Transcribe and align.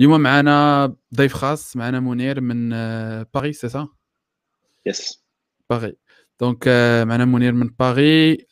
اليوم 0.00 0.20
معنا 0.20 0.96
ضيف 1.14 1.32
خاص 1.32 1.76
معنا 1.76 2.00
منير 2.00 2.40
من 2.40 2.70
باريس 3.34 3.60
سي 3.60 3.68
سا 3.68 3.88
يس 4.86 5.24
باري 5.70 5.96
دونك 6.40 6.68
معنا 7.06 7.24
منير 7.24 7.52
من 7.52 7.66
باري 7.78 8.46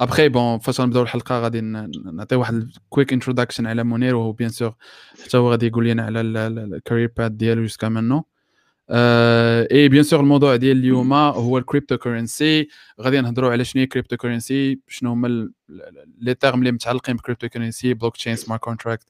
ابخي 0.00 0.28
بون 0.28 0.58
فاش 0.58 0.80
غنبداو 0.80 1.02
الحلقة 1.02 1.40
غادي 1.40 1.60
نعطي 1.60 2.36
واحد 2.36 2.70
كويك 2.88 3.12
انتروداكشن 3.12 3.66
على 3.66 3.84
منير 3.84 4.14
وهو 4.16 4.32
بيان 4.32 4.50
سور 4.50 4.74
حتى 5.24 5.36
هو 5.36 5.50
غادي 5.50 5.66
يقول 5.66 5.88
لنا 5.88 6.02
على 6.02 6.20
الكارير 6.20 7.12
باد 7.16 7.36
ديالو 7.36 7.62
جوسكا 7.62 7.88
مانو 7.88 8.24
اي 8.92 9.88
بيان 9.88 10.02
سور 10.02 10.20
الموضوع 10.20 10.56
ديال 10.56 10.76
اليوم 10.76 11.12
هو 11.12 11.58
الكريبتو 11.58 11.96
كورنسي 11.98 12.68
غادي 13.00 13.20
نهضروا 13.20 13.50
على 13.50 13.64
شنو 13.64 13.80
هي 13.82 13.86
كريبتو 13.86 14.16
كورنسي 14.16 14.80
شنو 14.88 15.10
هما 15.12 15.50
لي 16.18 16.34
تيرم 16.34 16.58
اللي 16.58 16.72
متعلقين 16.72 17.16
بكريبتو 17.16 17.48
كورنسي 17.48 17.94
بلوك 17.94 18.16
تشين 18.16 18.36
سمارت 18.36 18.60
كونتراكت 18.60 19.06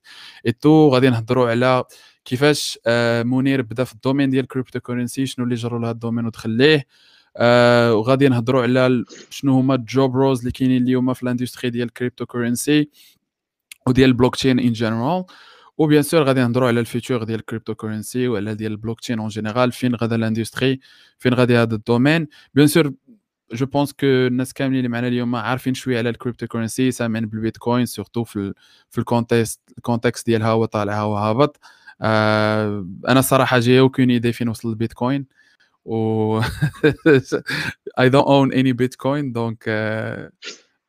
اي 0.47 0.53
تو 0.53 0.89
غادي 0.89 1.11
نهضروا 1.11 1.51
على 1.51 1.85
كيفاش 2.25 2.79
منير 3.25 3.63
بدا 3.63 3.85
في 3.85 3.93
الدومين 3.93 4.31
ديال 4.31 4.47
كريبتو 4.47 4.81
كورنسي 4.81 5.27
شنو 5.27 5.45
اللي 5.45 5.55
جروا 5.55 5.79
لهذا 5.79 5.91
الدومين 5.93 6.27
ودخل 6.27 6.51
ليه 6.51 6.87
آه 7.37 7.95
وغادي 7.95 8.29
نهضروا 8.29 8.63
على 8.63 9.05
شنو 9.31 9.53
هما 9.53 9.75
الجوب 9.75 10.17
روز 10.17 10.39
اللي 10.39 10.53
كاينين 10.53 10.83
اليوم 10.83 11.15
في 11.15 11.23
الاندستري 11.23 11.71
ديال 11.71 11.89
الكريبتو 11.89 12.27
كورنسي 12.27 12.91
وديال 13.87 14.09
البلوك 14.11 14.37
تشين 14.37 14.59
ان 14.59 14.73
جنرال 14.73 15.25
وبيان 15.81 16.03
سور 16.03 16.23
غادي 16.23 16.41
نهضروا 16.41 16.69
على 16.69 16.81
الفيتور 16.81 17.25
ديال 17.25 17.39
الكريبتو 17.39 17.75
كورنسي 17.75 18.29
وعلى 18.29 18.55
ديال 18.55 18.73
البلوك 18.73 19.01
تشين 19.01 19.19
اون 19.19 19.29
جينيرال 19.29 19.73
فين 19.73 19.95
غادا 19.95 20.17
الاندستري 20.17 20.81
فين 21.19 21.35
غادي 21.35 21.57
هذا 21.57 21.75
الدومين 21.75 22.29
بيان 22.55 22.67
سور 22.67 22.93
جو 23.53 23.67
بونس 23.67 23.93
كو 23.93 24.07
الناس 24.07 24.53
كاملين 24.53 24.79
اللي 24.79 24.89
معنا 24.89 25.09
اليوم 25.09 25.37
عارفين 25.37 25.75
شوية 25.75 25.99
على 25.99 26.09
الكريبتو 26.09 26.47
كورنسي 26.47 26.91
سامعين 26.91 27.27
بالبيتكوين 27.27 27.87
سورتو 27.87 28.25
في 28.25 28.55
في 28.91 28.99
الكونتكست 28.99 29.61
الكونتكست 29.79 30.27
ديالها 30.27 30.49
هو 30.49 30.65
طالع 30.65 31.01
هو 31.01 31.17
هابط 31.17 31.61
آه 32.03 32.87
أنا 33.09 33.21
صراحة 33.21 33.59
جاي 33.59 33.81
اوكين 33.81 34.11
ايدي 34.11 34.33
فين 34.33 34.49
وصل 34.49 34.69
البيتكوين 34.69 35.27
و 35.85 36.41
don't 38.01 38.27
own 38.27 38.53
any 38.53 38.73
Bitcoin 38.73 39.33
donc 39.33 39.67
uh, 39.67 40.29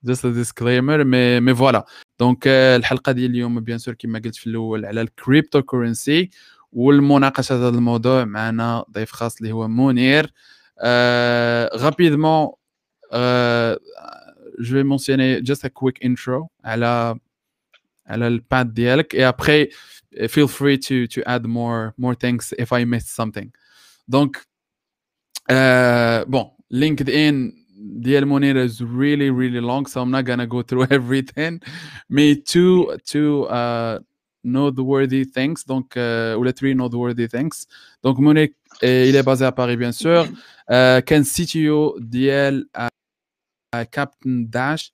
just 0.06 0.24
a 0.24 0.32
disclaimer 0.44 1.04
مي 1.04 1.40
مي 1.40 1.54
فوالا 1.54 1.86
دونك 2.20 2.46
الحلقه 2.46 3.12
ديال 3.12 3.30
اليوم 3.30 3.60
بيان 3.60 3.78
سور 3.78 3.94
كما 3.94 4.18
قلت 4.18 4.36
في 4.36 4.46
الاول 4.46 4.84
على 4.86 5.00
الكريبتو 5.00 5.62
كورنسي 5.62 6.30
والمناقشه 6.72 7.54
هذا 7.54 7.68
الموضوع 7.68 8.24
معنا 8.24 8.84
ضيف 8.90 9.12
خاص 9.12 9.36
اللي 9.36 9.52
هو 9.52 9.68
منير 9.68 10.32
غابيدمون 11.76 12.46
جو 14.58 14.72
في 14.76 14.82
مونسيوني 14.82 15.40
جاست 15.40 15.64
ا 15.64 15.68
كويك 15.68 16.04
انترو 16.04 16.48
على 16.64 17.18
على 18.06 18.26
الباد 18.26 18.74
ديالك 18.74 19.16
et 19.16 19.32
après 19.34 19.68
feel 20.28 20.48
free 20.48 20.78
to 20.78 21.06
to 21.14 21.22
add 21.26 21.46
more 21.46 21.92
more 22.04 22.14
things 22.14 22.52
if 22.58 22.72
I 22.72 22.84
missed 22.84 23.10
something 23.20 23.48
donc 24.16 24.32
uh, 25.50 26.24
bon 26.32 26.46
LinkedIn 26.74 27.59
The 27.83 28.17
El 28.17 28.23
Monera 28.23 28.57
is 28.57 28.83
really, 28.83 29.29
really 29.31 29.59
long, 29.59 29.85
so 29.87 30.01
I'm 30.01 30.11
not 30.11 30.25
gonna 30.25 30.47
go 30.47 30.61
through 30.61 30.87
everything. 30.91 31.61
Me 32.09 32.35
two, 32.35 32.95
two 33.05 33.45
uh, 33.45 33.99
noteworthy 34.43 35.23
things, 35.23 35.63
donc, 35.63 35.95
uh 35.97 36.35
let 36.37 36.45
les 36.45 36.53
three 36.53 36.73
noteworthy 36.73 37.27
things. 37.27 37.65
Donc, 38.03 38.19
Monique, 38.19 38.55
et 38.81 39.09
il 39.09 39.15
est 39.15 39.23
basé 39.23 39.45
à 39.45 39.51
Paris, 39.51 39.77
bien 39.77 39.91
sûr. 39.91 40.27
Euh, 40.69 41.01
Ken 41.01 41.23
CTO 41.23 41.97
DL 41.99 42.65
uh, 42.75 43.85
Captain 43.91 44.45
Dash 44.49 44.91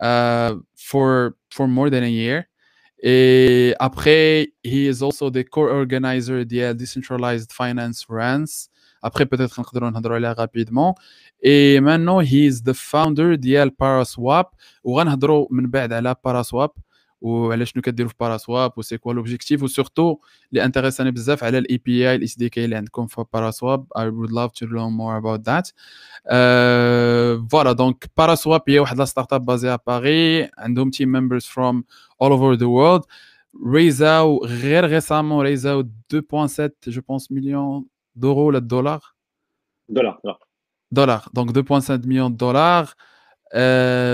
uh, 0.00 0.54
for, 0.76 1.36
for 1.50 1.66
more 1.68 1.90
than 1.90 2.02
a 2.02 2.08
year. 2.08 2.48
Et 3.02 3.74
après, 3.80 4.52
he 4.62 4.88
is 4.88 5.02
also 5.02 5.28
the 5.30 5.44
co-organizer 5.44 6.44
DL 6.44 6.74
Decentralized 6.74 7.52
Finance 7.52 8.02
France. 8.02 8.70
Après, 9.03 9.25
peut-être 9.25 9.55
qu'on 9.55 9.79
va 9.79 9.87
en 9.87 10.33
rapidement. 10.33 10.95
Et 11.41 11.79
maintenant, 11.79 12.19
he 12.21 12.45
is 12.49 12.61
the 12.63 12.73
founder 12.73 13.37
de 13.37 13.69
Paraswap. 13.69 14.47
On 14.83 14.95
va 14.95 15.05
parler 15.05 15.47
من 15.51 15.69
بعد 15.69 15.93
على 15.93 16.15
Paraswap 16.23 16.71
وعلى 17.21 17.65
شنو 17.65 17.81
كديروا 17.81 18.09
في 18.09 18.15
باراسواب 18.19 18.71
وسي 18.77 18.97
كوا 18.97 19.13
لوبجيكتيف 19.13 19.63
وسورتو 19.63 20.17
اللي 20.49 20.65
انتريساني 20.65 21.11
بزاف 21.11 21.43
على 21.43 21.57
الاي 21.57 21.77
بي 21.77 22.09
اي 22.09 22.15
الاس 22.15 22.37
دي 22.37 22.49
كي 22.49 22.65
اللي 22.65 22.75
عندكم 22.75 23.07
في 23.07 23.25
باراسواب 23.33 23.85
I 23.97 24.01
would 24.01 24.31
love 24.31 24.51
to 24.59 24.65
learn 24.67 24.91
more 24.99 25.21
about 25.21 25.43
that 25.51 25.73
فوالا 27.51 27.71
دونك 27.71 28.05
باراسواب 28.17 28.61
هي 28.67 28.79
واحد 28.79 28.97
لا 28.97 29.05
ستارت 29.05 29.33
اب 29.33 29.45
بازي 29.45 29.73
ا 29.73 29.79
باري 29.87 30.49
عندهم 30.57 30.89
تيم 30.89 31.11
ممبرز 31.11 31.45
فروم 31.45 31.83
all 32.23 32.27
over 32.27 32.59
the 32.59 32.67
world 32.67 33.07
ريزاو 33.73 34.45
غير 34.45 34.89
ريسامون 34.89 35.45
ريزاو 35.45 35.83
2.7 36.13 36.69
جو 36.87 37.01
بونس 37.01 37.31
مليون 37.31 37.85
دورو 38.15 38.47
ولا 38.47 38.59
دولار 38.59 39.01
دولار 39.89 40.19
دولار 40.91 41.25
دونك 41.33 41.51
2.7 41.51 41.91
مليون 42.07 42.37
دولار 42.37 42.85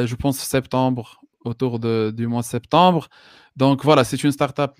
جو 0.06 0.16
بونس 0.16 0.40
في 0.40 0.46
سبتمبر 0.46 1.08
autour 1.46 1.80
de, 1.80 2.12
du 2.12 2.28
mois 2.28 2.42
de 2.42 2.46
septembre. 2.46 3.08
Donc 3.56 3.84
voilà, 3.86 4.04
c'est 4.04 4.22
une 4.24 4.32
startup 4.32 4.74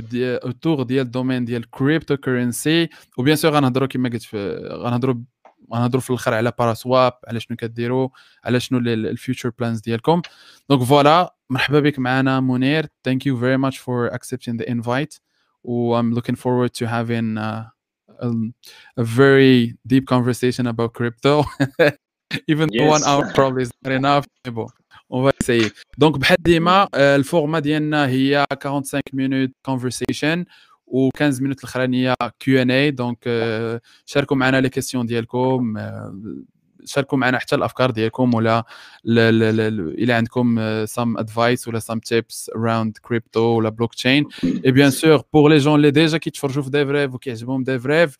autour 0.44 0.86
du 0.86 1.04
domaine 1.06 1.46
de 1.46 1.60
cryptocurrency. 1.72 2.90
Ou 3.18 3.24
bien 3.24 3.36
sûr, 3.36 3.50
غنهضروا 3.50 3.88
كما 3.88 4.10
قلت 4.10 4.24
في 4.24 4.56
غنهضروا 4.72 5.16
غنهضروا 5.74 6.02
في 6.02 6.10
الاخر 6.10 6.34
على 6.34 6.52
باراسواب 6.60 7.14
على 7.28 7.40
شنو 7.40 7.58
كديروا 7.58 8.10
على 8.44 8.60
شنو 8.60 8.80
الفيوتشر 8.80 9.52
بلانز 9.60 9.80
ديالكم 9.80 10.22
دونك 10.70 10.84
فوالا 10.84 11.36
مرحبا 11.50 11.80
بك 11.80 12.00
معنا 12.00 12.40
منير 12.40 12.86
thank 12.86 13.20
you 13.26 13.36
very 13.36 13.58
much 13.58 13.78
for 13.80 14.16
accepting 14.16 14.58
the 14.58 14.70
invite 14.70 15.20
و 15.64 16.02
I'm 16.02 16.14
looking 16.14 16.36
forward 16.36 16.70
to 16.80 16.86
having 16.86 17.38
uh, 17.38 17.64
a, 18.21 18.29
a 18.97 19.05
very 19.05 19.75
deep 19.87 20.07
conversation 20.07 20.67
about 20.67 20.93
crypto 20.99 21.45
even 22.53 22.69
Yes. 22.73 22.91
one 22.95 23.03
hour 23.09 23.23
probably 23.35 23.63
is 23.67 23.73
not 23.85 23.93
enough 24.01 24.25
on 25.11 25.23
va 25.25 25.31
essayer 25.41 25.71
دونك 25.99 26.19
بحال 26.19 26.37
ديما 26.41 26.89
آه، 26.95 27.17
الفورما 27.17 27.59
ديالنا 27.59 28.07
هي 28.07 28.45
45 28.63 29.03
minutes 29.15 29.53
conversation 29.71 30.45
و 30.87 31.09
15 31.19 31.43
minutes 31.43 31.59
الاخرانيه 31.59 32.15
كيو 32.39 32.63
ان 32.63 32.71
اي 32.71 32.91
دونك 32.91 33.19
آه، 33.27 33.81
شاركوا 34.07 34.37
معنا 34.37 34.61
لي 34.61 34.69
كيسيون 34.69 35.07
ديالكم 35.07 35.77
آه، 35.79 36.15
شاركوا 36.85 37.19
معنا 37.19 37.39
حتى 37.39 37.55
الأفكار 37.57 37.91
ديالكم 37.91 38.35
ولا 38.35 38.65
إلى 39.07 40.13
عندكم 40.13 40.61
سام 40.87 41.19
ادفايس 41.19 41.69
ولا 41.69 41.79
سام 41.79 41.99
تيبس 41.99 42.51
اراوند 42.57 42.99
كريبتو 43.03 43.41
ولا 43.41 43.69
بلوك 43.69 43.95
تشين 43.95 44.27
اي 44.67 44.71
بيان 44.73 44.91
سور 44.91 45.23
بور 45.33 45.51
لي 45.51 45.59
جون 45.59 45.75
اللي 45.75 45.91
ديجا 45.91 46.19
كيتفرجوا 46.19 46.63
في 46.63 46.71
ديفريف 46.71 47.15
وكيعجبهم 47.15 47.65
ديفريف 47.65 48.17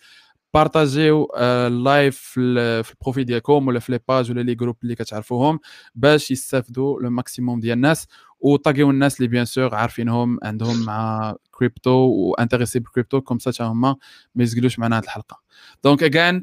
بارطاجيو 0.55 1.29
اللايف 1.37 2.19
في 2.19 2.41
ال- 2.41 2.85
في 2.85 2.91
البروفيل 2.93 3.25
ديالكم 3.25 3.67
ولا 3.69 3.79
في 3.79 3.93
لي 3.93 4.01
باج 4.09 4.31
ولا 4.31 4.41
لي 4.41 4.55
جروب 4.55 4.77
اللي 4.83 4.95
كتعرفوهم 4.95 5.61
باش 5.95 6.31
يستافدوا 6.31 7.01
لو 7.03 7.11
ماكسيموم 7.11 7.61
ديال 7.61 7.73
الناس. 7.73 8.07
وطاقيو 8.41 8.91
الناس 8.91 9.17
اللي 9.17 9.29
بيان 9.29 9.45
سور 9.45 9.75
عارفينهم 9.75 10.39
عندهم 10.43 10.85
مع 10.85 11.35
كريبتو 11.51 11.91
وانتريسي 11.91 12.79
بالكريبتو 12.79 13.21
كوم 13.21 13.39
سا 13.39 13.65
هما 13.65 13.97
ما 14.35 14.43
يسقلوش 14.43 14.79
معنا 14.79 14.99
هذه 14.99 15.05
الحلقة 15.05 15.41
دونك 15.85 16.05
again 16.05 16.43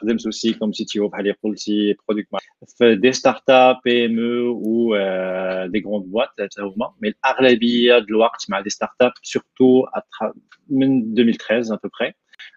خدمت 0.00 0.24
اوسي 0.26 0.52
كوم 0.52 0.72
سي 0.72 0.84
تي 0.84 1.00
او 1.00 1.08
بحال 1.08 1.20
اللي 1.20 1.36
قلتي 1.42 1.96
برودكت 2.08 2.28
في 2.78 2.94
دي 2.94 3.12
ستارت 3.12 3.50
اب 3.50 3.76
بي 3.84 4.06
ام 4.06 4.18
او 4.18 4.60
و 4.64 4.96
دي 5.66 5.82
غروند 5.86 6.04
بوات 6.04 6.28
حتى 6.28 6.62
هما 6.62 6.94
مي 7.02 7.08
الاغلبيه 7.08 7.58
ديال 7.58 8.04
الوقت 8.10 8.46
مع 8.48 8.60
دي 8.60 8.70
ستارت 8.70 9.02
اب 9.02 9.12
سورتو 9.22 9.86
من 10.68 11.18
2013 11.18 11.74
à 11.74 11.78
peu 11.78 11.88
près 11.88 12.12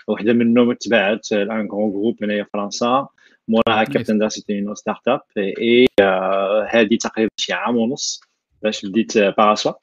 وحده 0.07 0.33
منهم 0.33 0.73
تبعت 0.73 1.31
ان 1.31 1.67
غرون 1.71 1.91
جروب 1.91 2.23
هنايا 2.23 2.43
في 2.43 2.49
فرنسا 2.53 3.07
موراها 3.47 3.85
Nice. 3.85 3.91
كابتن 3.93 4.17
دا 4.17 4.27
سيتي 4.27 4.59
اون 4.59 4.75
ستارت 4.75 5.07
اب 5.07 5.21
اي 5.37 5.87
هذه 6.69 6.97
تقريبا 7.01 7.31
شي 7.37 7.53
عام 7.53 7.77
ونص 7.77 8.21
باش 8.61 8.85
بديت 8.85 9.17
باراسواب 9.17 9.75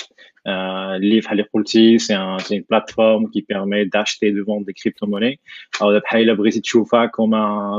اللي 0.46 1.20
بحال 1.20 1.38
اللي 1.38 1.48
قلتي 1.54 1.98
سي 1.98 2.16
ان 2.16 2.38
سي 2.38 2.64
بلاتفورم 2.70 3.26
كي 3.26 3.46
بيرمي 3.48 3.84
داشتي 3.84 4.30
دو 4.30 4.44
فوند 4.44 4.66
دي 4.66 4.72
كريبتو 4.72 5.06
موني 5.06 5.40
او 5.82 6.00
بحال 6.00 6.22
الا 6.22 6.32
بغيتي 6.32 6.60
تشوفها 6.60 7.06
كوم 7.06 7.30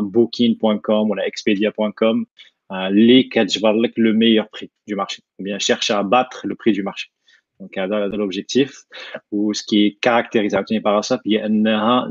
بوكين 0.10 0.54
بوان 0.62 0.80
كوم 0.80 1.10
ولا 1.10 1.28
اكسبيديا 1.28 1.74
بوان 1.78 1.92
كوم 1.92 2.26
اللي 2.72 3.24
كتجبر 3.24 3.74
لك 3.74 4.00
لو 4.00 4.14
ميور 4.14 4.46
بري 4.54 4.70
دو 4.90 4.96
مارشي 4.96 5.24
ou 5.40 5.44
bien 5.44 5.60
cherche 5.60 5.90
à 5.92 6.04
battre 6.04 6.48
le 6.48 6.56
prix 6.56 6.72
du 6.72 6.84
marché 6.84 7.12
دونك 7.60 7.80
هذا 7.80 8.06
هذا 8.06 8.16
لوبجيكتيف 8.16 8.86
وسكي 9.32 9.98
كاركتيريز 10.02 10.56
عاوتاني 10.56 10.80
باراساب 10.80 11.20
هي 11.28 11.46
انها 11.46 12.10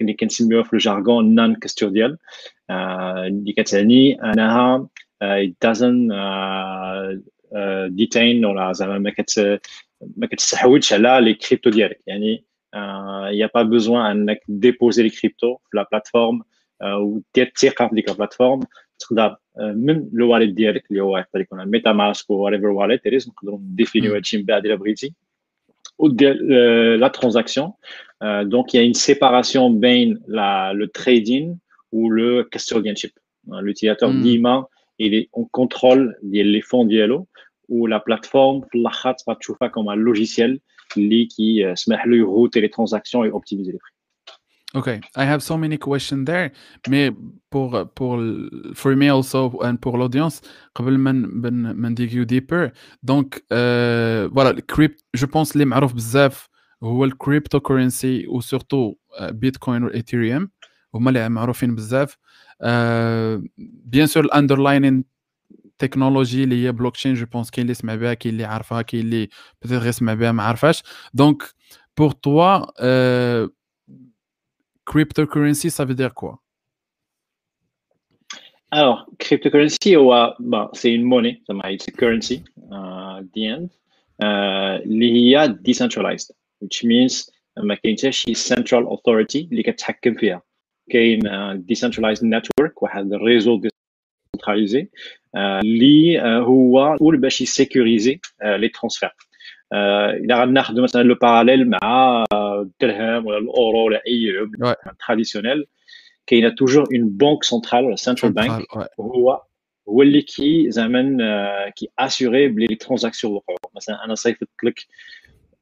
اللي 0.00 0.12
كنسميوها 0.12 0.62
في 0.62 0.72
الجارغون 0.72 1.34
نان 1.34 1.54
كاستوديال 1.54 2.18
اللي 2.70 3.52
كتعني 3.52 4.22
انها 4.22 4.88
it 5.22 5.52
doesn't 5.66 6.12
ديتين 7.86 8.44
ولا 8.44 8.72
زعما 8.72 8.98
ما 8.98 9.10
كت 9.10 9.60
ما 10.16 10.26
كتستحوذش 10.26 10.92
على 10.92 11.20
لي 11.20 11.34
كريبتو 11.34 11.70
ديالك 11.70 12.00
يعني 12.06 12.44
يا 13.30 13.50
با 13.54 13.62
بوزوان 13.62 14.06
انك 14.06 14.40
ديبوزي 14.48 15.02
لي 15.02 15.10
كريبتو 15.10 15.56
في 15.56 15.76
لا 15.76 15.88
بلاتفورم 15.92 16.42
ودير 16.84 17.46
الثقه 17.46 17.88
في 17.88 17.94
ديك 17.94 18.08
البلاتفورم 18.08 18.60
تقدر 18.98 19.36
من 19.56 20.08
لو 20.12 20.32
واليت 20.32 20.50
ديالك 20.50 20.90
اللي 20.90 21.02
هو 21.02 21.18
يقدر 21.18 21.40
يكون 21.40 21.66
ميتا 21.66 21.92
ماسك 21.92 22.30
و 22.30 22.48
ايفر 22.48 22.66
واليت 22.66 23.28
نقدروا 23.28 23.58
نديفينيو 23.58 24.14
هادشي 24.14 24.38
من 24.38 24.44
بعد 24.44 24.66
الا 24.66 24.74
بغيتي 24.74 25.14
ودير 25.98 26.34
لا 26.96 27.08
ترانزاكسيون 27.08 27.72
دونك 28.22 28.74
يا 28.74 28.82
اون 28.82 28.92
سيباراسيون 28.92 29.80
بين 29.80 30.22
لو 30.28 30.86
تريدين 30.86 31.58
و 31.92 32.10
لو 32.10 32.44
كاستوديانشيب 32.44 33.10
لوتيلاتور 33.48 34.10
ديما 34.10 34.60
il 34.60 34.77
est 34.98 35.28
en 35.32 35.44
contrôle 35.44 36.16
des 36.22 36.62
fonds 36.62 36.84
ديالو 36.84 37.26
ou 37.68 37.86
la 37.86 38.00
plateforme 38.00 38.68
في 38.68 38.78
الاخر 38.78 39.12
تبقى 39.12 39.36
تشوفها 39.40 39.68
comme 39.68 39.88
un 39.88 39.96
logiciel 39.96 40.58
اللي 40.96 41.24
كي 41.24 41.74
سمح 41.74 42.06
له 42.06 42.16
يروتي 42.16 42.60
les 42.60 42.70
transactions 42.70 43.24
et 43.24 43.30
optimiser 43.30 43.72
les 43.72 43.78
prix 43.78 43.94
Okay, 44.76 45.00
I 45.14 45.24
have 45.24 45.40
so 45.40 45.56
many 45.56 45.78
questions 45.78 46.24
there, 46.24 46.50
mais 46.88 47.12
pour 47.52 47.70
pour 47.98 48.12
for 48.80 48.96
me 48.96 49.08
also 49.08 49.40
and 49.62 49.76
pour 49.76 49.96
l'audience, 49.98 50.40
قبل 50.74 50.98
ما 50.98 51.12
ما 51.12 51.88
نديكيو 51.88 52.24
deeper. 52.26 52.72
Donc 53.02 53.44
euh, 53.52 54.28
voilà, 54.32 54.52
crypt, 54.72 54.98
je 55.14 55.26
pense 55.26 55.54
les 55.54 55.64
معروف 55.64 55.94
بزاف 55.94 56.48
هو 56.82 57.04
الكريبتو 57.04 57.60
كورنسي 57.60 58.26
وسورتو 58.26 58.94
بيتكوين 59.20 59.84
والاثيريوم 59.84 60.48
هما 60.94 61.10
اللي 61.10 61.28
معروفين 61.28 61.74
بزاف. 61.74 62.16
بيان 63.58 64.06
سور 64.06 64.24
الاندرلاينين 64.24 65.04
تكنولوجي 65.78 66.44
اللي 66.44 66.64
هي 66.64 66.72
بلوك 66.72 66.96
je 66.96 67.26
pense 67.36 67.50
كاين 67.50 67.64
اللي 67.64 67.74
سمع 67.74 67.94
بها 67.94 68.14
كاين 68.14 68.34
اللي 68.34 68.44
عارفها 68.44 68.82
كاين 68.82 69.04
اللي 69.04 69.28
بيتيتر 69.62 69.86
يسمع 69.86 70.14
بها 70.14 70.32
ما 70.32 70.42
عارفاش 70.42 70.82
دونك 71.14 71.42
pour 72.00 72.12
toi 72.14 72.66
euh, 72.80 73.48
cryptocurrency 74.84 75.70
ça 75.70 75.84
veut 75.84 75.94
dire 75.94 76.14
quoi 76.14 76.40
alors 78.70 79.06
cryptocurrency 79.18 79.96
c'est 80.72 80.92
une 80.92 81.04
monnaie 81.04 81.40
c'est 81.82 81.94
currency 82.00 82.44
uh, 82.70 83.20
at 83.20 83.26
the 83.34 83.44
end 83.54 83.68
اللي 84.22 85.12
هي 85.12 85.58
decentralized 85.68 86.30
which 86.62 86.84
means 86.84 87.30
ما 87.56 87.74
كاينش 87.74 88.06
شي 88.10 88.34
central 88.34 88.84
authority 88.86 89.36
اللي 89.36 89.62
كتحكم 89.62 90.14
فيها 90.14 90.42
كاين 90.90 91.20
decentralized 91.72 92.22
network 92.22 92.82
واحد 92.82 93.12
الريزو 93.12 93.60
ديسنتراليزي 94.34 94.88
اللي 95.36 96.22
هو 96.22 96.94
مسؤول 96.94 97.16
باش 97.16 97.40
يسيكوريزي 97.40 98.20
لي 98.44 98.68
ترانسفير 98.68 99.10
اذا 100.24 100.44
غناخذ 100.44 100.80
مثلا 100.80 101.02
لو 101.02 101.14
باراليل 101.14 101.70
مع 101.70 102.24
الدرهم 102.32 103.26
ولا 103.26 103.38
الاورو 103.38 103.86
ولا 103.86 104.02
اي 104.06 104.32
عمله 104.38 104.76
تراديسيونيل 105.06 105.66
كاينه 106.26 106.48
توجور 106.48 106.88
اون 106.94 107.08
بانك 107.08 107.44
سنترال 107.44 107.84
ولا 107.84 107.96
سنترال 107.96 108.32
بانك 108.32 108.64
هو 109.00 109.42
هو 109.88 110.02
اللي 110.02 110.22
كي 110.22 110.70
زعما 110.70 111.18
كي 111.76 111.88
اسيوري 111.98 112.48
بلي 112.48 112.66
لي 112.66 112.74
ترانزاكسيون 112.74 113.32
وقعوا 113.32 113.58
مثلا 113.76 114.04
انا 114.04 114.14
صيفطت 114.14 114.64
لك 114.64 114.86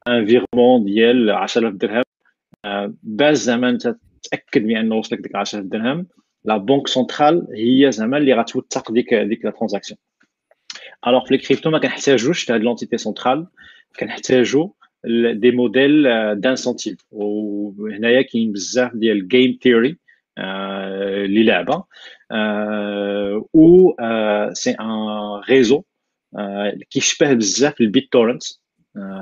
ان 0.07 0.25
فيغمون 0.25 0.85
ديال 0.85 1.29
10000 1.29 1.73
درهم 1.73 2.03
باش 3.03 3.37
زعما 3.37 3.69
انت 3.69 3.95
تاكد 4.31 4.67
بانه 4.67 4.95
وصلك 4.95 5.19
ديك 5.19 5.35
10000 5.35 5.65
درهم 5.65 6.07
لا 6.45 6.57
بنك 6.57 6.87
سنترال 6.87 7.47
هي 7.55 7.91
زعما 7.91 8.17
اللي 8.17 8.33
غتوثق 8.33 8.91
ديك 8.91 9.13
ديك 9.13 9.45
لا 9.45 9.51
ترانزاكسيون 9.51 9.97
الوغ 11.07 11.25
في 11.25 11.33
لي 11.33 11.37
كريبتو 11.37 11.69
ما 11.69 11.79
كنحتاجوش 11.79 12.51
هاد 12.51 12.61
لونتيتي 12.61 12.97
سنترال 12.97 13.47
كنحتاجو 13.99 14.73
دي 15.33 15.51
موديل 15.51 16.03
دانسنتيف 16.41 16.97
وهنايا 17.11 18.21
كاين 18.21 18.51
بزاف 18.51 18.95
ديال 18.95 19.27
جيم 19.27 19.59
ثيوري 19.63 19.97
اللي 20.37 21.43
لعبه 21.43 21.83
و 23.53 23.91
سي 24.53 24.71
ان 24.71 25.41
ريزو 25.49 25.83
كيشبه 26.89 27.33
بزاف 27.33 27.81
البيت 27.81 28.11
تورنت 28.11 28.43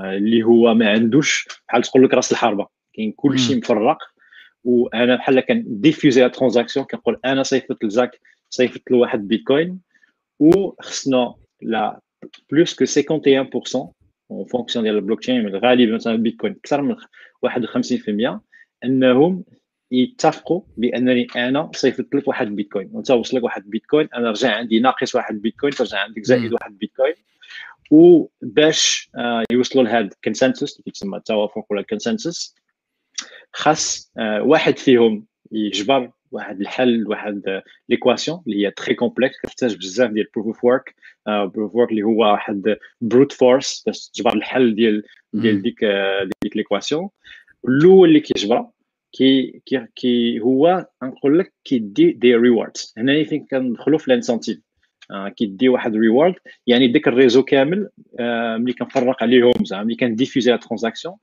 اللي 0.06 0.44
هو 0.44 0.74
ما 0.74 0.90
عندوش 0.90 1.48
بحال 1.68 1.82
تقول 1.82 2.04
لك 2.04 2.14
راس 2.14 2.32
الحربه 2.32 2.68
كاين 2.94 3.12
كلشي 3.12 3.56
مفرق 3.56 3.98
وأنا 4.67 5.17
بحال 5.17 5.41
كنديفيوزي 5.41 6.21
لا 6.21 6.29
ترانزاكسيون 6.29 6.87
كنقول 6.87 7.21
أنا 7.25 7.43
صيفط 7.43 7.85
لزاك 7.85 8.21
صيفط 8.51 8.91
له 8.91 8.99
واحد 8.99 9.29
بيتكوين 9.29 9.81
وخصنا 10.39 11.35
لا 11.63 12.01
بلوس 12.53 12.75
كو 12.75 12.85
51% 12.85 13.91
اون 14.31 14.45
فونكسيون 14.45 14.85
ديال 14.85 14.97
البلوك 14.97 15.21
تشين 15.21 15.57
غالبا 15.57 15.95
مثلا 15.95 16.13
البيتكوين 16.13 16.53
أكثر 16.53 16.83
من 16.83 16.97
51% 17.47 18.41
أنهم 18.85 19.45
يتفقوا 19.91 20.61
بأنني 20.77 21.27
أنا 21.37 21.71
صيفط 21.75 22.15
لك 22.15 22.29
واحد 22.29 22.47
بيتكوين. 22.47 22.91
وأنت 22.93 23.11
وصلك 23.11 23.45
واحد 23.45 23.71
بيتكوين 23.71 24.09
أنا 24.15 24.31
رجع 24.31 24.51
عندي 24.51 24.81
ناقص 24.81 25.15
واحد 25.15 25.43
بيتكوين 25.43 25.73
ترجع 25.73 25.99
عندك 25.99 26.23
زائد 26.23 26.53
واحد 26.53 26.79
بيتكوين. 26.79 27.15
وباش 27.91 29.11
يوصلوا 29.53 29.85
لهذا 29.85 30.07
الكونسنسس 30.07 30.73
اللي 30.73 30.83
كيتسمى 30.85 31.19
التوافق 31.19 31.67
ولا 31.71 31.81
الكونسنسس 31.81 32.56
خاص 33.56 34.12
واحد 34.40 34.78
فيهم 34.78 35.26
يجبر 35.52 36.12
واحد 36.32 36.62
الحل 36.62 37.08
واحد 37.08 37.62
ليكواسيون 37.90 38.44
اللي 38.48 38.66
هي 38.66 38.72
تري 38.72 38.96
كومبلكس 38.96 39.38
كتحتاج 39.44 39.78
بزاف 39.78 40.12
ديال 40.12 40.28
بروف 40.36 40.48
اوف 40.48 40.64
ورك 40.64 40.96
بروف 41.28 41.58
اوف 41.58 41.76
ورك 41.76 41.90
اللي 41.92 42.04
هو 42.04 42.32
واحد 42.32 42.76
بروت 43.02 43.32
فورس 43.32 43.84
باش 43.86 44.10
تجبر 44.10 44.34
الحل 44.34 44.76
ديال 44.76 45.04
ديال 45.34 45.62
ديك 45.62 45.86
ديك 46.44 46.58
ليكواسيون 46.58 47.10
الاول 47.68 48.10
اللي 48.10 48.20
كيجبرها 48.20 48.72
كي 49.12 49.62
كي 49.66 49.86
كي 49.96 50.40
هو 50.40 50.88
نقول 51.04 51.40
لك 51.40 51.54
كيدي 51.64 52.12
دي 52.12 52.36
ريواردز 52.36 52.94
هنا 52.98 53.24
فين 53.24 53.46
كندخلوا 53.52 53.98
في 54.00 54.08
الانسنتيف 54.08 54.60
كيدي 55.38 55.70
واحد 55.70 55.96
ريوارد 55.96 56.36
يعني 56.68 56.88
ديك 56.88 57.08
الريزو 57.08 57.44
كامل 57.44 57.90
ملي 58.60 58.74
كنفرق 58.74 59.24
عليهم 59.24 59.52
زعما 59.64 59.84
ملي 59.84 59.96
كنديفيوزي 59.96 60.52
لا 60.52 60.58
ترانزاكسيون 60.58 61.16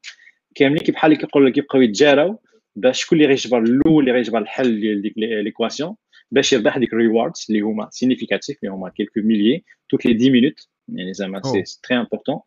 كاملين 0.56 0.84
كي 0.84 0.92
بحال 0.92 1.18
كيقول 1.18 1.46
لك 1.46 1.54
كيبقاو 1.54 1.82
يتجاراو 1.82 2.40
باش 2.76 3.04
شكون 3.04 3.18
اللي 3.18 3.30
غيجبر 3.30 3.64
الأول 3.64 4.04
اللي 4.04 4.12
غيجبر 4.12 4.38
الحل 4.38 4.80
ديال 4.80 5.02
ديك 5.02 5.14
ليكواسيون 5.18 5.96
باش 6.32 6.54
يربح 6.54 6.78
ديك 6.78 6.94
الريواردز 6.94 7.46
اللي 7.50 7.62
هما 7.62 7.90
سينيفيكاتيف 7.92 8.58
اللي 8.64 8.74
هما 8.74 8.90
كيلكو 8.90 9.20
ميليي 9.20 9.64
توت 9.90 10.06
لي 10.06 10.16
10 10.16 10.30
مينوت 10.30 10.68
يعني 10.88 11.14
زعما 11.14 11.42
سي 11.64 11.80
تري 11.84 11.98
امبورطون 11.98 12.40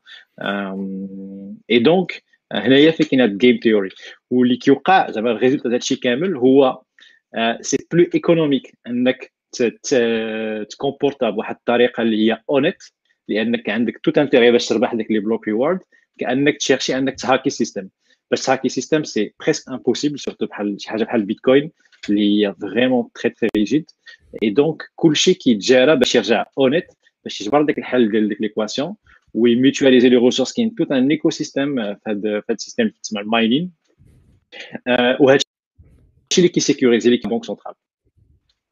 اي 1.70 1.78
دونك 1.78 2.22
هنايا 2.52 2.90
فين 2.90 3.06
كاين 3.06 3.20
هاد 3.20 3.38
جيم 3.38 3.60
ثيوري 3.62 3.90
واللي 4.30 4.56
كيوقع 4.56 5.10
زعما 5.10 5.30
الريزولت 5.30 5.66
هادشي 5.66 5.96
كامل 5.96 6.36
هو 6.36 6.82
سي 7.60 7.76
بلو 7.92 8.06
ايكونوميك 8.14 8.78
انك 8.86 9.32
تكومبورتا 10.70 11.30
بواحد 11.30 11.54
الطريقة 11.54 12.02
اللي 12.02 12.32
هي 12.32 12.42
اونيت 12.50 12.82
لأنك 13.28 13.70
عندك 13.70 13.98
توت 13.98 14.18
انتيغي 14.18 14.50
باش 14.50 14.66
تربح 14.68 14.94
ديك 14.94 15.10
لي 15.10 15.18
بلوك 15.18 15.48
ريوارد 15.48 15.80
كانك 16.17 16.57
تشيرشي 16.57 16.97
انك 16.97 17.15
تهاكي 17.19 17.49
سيستم 17.49 17.89
باش 18.31 18.45
تهاكي 18.45 18.69
سيستم 18.69 19.03
سي 19.03 19.33
بريسك 19.39 19.69
امبوسيبل 19.69 20.19
سورتو 20.19 20.45
بحال 20.45 20.81
شي 20.81 20.89
حاجه 20.89 21.03
بحال 21.03 21.21
البيتكوين 21.21 21.71
اللي 22.09 22.47
هي 22.47 22.55
فريمون 22.61 23.07
تري 23.13 23.29
تري 23.29 23.49
ريجيد 23.57 23.91
اي 24.43 24.49
دونك 24.49 24.83
كلشي 24.95 25.33
كيتجارى 25.33 25.95
باش 25.95 26.15
يرجع 26.15 26.45
اونيت 26.57 26.87
باش 27.23 27.41
يجبر 27.41 27.61
داك 27.61 27.77
الحل 27.77 28.11
ديال 28.11 28.29
ديك 28.29 28.41
ليكواسيون 28.41 28.95
ويميتواليزي 29.33 30.09
لي 30.09 30.17
ريسورس 30.17 30.53
كاين 30.53 30.75
توت 30.75 30.91
ان 30.91 31.11
ايكو 31.11 31.29
سيستيم 31.29 31.75
في 31.75 31.99
هذا 32.07 32.43
السيستم 32.49 32.83
اللي 32.83 32.95
تسمى 33.03 33.21
الماينين 33.21 33.71
وهذا 35.19 35.39
الشيء 36.31 36.37
اللي 36.37 36.49
كيسيكوريزي 36.49 37.09
ليك 37.09 37.27
بنك 37.27 37.45
سنترال 37.45 37.75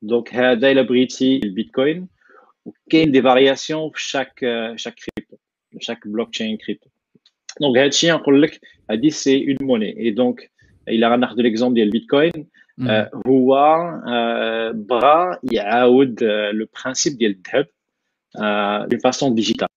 دونك 0.01 0.36
هذا 0.36 0.72
الا 0.72 0.82
بغيتي 0.82 1.38
البيتكوين 1.44 2.08
وكاين 2.65 3.12
دي 3.12 3.22
فارياسيون 3.22 3.91
في 3.94 4.03
شاك 4.03 4.39
شاك 4.75 4.96
كريبتو 4.96 5.38
chaque 5.77 6.06
blockchain 6.06 6.58
crypto. 6.58 6.89
Donc, 7.63 7.77
هادشي 7.77 8.12
نقول 8.12 8.41
لك 8.41 8.62
هادي 8.89 9.10
سي 9.10 9.48
اون 9.48 9.68
موني 9.68 10.00
اي 10.00 10.12
دونك 10.12 10.51
الا 10.88 11.10
غناخذ 11.10 11.36
ليكزومبل 11.36 11.75
ديال 11.75 11.88
البيتكوين 11.88 12.48
هو 13.27 13.56
بغى 14.74 15.38
يعاود 15.51 16.24
لو 16.24 16.68
برانسيب 16.84 17.18
ديال 17.18 17.32
الذهب 17.32 17.68
دون 18.89 19.00
فاسون 19.00 19.36
ديجيتال 19.36 19.68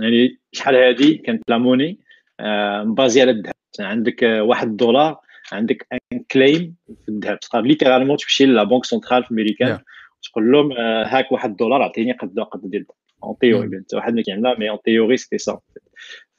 يعني 0.00 0.38
شحال 0.52 0.76
هادي 0.76 1.14
كانت 1.14 1.42
لا 1.48 1.58
موني 1.58 1.98
مبازي 2.84 3.20
على 3.20 3.30
الذهب 3.30 3.54
عندك 3.80 4.22
واحد 4.22 4.68
الدولار 4.68 5.20
عندك 5.52 5.86
ان 5.92 6.18
كليم 6.30 6.74
في 7.04 7.08
الذهب 7.08 7.40
تقدر 7.40 7.62
ليترالمون 7.62 8.16
تمشي 8.16 8.46
لا 8.46 8.64
بنك 8.64 8.84
سنترال 8.84 9.24
في 9.24 9.30
امريكان 9.30 9.78
تقول 10.22 10.52
لهم 10.52 10.72
هاك 11.06 11.32
واحد 11.32 11.50
الدولار 11.50 11.82
عطيني 11.82 12.12
قد 12.12 12.40
قد 12.40 12.70
ديال 12.70 12.82
الذهب 12.82 12.98
en 13.20 13.34
théorie. 13.34 13.68
Mm. 13.68 14.54
Mais 14.58 14.68
en 14.68 14.78
théorie, 14.78 15.18
c'était 15.18 15.38
ça. 15.38 15.54
En 15.54 15.62
fait. 15.72 15.82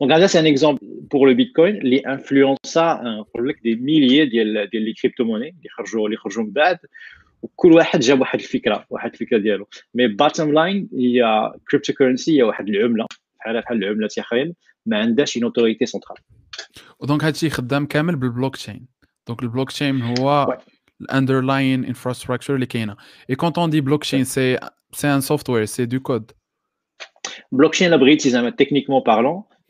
Donc, 0.00 0.10
là, 0.10 0.28
c'est 0.28 0.38
un 0.38 0.44
exemple 0.44 0.84
pour 1.08 1.26
le 1.26 1.34
Bitcoin, 1.34 1.80
qui 1.80 2.02
influença 2.04 3.02
des 3.64 3.76
milliers 3.76 4.26
de 4.26 4.92
crypto-monnaies, 4.98 5.54
qui 5.62 5.68
خرجوا 5.68 6.06
اللي 6.06 6.16
خرجوا 6.16 6.44
من 6.44 6.50
بعد 6.50 6.78
وكل 7.42 7.72
واحد 7.72 8.00
جاب 8.00 8.20
واحد 8.20 8.38
الفكره 8.38 8.86
واحد 8.90 9.12
الفكره 9.12 9.38
ديالو 9.38 9.68
مي 9.94 10.08
باتم 10.08 10.52
لاين 10.52 10.88
هي 10.94 11.52
كريبتو 11.70 11.92
كورنسي 11.92 12.38
هي 12.38 12.42
واحد 12.42 12.68
العمله 12.68 13.06
بحال 13.38 13.60
بحال 13.60 13.84
العملات 13.84 14.18
اخرين 14.18 14.54
ما 14.86 14.98
عندهاش 14.98 15.36
اون 15.36 15.44
اوتوريتي 15.44 15.86
سنترال 15.86 16.18
ودونك 17.00 17.24
هادشي 17.24 17.50
خدام 17.50 17.86
كامل 17.86 18.16
بالبلوك 18.16 18.56
تشين 18.56 18.86
دونك 19.26 19.42
البلوك 19.42 19.70
تشين 19.70 20.02
هو 20.02 20.58
الاندرلاين 21.00 21.84
انفراستراكشر 21.84 22.54
اللي 22.54 22.66
كاينه 22.66 22.96
اي 23.30 23.34
كونت 23.34 23.58
اون 23.58 23.70
دي 23.70 23.80
بلوك 23.80 24.02
تشين 24.02 24.24
سي 24.24 24.58
سي 24.92 25.14
ان 25.14 25.20
سوفتوير 25.20 25.64
سي 25.64 25.84
دو 25.84 26.00
كود 26.00 26.30
بلوك 27.52 27.72
تشين 27.72 27.90
لا 27.90 27.96
بغيتي 27.96 28.30
زعما 28.30 28.50
تكنيكمون 28.50 29.02
بارلون 29.06 29.42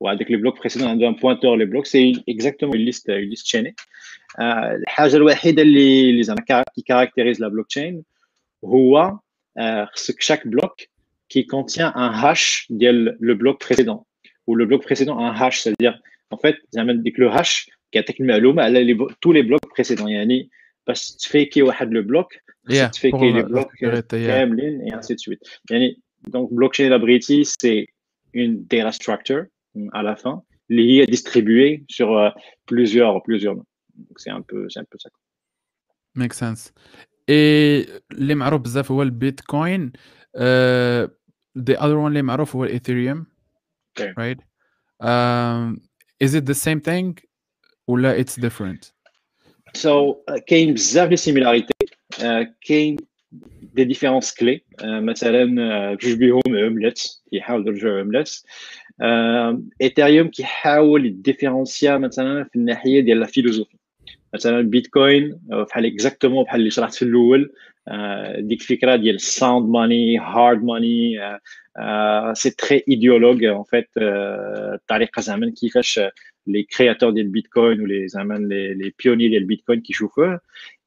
وهذاك 0.00 0.30
لي 0.30 0.36
بلوك 0.36 0.60
بريسيدون 0.60 0.88
عنده 0.88 1.08
ان 1.08 1.12
بوينتور 1.14 1.56
لي 1.56 1.64
بلوك 1.64 1.86
سي 1.86 2.24
اكزاكتومون 2.28 2.76
ليست 2.76 3.10
ليست 3.10 3.44
تشيني 3.44 3.74
الحاجه 4.40 5.16
الوحيده 5.16 5.62
اللي 5.62 6.10
اللي 6.10 6.22
زعما 6.22 6.40
كي 6.40 6.82
كاركتيريز 6.86 7.40
لا 7.40 7.48
بلوك 7.48 7.66
تشين 7.66 8.02
هو 8.64 9.18
خصك 9.92 10.20
شاك 10.20 10.48
بلوك 10.48 10.80
qui 11.34 11.46
contient 11.46 11.92
un 11.94 12.10
hash 12.22 12.66
ديال 12.70 13.18
le 13.20 13.34
bloc 13.34 13.58
précédent 13.58 14.06
ou 14.46 14.54
le 14.54 14.66
bloc 14.66 14.82
précédent 14.82 15.18
un 15.18 15.32
hash 15.40 15.60
c'est-à-dire 15.60 15.98
en 16.30 16.36
fait 16.36 16.56
زعما 16.70 16.92
ديك 16.92 17.20
لو 17.20 17.28
هاش 17.28 17.70
كيعطيك 17.92 18.20
المعلومه 18.20 18.62
على 18.62 18.84
لي 18.84 18.94
tous 18.94 19.32
les 19.32 19.42
blocs 19.42 19.68
précédents 19.76 20.08
يعني 20.08 20.50
باش 20.86 21.12
تفيكي 21.12 21.62
واحد 21.62 21.92
لو 21.92 22.02
بلوك 22.02 22.32
تفيكي 22.92 23.32
لي 23.32 23.42
بلوك 23.42 23.76
كاملين 24.10 24.88
et 24.88 24.94
ainsi 24.94 25.14
de 25.14 25.20
suite 25.20 25.60
يعني 25.70 26.00
donc 26.28 26.48
blockchain 26.50 26.88
la 26.88 26.96
بغيتي 26.96 27.44
c'est 27.44 27.86
une 28.34 28.64
data 28.64 28.92
structure 28.92 29.44
à 29.92 30.02
la 30.02 30.16
fin 30.16 30.42
اللي 30.70 31.00
هي 31.00 31.06
distribuée 31.06 31.84
sur 31.88 32.08
plusieurs 32.66 33.22
plusieurs 33.22 33.56
donc 33.56 34.16
c'est 34.16 34.30
un 34.30 34.42
peu 34.42 34.68
c'est 34.68 34.80
un 34.80 34.88
peu 34.90 34.98
ça 34.98 35.10
make 36.14 36.32
sense 36.32 36.72
et 37.28 37.86
اللي 38.12 38.34
معروف 38.34 38.60
بزاف 38.60 38.92
هو 38.92 39.02
البيتكوين 39.02 39.92
uh, 40.36 41.08
the 41.58 41.76
other 41.76 41.96
one 41.96 42.06
اللي 42.06 42.22
معروف 42.22 42.56
هو 42.56 42.64
الايثيريوم 42.64 43.26
okay. 44.00 44.12
right 44.18 44.40
um, 45.02 45.80
is 46.24 46.34
it 46.34 46.44
the 46.46 46.54
same 46.54 46.80
thing 46.80 47.24
ولا 47.86 48.22
it's 48.22 48.36
different 48.36 48.92
so 49.76 50.16
uh, 50.30 50.38
كاين 50.46 50.74
بزاف 50.74 51.10
لي 51.10 51.16
سيميلاريتي 51.16 51.74
uh, 52.14 52.46
كاين 52.60 52.96
دي 53.62 53.84
ديفيرونس 53.84 54.34
كلي 54.34 54.64
uh, 54.80 54.84
مثلا 54.84 55.94
جوج 55.94 56.14
بيهم 56.14 56.42
عملات 56.48 57.02
كيحاولوا 57.30 57.66
يرجعوا 57.66 58.00
عملات 58.00 58.30
ايثيريوم 59.82 60.28
كيحاول 60.28 61.06
يديفيرونسيا 61.06 61.98
مثلا 61.98 62.44
في 62.44 62.56
الناحيه 62.56 63.00
ديال 63.00 63.20
لا 63.20 63.26
فيلوزوفي 63.26 63.76
مثلا 64.34 64.60
بيتكوين 64.60 65.40
بحال 65.48 65.86
اكزاكتومون 65.86 66.44
بحال 66.44 66.60
اللي 66.60 66.70
شرحت 66.70 66.94
في 66.94 67.02
الاول 67.02 67.52
ديك 68.38 68.60
الفكره 68.60 68.96
ديال 68.96 69.14
الساوند 69.14 69.68
ماني 69.68 70.18
هارد 70.18 70.64
ماني 70.64 71.18
سي 72.32 72.50
تري 72.50 72.84
ايديولوج 72.88 73.44
ان 73.44 73.62
فيت 73.62 73.88
الطريقه 73.96 75.20
زعما 75.20 75.50
كيفاش 75.60 76.00
لي 76.46 76.62
كرياتور 76.62 77.10
ديال 77.10 77.26
البيتكوين 77.26 77.80
ولي 77.80 78.08
زعما 78.08 78.34
لي 78.34 78.92
بيوني 79.04 79.28
ديال 79.28 79.42
البيتكوين 79.42 79.80
كيشوفوه 79.80 80.40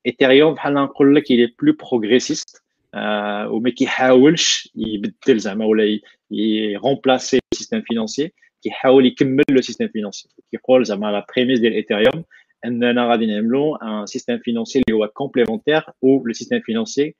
ايثيريوم 0.05 0.53
بحال 0.53 0.73
نقول 0.73 1.15
لك 1.15 1.31
الي 1.31 1.53
بلو 1.61 1.73
بروغريسيست 2.93 3.51
وما 3.51 3.69
كيحاولش 3.69 4.69
يبدل 4.75 5.39
زعما 5.39 5.65
ولا 5.65 5.99
يرومبلاسي 6.31 7.39
السيستم 7.53 7.81
فينانسي 7.81 8.31
كيحاول 8.63 9.05
يكمل 9.05 9.43
لو 9.49 9.61
سيستم 9.61 9.87
فينانسي 9.87 10.29
كيقول 10.51 10.85
زعما 10.85 11.11
لا 11.11 11.25
بريميس 11.35 11.59
ديال 11.59 11.73
ايثيريوم 11.73 12.23
اننا 12.65 13.09
غادي 13.09 13.25
نعملوا 13.25 13.99
ان 14.01 14.05
سيستم 14.05 14.37
فينانسي 14.37 14.79
اللي 14.79 14.99
هو 14.99 15.07
كومبليمونتير 15.07 15.83
او 16.03 16.23
لو 16.27 16.33
سيستم 16.33 16.59
فينانسي 16.59 17.15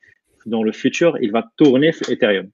dans 0.47 0.63
le 0.63 0.71
futur 0.71 1.17
il 1.21 1.31
va 1.31 1.41
tourner 1.41 1.91
في 1.91 2.09
ايثيريوم 2.09 2.51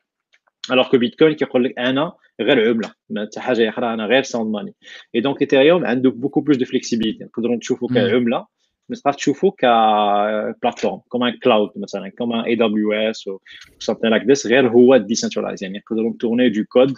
alors 0.71 0.89
que 0.89 0.95
بيتكوين 0.95 1.33
كيقول 1.33 1.63
لك 1.63 1.79
انا 1.79 2.13
غير 2.41 2.69
عمله 2.69 2.91
ما 3.09 3.25
حتى 3.25 3.39
حاجه 3.39 3.69
اخرى 3.69 3.93
انا 3.93 4.05
غير 4.05 4.23
ساوند 4.23 4.53
ماني 4.53 4.73
اي 5.15 5.21
دونك 5.21 5.41
ايثيريوم 5.41 5.85
عنده 5.85 6.09
بوكو 6.09 6.41
بلوس 6.41 6.57
دو 6.57 6.65
فليكسيبيليتي 6.65 7.23
نقدروا 7.23 7.55
نشوفوا 7.55 7.89
كعمله 7.93 8.45
ما 8.89 8.95
تقدر 8.95 9.13
تشوفوا 9.13 9.51
كبلاتفورم 9.57 11.01
كوم 11.09 11.23
ان 11.23 11.39
كلاود 11.43 11.69
مثلا 11.75 12.09
كوم 12.09 12.33
ان 12.33 12.39
اي 12.39 12.55
دبليو 12.55 12.93
اس 12.93 13.27
او 13.27 13.41
something 13.83 14.09
like 14.09 14.23
this 14.23 14.47
غير 14.47 14.69
هو 14.69 14.97
ديسنترلايز 14.97 15.63
يعني 15.63 15.77
نقدروا 15.77 16.09
نتورني 16.09 16.49
دو 16.49 16.63
كود 16.63 16.93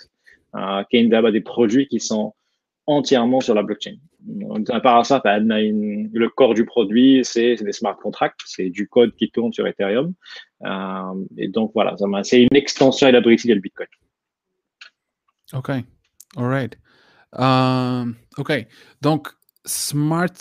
كاين 0.91 1.10
دابا 1.10 1.29
دي 1.29 1.39
برودوي 1.39 1.86
كي 1.86 2.00
سون 2.00 2.31
entièrement 2.88 3.41
sur 3.41 3.55
la 3.55 3.63
blockchain. 3.63 3.98
À 4.69 4.79
part 4.79 5.05
ça, 5.05 5.22
le 5.25 6.27
corps 6.29 6.53
du 6.53 6.65
produit, 6.65 7.22
c'est 7.24 7.55
des 7.55 7.74
smart 7.74 7.98
contracts, 7.98 8.41
c'est 8.45 8.69
du 8.69 8.88
code 8.88 9.15
qui 9.15 9.29
tourne 9.31 9.53
sur 9.53 9.67
Ethereum. 9.67 10.13
Euh, 10.65 11.25
et 11.38 11.48
donc 11.48 11.72
voilà, 11.74 11.95
c'est 12.24 12.41
une 12.41 12.55
extension 12.55 13.07
élaborée 13.07 13.36
du 13.36 13.60
Bitcoin. 13.60 13.88
Ok, 15.53 15.69
all 16.38 16.48
right. 16.48 16.77
Um, 17.34 18.15
ok, 18.38 18.65
donc 19.01 19.29
smart, 19.65 20.34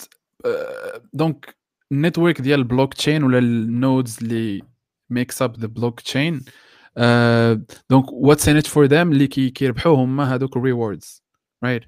uh, 0.47 0.99
donc 1.13 1.53
network 1.93 2.41
ديال 2.41 2.67
blockchain 2.67 3.23
ولا 3.23 3.39
nodes 3.67 4.21
اللي 4.21 4.61
makes 5.13 5.41
up 5.41 5.57
the 5.57 5.67
blockchain. 5.67 6.41
Uh, 6.97 7.55
donc 7.89 8.05
what's 8.11 8.47
in 8.47 8.55
it 8.57 8.67
for 8.67 8.87
them 8.87 9.11
اللي 9.11 9.27
كيربحوا 9.27 9.95
هما 9.95 10.35
هذوك 10.35 10.57
rewards, 10.57 11.21
right? 11.65 11.83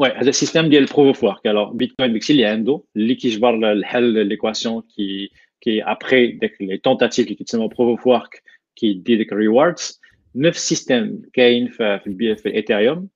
Ouais, 0.00 0.16
هذا 0.16 0.28
السيستم 0.28 0.68
ديال 0.68 0.82
البروف 0.82 1.06
اوف 1.06 1.24
ورك 1.24 1.48
alors 1.48 1.72
بيتكوين 1.74 2.12
داكشي 2.12 2.32
اللي 2.32 2.44
عنده 2.44 2.82
اللي 2.96 3.14
كيجبر 3.14 3.72
الحل 3.72 4.26
ليكواسيون 4.26 4.82
كي 4.96 5.30
كي 5.60 5.82
ابري 5.82 6.32
داك 6.32 6.56
لي 6.60 6.78
تونتاتيف 6.78 7.24
اللي 7.26 7.36
كيتسموا 7.36 7.68
بروف 7.68 7.98
اوف 7.98 8.06
ورك 8.06 8.42
كيدي 8.76 9.16
ديك 9.16 9.32
الريواردز 9.32 10.00
نفس 10.34 10.56
السيستم 10.56 11.22
كاين 11.32 11.68
في 11.68 12.00
في, 12.04 12.36
في 12.36 12.46
الايثيريوم 12.48 13.08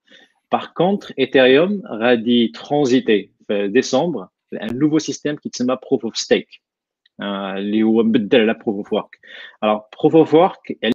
باغ 0.53 0.67
كونتر 0.67 1.15
ايثيريوم 1.19 1.83
غادي 1.87 2.49
ترانزيتي 2.49 3.31
في 3.49 3.69
ديسمبر 3.69 4.27
ان 4.53 4.79
نوفو 4.79 4.99
سيستم 4.99 5.37
كيتسمى 5.37 5.77
بروف 5.91 6.05
اوف 6.05 6.17
ستيك 6.17 6.49
اللي 7.57 7.83
هو 7.83 8.03
مبدل 8.03 8.41
على 8.41 8.55
بروف 8.55 8.77
اوف 8.77 8.93
ورك 8.93 9.19
alors 9.65 9.99
بروف 10.01 10.17
اوف 10.17 10.35
ورك 10.35 10.79
يعني 10.83 10.95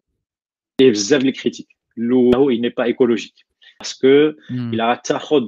بزاف 0.82 1.24
لي 1.24 1.32
كريتيك 1.32 1.68
الاول 1.98 2.36
هو 2.36 2.52
il 2.52 2.56
n'est 2.62 2.74
pas 2.74 2.88
écologique 2.94 3.46
باسكو 3.80 4.08
الا 4.52 4.92
غتاخذ 4.92 5.48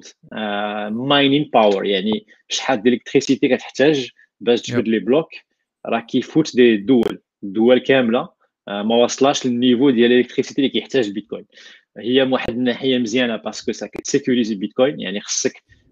ماينين 0.89 1.49
باور 1.53 1.85
يعني 1.85 2.25
شحال 2.49 2.83
ديال 2.83 2.93
الكتريسيتي 2.93 3.47
كتحتاج 3.47 4.09
باش 4.39 4.61
تجبد 4.61 4.87
لي 4.87 4.99
بلوك 4.99 5.29
راه 5.85 5.99
كيفوت 5.99 6.55
دي 6.55 6.77
دول 6.77 7.21
الدول 7.43 7.79
كامله 7.79 8.29
ما 8.67 8.95
وصلاش 8.95 9.45
للنيفو 9.45 9.89
ديال 9.89 10.11
الالكتريسيتي 10.11 10.61
اللي 10.61 10.69
كيحتاج 10.69 11.07
البيتكوين 11.07 11.45
هي 11.97 12.25
من 12.25 12.33
واحد 12.33 12.49
الناحيه 12.49 12.97
مزيانه 12.97 13.35
باسكو 13.35 13.71
سا 13.71 13.87
كتسيكوريزي 13.87 14.53
البيتكوين 14.53 14.99
يعني 14.99 15.21
خصك 15.21 15.63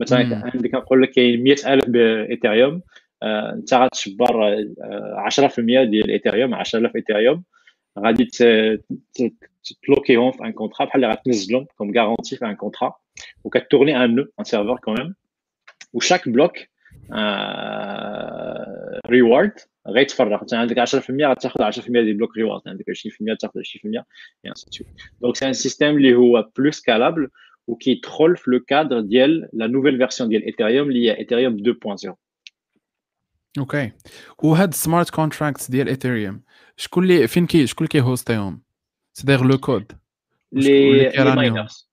مثلا 0.00 0.50
عندك 0.54 0.74
نقول 0.74 1.02
لك 1.02 1.10
كاين 1.10 1.42
100000 1.42 1.88
بايثيريوم 1.88 2.82
انت 3.22 3.74
غتشبر 3.74 4.64
10% 5.30 5.58
ديال 5.58 6.10
ايثيريوم 6.10 6.54
10000 6.54 6.96
ايثيريوم 6.96 7.44
غادي 7.98 8.28
تبلوكيهم 9.64 10.32
في 10.32 10.44
ان 10.44 10.52
كونترا 10.52 10.86
بحال 10.86 11.04
اللي 11.04 11.14
غتنزلهم 11.14 11.66
كوم 11.76 11.98
غارونتي 11.98 12.36
في 12.36 12.46
ان 12.46 12.54
كونترا 12.54 12.94
وكتورني 13.44 14.04
ان 14.04 14.14
نو 14.14 14.26
ان 14.40 14.44
سيرفر 14.44 14.76
كمان 14.76 15.14
وشاك 15.92 16.28
بلوك 16.28 16.56
ريورد 19.06 19.52
غيتفرغ 19.88 20.42
انت 20.42 20.54
عندك 20.54 20.88
10% 20.88 21.10
غتاخذ 21.10 21.70
10% 21.70 21.86
ديال 21.86 22.14
بلوك 22.14 22.36
ريورد 22.36 22.60
عندك 22.66 22.84
20% 22.90 23.36
تاخذ 23.40 23.60
20% 23.60 23.62
et 24.44 24.48
ainsi 24.48 24.66
de 24.66 24.74
suite. 24.74 24.88
Donc 25.20 25.36
c'est 25.36 25.46
un 25.46 25.52
système 25.52 25.82
اللي 25.82 26.14
هو 26.14 26.50
plus 26.60 26.80
scalable 27.63 27.63
وكيدخل 27.69 28.37
في 28.37 28.51
لو 28.51 28.59
كادر 28.59 28.99
ديال 28.99 29.49
لا 29.53 29.67
نوفيل 29.67 29.97
فيرسيون 29.97 30.29
ديال 30.29 30.45
ايثيريوم 30.45 30.89
اللي 30.89 31.05
هي 31.05 31.17
ايثيريوم 31.17 31.57
2.0 31.57 32.13
اوكي 33.59 33.91
وهاد 34.43 34.67
السمارت 34.67 35.09
كونتراكتس 35.09 35.71
ديال 35.71 35.87
ايثيريوم 35.87 36.41
شكون 36.77 37.03
اللي 37.03 37.27
فين 37.27 37.45
كي 37.45 37.67
شكون 37.67 37.87
اللي 37.87 38.01
كيهوستيهم 38.01 38.61
سيدير 39.13 39.45
لو 39.45 39.57
كود 39.57 39.91
لي 40.51 41.11
ماينرز 41.35 41.89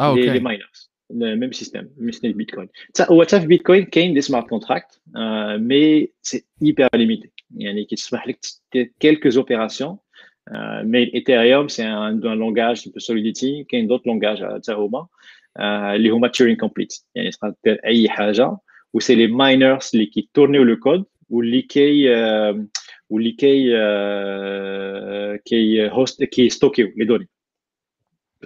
اه 0.00 0.10
اوكي 0.10 0.30
لي 0.30 0.40
ماينرز 0.40 0.90
ميم 1.10 1.52
سيستيم 1.52 1.90
ميم 1.96 2.10
سيستيم 2.10 2.32
بيتكوين 2.32 2.68
هو 3.00 3.22
حتى 3.22 3.40
في 3.40 3.46
بيتكوين 3.46 3.84
كاين 3.84 4.14
دي 4.14 4.20
سمارت 4.20 4.48
كونتراكت 4.48 5.00
مي 5.56 6.08
سي 6.22 6.44
هيبر 6.62 6.88
ليميتي 6.94 7.30
يعني 7.56 7.84
كيتسمح 7.84 8.28
لك 8.28 8.38
دير 8.74 9.98
كيلكو 10.48 10.56
اوبيراسيون 10.56 10.90
مي 10.90 11.02
الايثيريوم 11.02 11.68
سي 11.68 11.84
ان 11.84 12.20
لونغاج 12.20 12.88
دو 12.88 12.98
سوليديتي 13.00 13.64
كاين 13.64 13.86
دوت 13.86 14.06
لونغاج 14.06 14.44
حتى 14.44 14.72
هما 14.72 15.06
اللي 15.94 16.10
هما 16.10 16.28
تيورين 16.28 16.56
كومبليت 16.56 16.94
يعني 17.14 17.30
تقدر 17.30 17.54
دير 17.64 17.80
اي 17.84 18.08
حاجه 18.08 18.56
و 18.94 19.00
سي 19.00 19.14
لي 19.14 19.26
ماينرز 19.26 19.90
اللي 19.94 20.06
كيتورنيو 20.06 20.62
لو 20.62 20.76
كود 20.76 21.04
واللي 21.30 21.62
كي 21.62 22.08
واللي 23.10 23.32
كي 23.32 23.70
كي 25.44 25.90
هوست 25.90 26.24
كي 26.24 26.48
ستوكيو 26.48 26.92
لي 26.96 27.04
دوني 27.04 27.28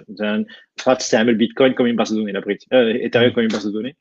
مثلا 0.09 0.45
تقدر 0.77 0.95
تستعمل 0.95 1.35
بيتكوين 1.35 1.73
كوم 1.73 1.87
une 1.87 1.95
base 1.95 2.09
de 2.09 2.15
données 2.15 2.33
la 2.33 2.39
بغيتي 2.39 2.67
ايثيريوم 2.71 3.33
كوم 3.33 3.47
une 3.47 3.51
base 3.51 3.65
de 3.65 3.71
données 3.71 3.95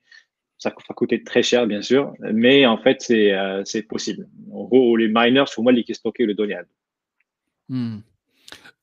ça 0.65 0.71
va 0.71 0.95
coûter 0.95 1.23
très 1.25 1.43
cher 1.43 1.67
bien 1.67 1.83
sûr 1.83 2.13
mais 2.45 2.67
en 2.67 2.79
fait 2.85 2.99
c'est 3.01 3.33
euh, 3.33 3.63
c'est 3.71 3.85
possible 3.95 4.29
en 4.53 4.65
gros 4.65 4.97
les 4.97 5.09
miners 5.09 5.59
هما 5.59 5.71
اللي 5.71 5.83
كيستوكيو 5.83 6.27
les 6.27 6.35
données 6.35 6.65
Hmm. 7.70 8.00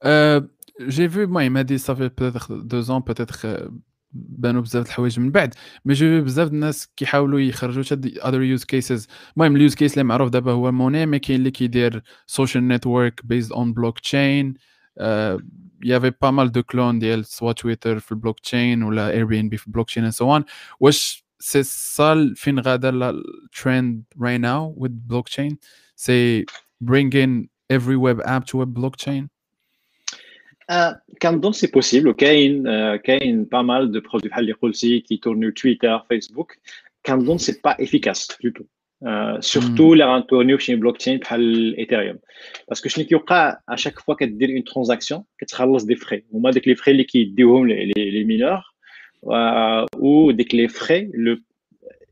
Euh, 0.05 0.41
j'ai 0.89 1.07
vu, 1.07 1.27
moi, 1.27 1.45
il 1.45 1.51
m'a 1.51 1.65
dit 1.65 1.79
ça 1.79 1.95
fait 1.95 2.11
peut-être 2.11 2.55
deux 2.57 2.91
ans, 2.91 3.03
peut-être 3.03 3.71
بانوا 4.13 4.63
بزاف 4.63 4.87
الحوايج 4.87 5.21
من 5.21 5.31
بعد. 5.31 5.55
مي 5.85 5.95
جو 5.95 6.23
بزاف 6.25 6.49
الناس 6.49 6.89
كيحاولوا 6.97 7.41
يخرجوا 7.41 7.83
حتى 7.83 8.21
اذر 8.25 8.43
يوز 8.43 8.65
كيسز 8.65 9.07
المهم 9.37 9.57
اليوز 9.57 9.75
كيس 9.75 9.93
اللي 9.93 10.05
معروف 10.05 10.31
دابا 10.31 10.53
هو 10.53 10.73
موني 10.73 11.07
مي 11.07 11.19
كاين 11.19 11.39
اللي 11.39 11.51
كيدير 11.51 12.03
سوشيال 12.27 12.69
نيتورك 12.69 13.21
بيزد 13.27 13.53
اون 13.53 13.73
بلوك 13.73 13.99
تشين 13.99 14.55
يافي 15.85 16.13
با 16.23 16.31
مال 16.31 16.53
دو 16.53 16.63
كلون 16.63 16.99
ديال 16.99 17.25
سوا 17.25 17.53
تويتر 17.53 17.99
في 17.99 18.13
البلوك 18.13 18.41
تشين 18.41 18.83
ولا 18.83 19.11
اير 19.11 19.25
بي 19.25 19.41
ان 19.41 19.49
بي 19.49 19.57
في 19.57 19.67
البلوك 19.67 19.87
تشين 19.87 20.05
اند 20.05 20.13
سو 20.13 20.35
اون 20.35 20.45
واش 20.81 21.25
سي 21.39 21.63
سا 21.63 22.33
فين 22.37 22.61
غادا 22.61 23.11
الترند 23.11 24.05
راي 24.23 24.39
ناو 24.39 24.75
وذ 24.77 24.89
بلوك 24.89 25.29
تشين 25.29 25.59
سي 25.97 26.45
bringing 26.85 27.47
every 27.70 27.98
web 27.98 28.20
app 28.25 28.46
to 28.46 28.62
a 28.62 28.65
blockchain 28.65 29.28
كنظن 31.21 31.52
سي 31.52 31.67
بوسيبل 31.67 32.08
وكاين 32.08 32.63
كاين 32.95 33.43
با 33.43 33.62
مال 33.62 33.91
دو 33.91 34.00
برودوي 34.00 34.30
بحال 34.30 34.43
اللي 34.43 34.54
قلتي 34.54 35.00
كي 35.00 35.17
تورنيو 35.17 35.52
تويتر 35.52 36.00
فيسبوك 36.10 36.54
كنظن 37.06 37.38
سي 37.38 37.62
با 37.63 37.84
افيكاس 37.84 38.38
دو 38.43 38.50
تو 38.50 38.63
سورتو 39.39 39.93
اللي 39.93 40.06
غنتورنيو 40.06 40.58
في 40.58 40.63
شي 40.63 40.76
بلوك 40.76 40.98
تشين 40.98 41.17
بحال 41.17 41.76
ايثيريوم 41.78 42.17
باسكو 42.69 42.89
شنو 42.89 43.06
كيوقع 43.06 43.58
اشاك 43.69 44.00
فوا 44.00 44.15
كدير 44.15 44.50
اون 44.50 44.63
ترانزاكسيون 44.63 45.24
كتخلص 45.38 45.84
دي 45.84 45.95
فري 45.95 46.24
هما 46.34 46.52
ديك 46.52 46.67
لي 46.67 46.76
فري 46.76 46.91
اللي 46.91 47.04
كيديوهم 47.04 47.67
لي 47.67 48.24
مينور 48.24 48.62
و 49.98 50.32
ديك 50.32 50.56
لي 50.56 50.67
فري 50.67 51.12
لو 51.13 51.38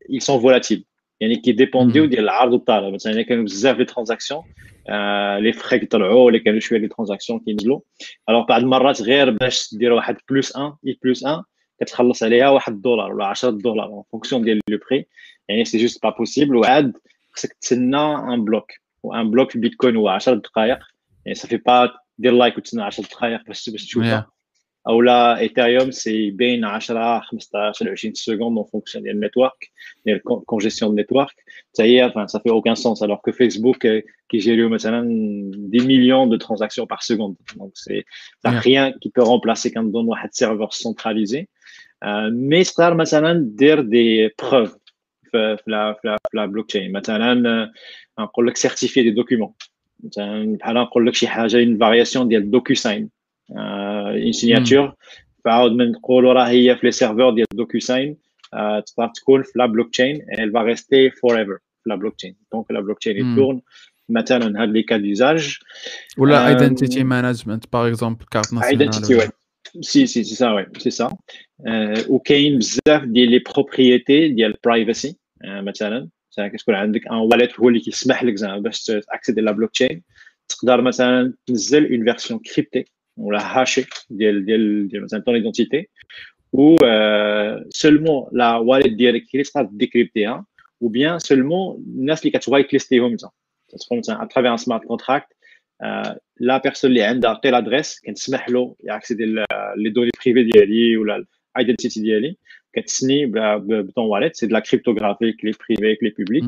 ils 0.10 0.22
sont 0.22 0.40
volatiles 0.40 0.84
يعني 1.20 1.36
كيديبونديو 1.36 2.06
ديال 2.06 2.24
العرض 2.24 2.54
والطلب 2.54 2.94
مثلا 2.94 3.22
كانوا 3.22 3.44
بزاف 3.44 3.78
لي 3.78 3.86
ترانزاكسيون 3.86 4.44
لي 5.40 5.54
فري 5.54 5.80
كيطلعوا 5.80 6.26
ولا 6.26 6.38
كانوا 6.38 6.60
شويه 6.60 6.80
لي 6.80 6.88
ترانزاكسيون 6.88 7.40
كينزلوا 7.40 7.80
الوغ 8.30 8.46
بعض 8.46 8.62
المرات 8.62 9.02
غير 9.02 9.30
باش 9.30 9.76
دير 9.76 9.92
واحد 9.92 10.18
بلوس 10.30 10.56
1 10.56 10.74
اي 10.88 11.00
بلوس 11.04 11.24
1 11.24 11.44
كتخلص 11.82 12.24
عليها 12.24 12.50
واحد 12.50 12.74
الدولار 12.74 13.14
ولا 13.14 13.26
10 13.26 13.50
دولار 13.50 13.86
اون 13.86 14.04
فونكسيون 14.12 14.44
ديال 14.44 14.60
لو 14.70 14.80
بري 14.90 15.06
يعني 15.50 15.66
سي 15.66 15.78
جوست 15.78 16.04
با 16.04 16.10
بوسيبل 16.10 16.56
وعاد 16.56 16.94
خصك 17.32 17.54
تسنى 17.54 17.98
ان 17.98 18.46
بلوك 18.46 18.72
وان 19.04 19.32
بلوك 19.32 19.52
في 19.52 19.60
بيتكوين 19.60 19.96
هو 19.96 20.08
10 20.08 20.34
دقائق 20.34 20.80
يعني 21.26 21.36
صافي 21.36 21.58
با 21.58 21.92
دير 22.18 22.32
لايك 22.32 22.58
وتسنى 22.58 22.84
10 22.84 23.04
دقائق 23.04 23.46
باش 23.48 23.70
باش 23.70 23.86
تشوفها 23.86 24.28
او 24.88 25.02
لا 25.02 25.40
ايثيريوم 25.40 25.92
سي 25.92 26.32
بين 26.32 26.66
10 26.66 27.20
15 27.20 27.92
20 27.92 28.14
سكوند 28.14 28.42
اون 28.42 28.64
فونكسيون 28.64 29.04
ديال 29.04 29.16
النيتورك 29.16 29.72
ديال 30.06 30.22
كونجيستيون 30.24 30.96
نيتورك 30.96 31.36
حتى 31.74 31.84
هي 31.84 32.10
enfin 32.10 32.28
ça 32.28 32.40
fait 32.40 32.50
aucun 32.50 32.76
sens 32.76 33.02
alors 33.02 33.22
que 33.22 33.32
Facebook 33.32 33.88
كيجيريو 34.30 34.70
مثلا 34.70 35.02
des 35.74 35.80
millions 35.80 36.28
de 36.28 36.38
transactions 36.38 36.88
par 36.88 37.04
seconde 37.04 37.36
donc 37.58 37.72
c'est 37.74 38.04
ça 38.44 38.50
rien 38.50 38.94
qui 39.02 39.10
peut 39.10 39.24
remplacer 39.24 39.74
كنظن 39.74 40.06
واحد 40.06 40.34
سيرفر 40.34 40.70
centralisé 40.70 41.46
مي 42.32 42.64
تقدر 42.64 42.94
مثلا 42.94 43.52
دير 43.56 43.82
دي 43.82 44.30
بروف 44.40 44.78
في 45.32 45.58
لا 45.68 45.94
في 45.94 46.18
لا 46.34 46.46
بلوك 46.46 46.70
تشين 46.70 46.92
مثلا 46.92 47.72
نقول 48.20 48.48
لك 48.48 48.58
سيرتيفي 48.58 49.02
دي 49.02 49.12
دوكيومون 49.12 49.54
مثلا 50.04 50.58
بحال 50.58 50.76
نقول 50.76 51.08
لك 51.08 51.14
شي 51.14 51.28
حاجه 51.28 51.58
اون 51.58 51.78
فارياسيون 51.78 52.28
ديال 52.28 52.52
دوكيو 52.52 52.76
ساين 52.76 53.10
اون 53.52 54.32
سيناتور 54.32 54.94
فعاود 55.46 55.72
من 55.72 55.92
نقولوا 55.92 56.34
راه 56.34 56.48
هي 56.48 56.76
في 56.76 56.86
لي 56.86 56.92
سيرفور 56.92 57.34
ديال 57.34 57.46
دوكيو 57.54 57.80
ساين 57.80 58.18
تقدر 58.86 59.08
تكون 59.16 59.44
في 59.44 59.52
لا 59.56 59.66
بلوك 59.66 59.92
تشين 59.92 60.22
elle 60.22 60.52
va 60.52 60.74
rester 60.74 61.12
forever 61.12 61.58
في 61.84 61.90
لا 61.90 61.96
بلوك 61.96 62.16
تشين 62.16 62.36
دونك 62.54 62.72
لا 62.72 62.80
بلوك 62.80 63.00
تشين 63.00 63.18
يتورن 63.18 63.62
مثلا 64.10 64.62
هاد 64.62 64.70
لي 64.70 64.84
كا 64.84 64.98
ديزاج 64.98 65.58
ولا 66.18 66.48
ايدنتيتي 66.48 67.04
مانجمنت 67.04 67.74
باغ 67.74 67.88
اكزومبل 67.88 68.26
كارت 68.32 68.54
ناسيونال 68.54 68.82
ايدنتيتي 68.82 69.16
وي 69.16 69.30
سي 69.82 70.06
سي 70.06 70.24
سي 70.24 70.36
سا 70.36 70.52
وي 70.52 70.66
سي 70.78 70.90
سا 70.90 71.18
وكاين 72.10 72.58
بزاف 72.58 73.04
ديال 73.04 73.32
لي 73.32 73.40
بروبريتي 73.40 74.28
ديال 74.28 74.52
البرايفسي 74.52 75.18
مثلا 75.44 76.10
كتكون 76.38 76.76
عندك 76.76 77.08
ان 77.08 77.16
واليت 77.16 77.60
هو 77.60 77.70
اللي 77.70 77.80
كيسمح 77.80 78.24
لك 78.24 78.36
زعما 78.36 78.60
باش 78.60 78.84
تاكسيدي 78.84 79.42
لا 79.42 79.52
بلوك 79.52 79.72
تشين 79.72 80.04
تقدر 80.48 80.82
مثلا 80.82 81.34
تنزل 81.46 81.92
اون 81.92 82.04
فيرسيون 82.04 82.40
كريبتي 82.40 82.86
ولا 83.18 83.62
هاشي 83.62 83.86
ديال 84.10 84.46
ديال 84.46 84.88
ديال 84.88 85.04
مثلا 85.04 85.20
طون 85.20 85.36
ايدنتيتي 85.36 85.88
و 86.54 86.76
سولمون 87.70 88.30
لا 88.32 88.56
واليت 88.56 88.94
ديالك 88.94 89.22
هي 89.22 89.30
اللي 89.34 89.44
تقدر 89.44 89.70
ديكريبتيها 89.72 90.46
ou 90.84 90.88
bien 90.88 91.20
seulement 91.20 91.78
الناس 91.78 92.26
اللي 92.26 92.40
كتوايت 92.40 92.74
ليستيهم 92.74 93.12
انت 93.12 93.22
تدخل 93.70 93.98
مثلا 93.98 94.24
اترافير 94.24 94.52
ان 94.52 94.58
سمارت 94.58 94.86
كونتراكت 94.86 95.28
لا 96.40 96.58
بيرسون 96.58 96.92
اللي 96.92 97.04
عندها 97.04 97.40
تيل 97.44 97.56
ادريس 97.56 98.00
كنسمح 98.06 98.50
له 98.50 98.76
ياكسيدي 98.84 99.26
لي 99.78 99.90
دوني 99.90 100.10
بريفي 100.26 100.44
ديالي 100.44 100.98
ولا 100.98 101.26
الايدنتيتي 101.56 102.02
ديالي 102.02 102.36
كتسني 102.74 103.26
بطون 103.26 104.06
واليت 104.06 104.36
سي 104.36 104.48
دو 104.48 104.54
لا 104.54 104.60
كريبتوغرافي 104.60 105.32
كلي 105.32 105.54
بريفي 105.70 105.96
كلي 105.96 106.10
بوبليك 106.18 106.44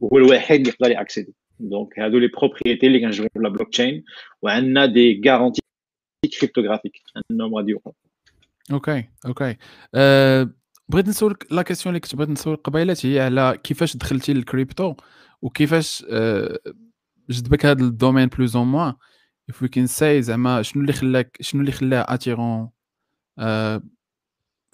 وهو 0.00 0.18
الوحيد 0.18 0.60
اللي 0.60 0.72
يقدر 0.72 0.90
ياكسيدي 0.90 1.34
دونك 1.60 1.98
هادو 1.98 2.18
لي 2.18 2.26
بروبريتي 2.26 2.86
اللي 2.86 3.00
كنجبروا 3.00 3.28
في 3.34 3.38
لا 3.38 3.48
بلوك 3.48 3.68
تشين 3.68 4.04
وعندنا 4.42 4.86
دي 4.86 5.22
غارونتي 5.26 5.57
كريبتوغرافيك 6.27 7.01
انهم 7.31 7.55
غادي 7.55 7.71
يوقعوا 7.71 7.95
أوكي 8.71 9.09
أوكي 9.25 9.55
بغيت 10.89 11.07
نسولك 11.07 11.47
لا 11.51 11.61
كيسيون 11.61 11.95
اللي 11.95 11.99
كنت 11.99 12.15
بغيت 12.15 12.29
نسولك 12.29 12.59
قبيلات 12.59 13.05
هي 13.05 13.19
على 13.19 13.59
كيفاش 13.63 13.97
دخلتي 13.97 14.33
للكريبتو 14.33 14.95
وكيفاش 15.41 16.05
أه 16.09 16.59
جذبك 17.29 17.65
هذا 17.65 17.83
الدومين 17.83 18.27
بلوز 18.27 18.55
اون 18.55 18.67
موا 18.67 18.91
if 19.51 19.55
we 19.55 19.67
can 19.67 19.87
say 19.99 20.19
زعما 20.19 20.61
شنو 20.61 20.81
اللي 20.81 20.93
خلاك 20.93 21.37
شنو 21.41 21.61
اللي 21.61 21.71
خلاه 21.71 22.05
اتيرون 22.13 22.69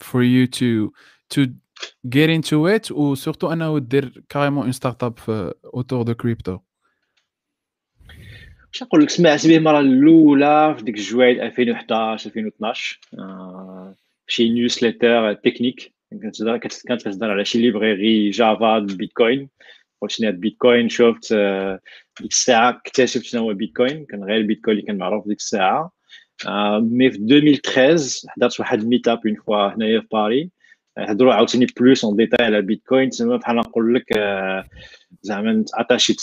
for 0.04 0.22
you 0.24 0.48
to 0.48 0.90
to 1.34 1.48
get 2.08 2.30
into 2.30 2.68
it 2.78 2.92
وسورتو 2.92 3.54
أنه 3.54 3.80
دير 3.80 4.24
كاريمون 4.30 4.64
اون 4.64 4.72
ستارت 4.72 5.04
اب 5.04 5.20
اوتور 5.66 6.02
دو 6.02 6.14
كريبتو 6.14 6.60
واش 8.76 8.84
نقول 8.84 9.04
لك 9.04 9.10
سمعت 9.10 9.48
به 9.48 9.58
المرة 9.58 9.80
الأولى 9.80 10.76
في 10.78 10.84
ديك 10.84 10.96
الجوايد 10.96 11.40
2011 11.40 12.30
2012 12.30 13.00
آه 13.20 13.96
شي 14.28 14.50
نيوزليتر 14.50 15.34
تكنيك 15.34 15.94
كانت 16.12 16.74
كتهضر 16.88 17.32
على 17.32 17.46
شي 17.46 17.60
ليبريري 17.62 18.30
جافا 18.30 18.80
بيتكوين 18.80 19.50
شنو 20.08 20.32
بيتكوين 20.32 20.90
شفت 20.90 21.34
ديك 22.22 22.32
الساعة 22.32 22.70
اكتشفت 22.70 23.24
شنو 23.24 23.42
هو 23.42 23.54
بيتكوين 23.54 24.06
كان 24.06 24.24
غير 24.24 24.38
البيتكوين 24.38 24.78
اللي 24.78 24.88
كان 24.88 24.98
معروف 24.98 25.28
ديك 25.28 25.38
الساعة. 25.38 25.92
مي 26.80 27.12
في 27.12 27.18
2013 27.18 28.28
حضرت 28.30 28.60
واحد 28.60 28.82
الميت 28.82 29.08
اب 29.08 29.28
اون 29.28 29.36
فوا 29.36 29.76
هنايا 29.76 30.00
في 30.00 30.08
باري 30.12 30.50
هضروا 30.99 31.35
عاوتاني 31.35 31.67
بلوس 31.81 32.05
اون 32.05 32.17
ديتاي 32.17 32.47
على 32.47 32.63
بيتكوين 32.63 33.11
تسمى 33.11 33.39
بحال 33.39 33.57
نقول 33.57 33.95
لك 33.95 34.05
زعما 35.23 35.65
اتاشيت 35.75 36.21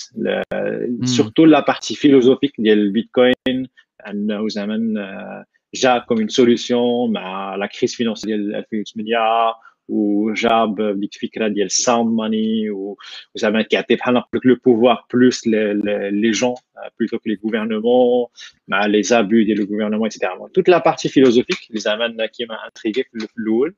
سورتو 1.04 1.46
لا 1.46 1.60
بارتي 1.60 1.96
فيلوزوفيك 1.96 2.54
ديال 2.60 2.78
البيتكوين 2.80 3.68
انه 4.08 4.48
زعما 4.48 4.78
جا 5.76 5.98
كوم 5.98 6.18
اون 6.18 6.28
سوليسيون 6.28 7.12
مع 7.14 7.56
لا 7.56 7.66
كريز 7.66 7.96
فينونسيير 7.96 8.38
ديال 8.38 8.56
2008 8.56 9.18
وجاب 9.90 11.00
ديك 11.00 11.16
الفكره 11.16 11.48
ديال 11.48 11.66
الساوند 11.66 12.18
ماني 12.20 12.70
وزعما 13.36 13.62
كيعطي 13.62 13.96
بحال 13.96 14.14
نقول 14.14 14.30
لك 14.36 14.46
لو 14.46 14.56
بوفوار 14.66 15.06
بلوس 15.14 15.48
لي 15.48 16.32
جون 16.32 16.56
بلوتو 17.00 17.18
كو 17.20 17.30
لي 17.30 17.38
غوفرنمون 17.44 18.26
مع 18.68 18.86
لي 18.86 19.04
زابو 19.04 19.30
ديال 19.30 19.58
لو 19.58 19.66
غوفرنمون 19.66 20.06
اكسيتيرا 20.06 20.48
توت 20.54 20.70
لا 20.70 20.78
بارتي 20.78 21.10
فيلوزوفيك 21.10 21.58
اللي 21.70 21.80
زعما 21.80 22.26
كيما 22.26 22.66
انتريغي 22.66 23.04
في 23.04 23.28
الاول 23.40 23.76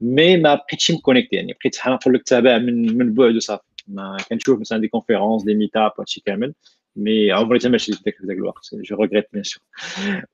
مي 0.00 0.36
ما 0.36 0.54
بقيتش 0.54 0.90
مكونيكتي 0.90 1.36
يعني 1.36 1.52
بقيت 1.60 1.76
بحال 1.76 1.92
نقول 1.92 2.14
لك 2.14 2.22
تابع 2.22 2.58
من 2.58 2.98
من 2.98 3.14
بعد 3.14 3.36
وصافي 3.36 3.62
ما 3.88 4.16
كنشوف 4.30 4.60
مثلا 4.60 4.78
دي 4.78 4.88
كونفيرونس 4.88 5.44
دي 5.44 5.54
ميت 5.54 5.76
اب 5.76 5.92
هادشي 5.98 6.22
كامل 6.26 6.54
مي 6.96 7.32
عمري 7.32 7.58
ما 7.64 7.70
مشيت 7.70 7.94
في 7.94 8.10
ذاك 8.26 8.36
الوقت 8.36 8.68
جو 8.74 8.96
ريغريت 8.96 9.28
بيان 9.32 9.44
سور 9.44 9.62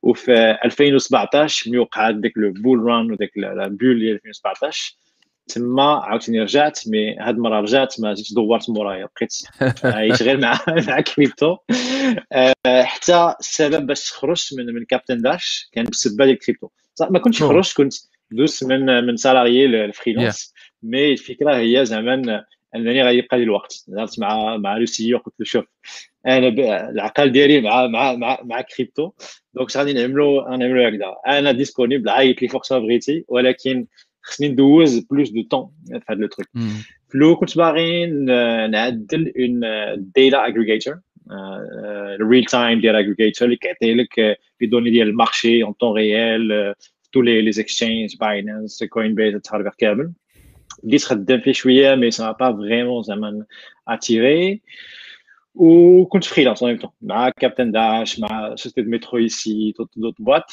وفي 0.03 0.59
2017 0.64 1.70
ملي 1.70 1.79
وقعت 1.79 2.14
ديك 2.14 2.38
لو 2.38 2.53
بول 2.53 2.79
ران 2.79 3.12
وديك 3.12 3.38
لا 3.38 3.68
بول 3.68 3.98
ديال 3.98 4.14
2017 4.14 4.96
تما 5.47 5.83
عاوتاني 5.83 6.41
رجعت 6.41 6.79
مي 6.88 7.15
هاد 7.19 7.36
المرة 7.36 7.62
رجعت 7.62 7.99
ما 7.99 8.13
زدتش 8.13 8.33
دورت 8.33 8.69
مورايا 8.69 9.10
بقيت 9.15 9.33
عايش 9.83 10.23
غير 10.23 10.38
مع 10.38 10.60
مع 10.88 10.99
كريبتو. 11.01 11.57
حتى 12.65 13.33
السبب 13.39 13.88
باش 13.88 14.12
خرجت 14.12 14.53
من 14.57 14.65
من 14.65 14.86
كابتن 14.86 15.21
داش 15.21 15.69
كان 15.71 15.86
بسبب 15.86 16.21
ديال 16.21 16.39
كريبتو 16.39 16.67
ما 17.10 17.19
كنتش 17.19 17.43
خرجت 17.43 17.77
كنت 17.77 17.93
دوزت 18.31 18.63
من 18.63 19.03
من 19.05 19.17
سالاريي 19.17 19.67
للفريلانس 19.67 20.53
مي 20.83 21.12
الفكرة 21.12 21.57
هي 21.57 21.86
زعما 21.86 22.43
أنني 22.75 23.03
غيبقى 23.03 23.38
لي 23.38 23.43
الوقت. 23.43 23.86
هضرت 23.89 24.19
مع 24.19 24.57
مع 24.57 24.77
لو 24.77 25.17
قلت 25.17 25.36
له 25.39 25.45
شوف 25.45 25.65
أنا 26.27 26.47
العقل 26.89 27.31
ديالي 27.31 27.62
مع 27.62 27.88
مع 27.88 28.13
مع 28.13 28.39
مع 28.43 28.62
كريبتو. 28.62 29.12
دونك 29.53 29.77
غادي 29.77 29.93
نعملو 29.93 30.41
نعملو 30.41 30.88
هكذا. 30.88 31.15
أنا 31.27 31.51
ديسپونيبل 31.51 32.10
عيط 32.10 32.41
لي 32.41 32.47
فوق 32.47 32.73
بغيتي 32.73 33.25
ولكن 33.27 33.88
خصني 34.27 34.48
ندوز 34.48 34.98
بلوس 34.98 35.31
دو 35.31 35.42
طون 35.42 35.70
في 35.87 36.05
هذا 36.11 36.20
لو 36.20 36.27
تروك 36.27 36.48
فلو 37.09 37.37
كنت 37.37 37.57
باغي 37.57 38.07
نعدل 38.70 39.33
اون 39.38 39.61
داتا 39.96 40.46
اغريجيتور 40.46 41.01
الريل 42.20 42.44
تايم 42.44 42.81
ديال 42.81 42.94
اغريجيتور 42.94 43.46
اللي 43.46 43.57
كيعطي 43.57 43.94
لك 43.94 44.38
لي 44.61 44.66
دوني 44.66 44.90
ديال 44.90 45.09
المارشي 45.09 45.62
اون 45.62 45.72
طون 45.72 45.96
ريال 45.96 46.75
تو 47.12 47.22
لي 47.22 47.42
لي 47.42 47.51
اكسشينج 47.51 48.16
باينانس 48.16 48.85
كوين 48.85 49.14
بيز 49.14 49.35
التهربير 49.35 49.72
كامل 49.79 50.12
بديت 50.83 51.05
خدام 51.05 51.40
فيه 51.40 51.53
شويه 51.53 51.94
مي 51.94 52.11
سا 52.11 52.33
با 52.33 52.53
فريمون 52.53 53.03
زعما 53.03 53.44
اتيري 53.88 54.61
وكنت 55.55 56.25
فريلانس 56.25 56.62
اون 56.62 56.77
طون 56.77 56.90
مع 57.03 57.29
كابتن 57.29 57.70
داش 57.70 58.20
مع 58.20 58.55
سوسيتي 58.57 58.83
دو 58.83 58.90
مترو 58.90 59.18
ايسي 59.18 59.75
دوت 59.96 60.16
بوات 60.18 60.53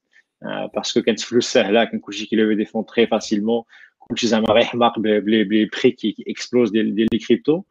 باسكو 0.74 1.02
كانت 1.02 1.20
فلوس 1.20 1.52
سهله 1.52 1.84
كان 1.84 2.00
كلشي 2.00 2.26
كيلوفي 2.26 2.54
دي 2.54 2.64
فون 2.64 2.86
تري 2.86 3.06
فاسيلمون 3.06 3.62
كلشي 3.98 4.26
زعما 4.26 4.46
غيحماق 4.50 4.98
بلي 4.98 5.20
بلي 5.20 5.44
بري 5.44 5.90
كي 5.90 6.24
اكسبلوز 6.28 6.70
ديال 6.70 6.94
ديال 6.94 7.08
لي 7.12 7.18
كريبتو 7.18 7.62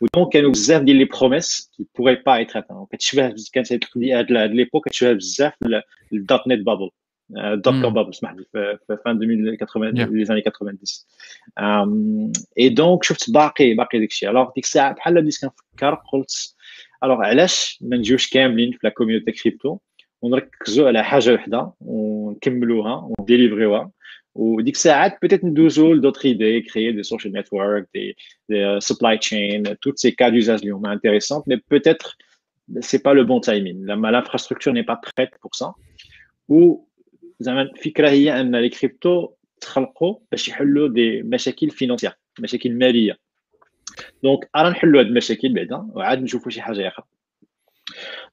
ودونك 0.00 0.32
كانوا 0.32 0.50
بزاف 0.50 0.82
ديال 0.82 0.96
لي 0.96 1.04
بروميس 1.04 1.70
كي 1.76 1.86
بوغي 1.98 2.14
با 2.14 2.36
ايتر 2.36 2.58
اتان 2.58 2.86
كتشبه 2.92 3.34
كانت 3.52 3.72
هاد 3.96 4.30
ليبوك 4.30 4.88
كتشبه 4.88 5.12
بزاف 5.12 5.52
الدوت 6.12 6.40
نت 6.48 6.66
بابل 6.66 6.90
دوت 7.30 7.82
كوم 7.82 7.94
بابل 7.94 8.14
سمح 8.14 8.32
لي 8.32 8.44
في 8.52 8.78
فان 9.04 9.22
2080 9.22 10.16
لي 10.16 10.24
زاني 10.24 10.40
90 10.40 12.32
اي 12.58 12.68
دونك 12.68 13.04
شفت 13.04 13.30
باقي 13.30 13.74
باقي 13.74 13.98
داكشي 13.98 14.30
الوغ 14.30 14.50
ديك 14.54 14.64
الساعه 14.64 14.92
بحال 14.92 15.22
بديت 15.22 15.38
كنفكر 15.40 15.94
قلت 15.94 16.56
الوغ 17.04 17.22
علاش 17.22 17.78
ما 17.80 17.96
نجيوش 17.96 18.30
كاملين 18.30 18.72
في 18.72 18.78
لا 18.82 18.90
كوميونيتي 18.90 19.32
كريبتو 19.32 19.78
ونركزوا 20.22 20.88
على 20.88 21.04
حاجه 21.04 21.34
وحده 21.34 21.72
ونكملوها 21.80 23.10
ونديليفريوها 23.18 23.90
وديك 24.34 24.74
الساعات 24.74 25.18
بيتيت 25.22 25.44
ندوزو 25.44 25.92
لدوتر 25.92 26.20
ايدي 26.24 26.60
كريي 26.60 26.92
دي 26.92 27.02
سوشيال 27.02 27.32
نيتورك 27.32 27.88
دي 27.94 28.16
سبلاي 28.78 29.18
تشين 29.18 29.78
توت 29.78 29.98
سي 29.98 30.10
كا 30.10 30.30
d'usage 30.30 30.48
اللي 30.48 30.70
هما 30.70 30.92
انتريسونت 30.92 31.48
مي 31.48 31.60
بيتيتر 31.70 32.16
سي 32.80 32.98
با 32.98 33.10
لو 33.10 33.24
بون 33.24 33.40
تايمين 33.40 33.86
لما 33.86 34.08
لانفراستركتور 34.08 34.74
ني 34.74 34.82
با 34.82 35.00
بريت 35.18 35.30
بور 35.42 35.50
سا 35.54 35.74
و 36.48 36.76
زعما 37.40 37.62
الفكره 37.62 38.10
هي 38.10 38.40
ان 38.40 38.56
لي 38.56 38.68
كريبتو 38.68 39.32
تخلقوا 39.60 40.18
باش 40.30 40.48
يحلوا 40.48 40.88
دي 40.88 41.22
مشاكل 41.22 41.70
فينانسيير 41.70 42.12
مشاكل 42.40 42.72
ماليه 42.72 43.18
دونك 44.22 44.50
ارا 44.56 44.70
نحلوا 44.70 45.00
هاد 45.00 45.06
المشاكل 45.06 45.54
بعدا 45.54 45.88
وعاد 45.92 46.22
نشوفوا 46.22 46.50
شي 46.50 46.60
حاجه 46.62 46.88
اخرى 46.88 47.04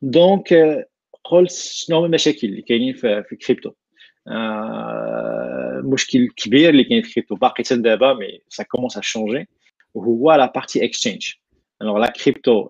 دونك 0.02 0.54
قلت 1.24 1.52
شنو 1.52 1.98
هما 1.98 2.06
المشاكل 2.06 2.48
اللي 2.48 2.62
كاينين 2.62 2.94
في, 2.94 3.24
في 3.24 3.32
الكريبتو 3.32 3.72
آه 4.28 5.82
مشكل 5.86 6.28
كبير 6.36 6.70
اللي 6.70 6.84
كاين 6.84 7.02
في 7.02 7.08
الكريبتو 7.08 7.36
باقي 7.36 7.64
حتى 7.64 7.76
دابا 7.76 8.14
مي 8.14 8.40
سا 8.50 8.64
كومونس 8.64 8.98
ا 8.98 9.02
شونجي 9.02 9.48
وهو 9.94 10.34
لا 10.34 10.52
بارتي 10.56 10.86
اكسشينج 10.86 11.34
الوغ 11.82 11.98
لا 11.98 12.14
كريبتو 12.24 12.70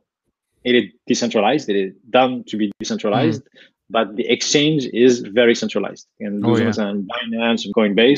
it 0.67 0.75
is 0.75 0.85
decentralized 1.11 1.69
it 1.69 1.75
is 1.75 1.91
done 2.09 2.43
to 2.49 2.57
be 2.57 2.71
decentralized 2.83 3.43
mm. 3.43 3.73
but 3.89 4.07
the 4.15 4.25
exchange 4.35 4.81
is 5.05 5.13
very 5.19 5.55
centralized 5.55 6.07
يعني 6.19 6.41
oh, 6.43 6.57
yeah. 6.57 6.61
مثلا 6.61 7.07
باينانس 7.07 7.67
وكوين 7.67 8.15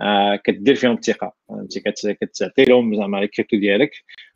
آه 0.00 0.36
كدير 0.36 0.74
فيهم 0.74 0.92
الثقه 0.92 1.34
انت 1.50 1.78
كتعطي 2.08 2.64
لهم 2.64 2.96
زعما 2.96 3.22
الكريبتو 3.22 3.56
ديالك 3.56 3.90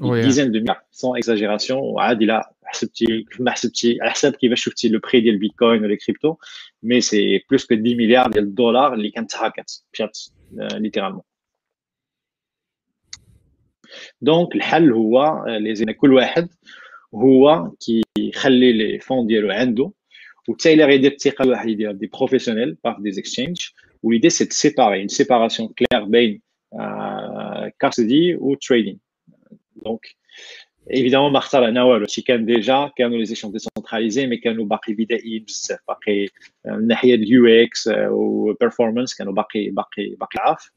ديزين 0.00 0.52
دو 0.52 0.58
ميليار 0.58 0.82
سون 0.90 1.18
اكزاجيراسيون 1.18 1.78
وعاد 1.80 2.22
الا 2.22 2.52
حسبتي 2.64 3.06
كيف 3.06 3.40
ما 3.40 3.50
حسبتي 3.50 3.98
على 4.02 4.10
حساب 4.10 4.32
كيفاش 4.32 4.64
شفتي 4.64 4.88
لو 4.88 5.00
بري 5.00 5.20
ديال 5.20 5.34
البيتكوين 5.34 5.84
ولا 5.84 5.96
كريبتو 6.06 6.36
مي 6.82 7.00
سي 7.00 7.44
بلوس 7.50 7.66
كو 7.66 7.74
10 7.74 7.82
مليار 7.82 8.30
ديال 8.30 8.44
الدولار 8.44 8.94
اللي 8.94 9.10
كانت 9.10 9.36
هاكات 9.36 9.72
مشات 9.92 10.18
ليترالمون 10.52 11.22
دونك 14.20 14.54
الحل 14.54 14.92
هو 14.92 15.44
لازم 15.60 15.90
كل 15.90 16.14
واحد 16.14 16.48
هو 17.14 17.72
كيخلي 18.16 18.72
لي 18.72 18.98
فون 18.98 19.26
ديالو 19.26 19.50
عنده 19.50 19.92
وحتى 20.48 20.74
الا 20.74 20.86
غيدير 20.86 21.12
الثقه 21.12 21.48
واحد 21.48 21.68
يدير 21.68 21.92
دي 21.92 22.06
بروفيسيونيل 22.06 22.76
باغ 22.84 23.00
دي 23.00 23.20
اكسشينج 23.20 23.68
وليدي 24.02 24.30
سي 24.30 24.44
سيباري 24.44 25.00
اون 25.00 25.08
سيباراسيون 25.08 25.68
كلير 25.68 26.04
بين 26.04 26.42
كاستدي 29.82 29.90
و 29.90 29.98
تريدين 29.98 29.98
دونك 29.98 30.06
ايفيدامون 30.94 31.32
ما 31.32 31.38
اختار 31.38 31.68
انا 31.68 31.82
والو 31.82 32.06
شي 32.06 32.22
كان 32.22 32.44
ديجا 32.44 32.90
كانوا 32.96 33.18
لي 33.18 33.24
زيكسيون 33.24 33.52
ديسونتراليزي 33.52 34.26
مي 34.26 34.36
كانوا 34.36 34.64
باقي 34.64 34.92
بدائيين 34.94 35.44
بزاف 35.44 35.78
باقي 35.88 36.28
من 36.66 36.74
الناحيه 36.74 37.14
اليو 37.14 37.46
اكس 37.46 37.90
وبرفورمانس 37.96 39.14
كانوا 39.14 39.32
باقي 39.32 39.70
باقي 39.70 40.08
باقي 40.08 40.38
عاف 40.38 40.70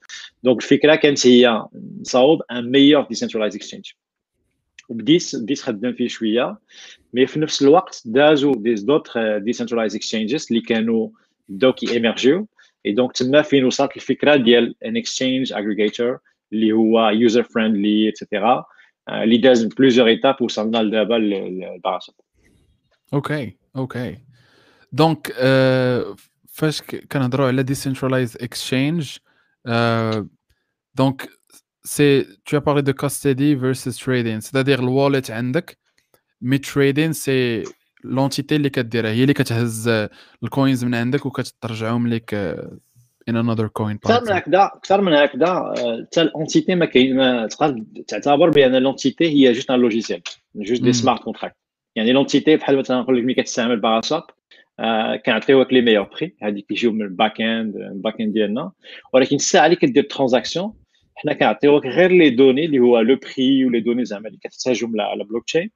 دونك 0.43 0.61
الفكره 0.61 0.95
كانت 0.95 1.27
هي 1.27 1.63
نصاوب 2.01 2.41
ان 2.51 2.71
ميور 2.71 3.03
ديسنترلايز 3.03 3.55
اكسشينج 3.55 3.91
وبديس 4.89 5.35
بديت 5.35 5.61
خدام 5.61 5.93
فيه 5.93 6.07
شويه 6.07 6.57
مي 7.13 7.27
في 7.27 7.39
نفس 7.39 7.61
الوقت 7.61 8.01
دازو 8.05 8.53
دي 8.53 8.73
دوتر 8.73 9.37
ديسنترلايز 9.37 9.95
اكسشينجز 9.95 10.47
اللي 10.51 10.61
كانوا 10.61 11.09
بداو 11.49 11.73
كي 11.73 11.91
ايمرجيو 11.91 12.47
اي 12.85 12.91
دونك 12.91 13.11
تما 13.11 13.41
فين 13.41 13.65
وصلت 13.65 13.95
الفكره 13.95 14.35
ديال 14.35 14.75
ان 14.85 14.97
اكسشينج 14.97 15.53
اغريجيتور 15.53 16.19
اللي 16.53 16.71
هو 16.71 17.09
يوزر 17.09 17.43
فريندلي 17.43 18.09
اتسيتيرا 18.09 18.65
اللي 19.08 19.36
داز 19.36 19.64
بلوزيور 19.64 20.08
ايتاب 20.08 20.42
وصلنا 20.42 20.78
لدابا 20.78 21.14
للباراشوت 21.14 22.14
أوكي 23.12 23.56
أوكي 23.76 24.18
دونك 24.92 25.32
فاش 26.48 26.82
كنهضروا 26.82 27.46
على 27.46 27.62
ديسنترلايز 27.62 28.36
اكسشينج 28.36 29.16
دونك 30.94 31.28
سي 31.84 32.24
tu 32.24 32.56
as 32.56 32.60
parlé 32.60 32.82
de 32.82 32.92
custody 32.92 33.54
versus 33.54 33.96
trading 33.98 34.40
c'est-à-dire 34.40 34.80
الواليت 34.80 35.30
عندك 35.30 35.78
مي 36.40 36.58
trading 36.58 37.10
سي 37.10 37.64
لونتيتي 38.04 38.56
اللي 38.56 38.70
كديرها 38.70 39.10
هي 39.10 39.22
اللي 39.22 39.34
كتهز 39.34 39.88
الكوينز 40.42 40.84
من 40.84 40.94
عندك 40.94 41.26
وكترجعهم 41.26 42.08
لك 42.08 42.56
in 43.29 43.33
another 43.33 43.67
coin 43.79 43.97
اكثر 44.05 44.21
من 44.21 44.31
هكذا 44.31 44.71
اكثر 44.75 45.01
من 45.01 45.13
هكذا 45.13 45.73
حتى 46.05 46.21
الانتيتي 46.21 46.75
ما 46.75 46.85
كاين 46.85 47.15
ما 47.15 47.47
تقدر 47.47 47.83
تعتبر 48.07 48.49
بان 48.49 48.75
لونتيتي 48.75 49.29
هي 49.29 49.51
جوست 49.53 49.71
ان 49.71 49.79
لوجيسيال 49.79 50.21
جوست 50.55 50.83
دي 50.83 50.93
سمارت 50.93 51.23
كونتراكت 51.23 51.55
يعني 51.95 52.11
لونتيتي 52.11 52.55
بحال 52.55 52.77
مثلا 52.77 53.01
نقول 53.01 53.17
لك 53.17 53.23
ملي 53.23 53.33
كتستعمل 53.33 53.79
باراشاب 53.79 54.23
كنعطيوك 55.25 55.73
لي 55.73 55.81
ميور 55.81 56.03
بري 56.03 56.35
هذيك 56.41 56.65
كيجيو 56.65 56.91
من 56.91 57.01
الباك 57.01 57.41
اند 57.41 57.75
الباك 57.75 58.21
اند 58.21 58.33
ديالنا 58.33 58.71
ولكن 59.13 59.35
الساعه 59.35 59.65
اللي 59.65 59.75
كدير 59.75 60.03
ترانزاكسيون 60.03 60.73
حنا 61.15 61.33
كنعطيوك 61.33 61.85
غير 61.85 62.11
لي 62.11 62.29
دوني 62.29 62.65
اللي 62.65 62.79
هو 62.79 62.99
لو 62.99 63.15
بري 63.15 63.65
ولي 63.65 63.79
دوني 63.79 64.05
زعما 64.05 64.27
اللي 64.27 64.39
كتحتاجهم 64.43 65.01
على 65.01 65.23
بلوك 65.23 65.45
تشين 65.45 65.71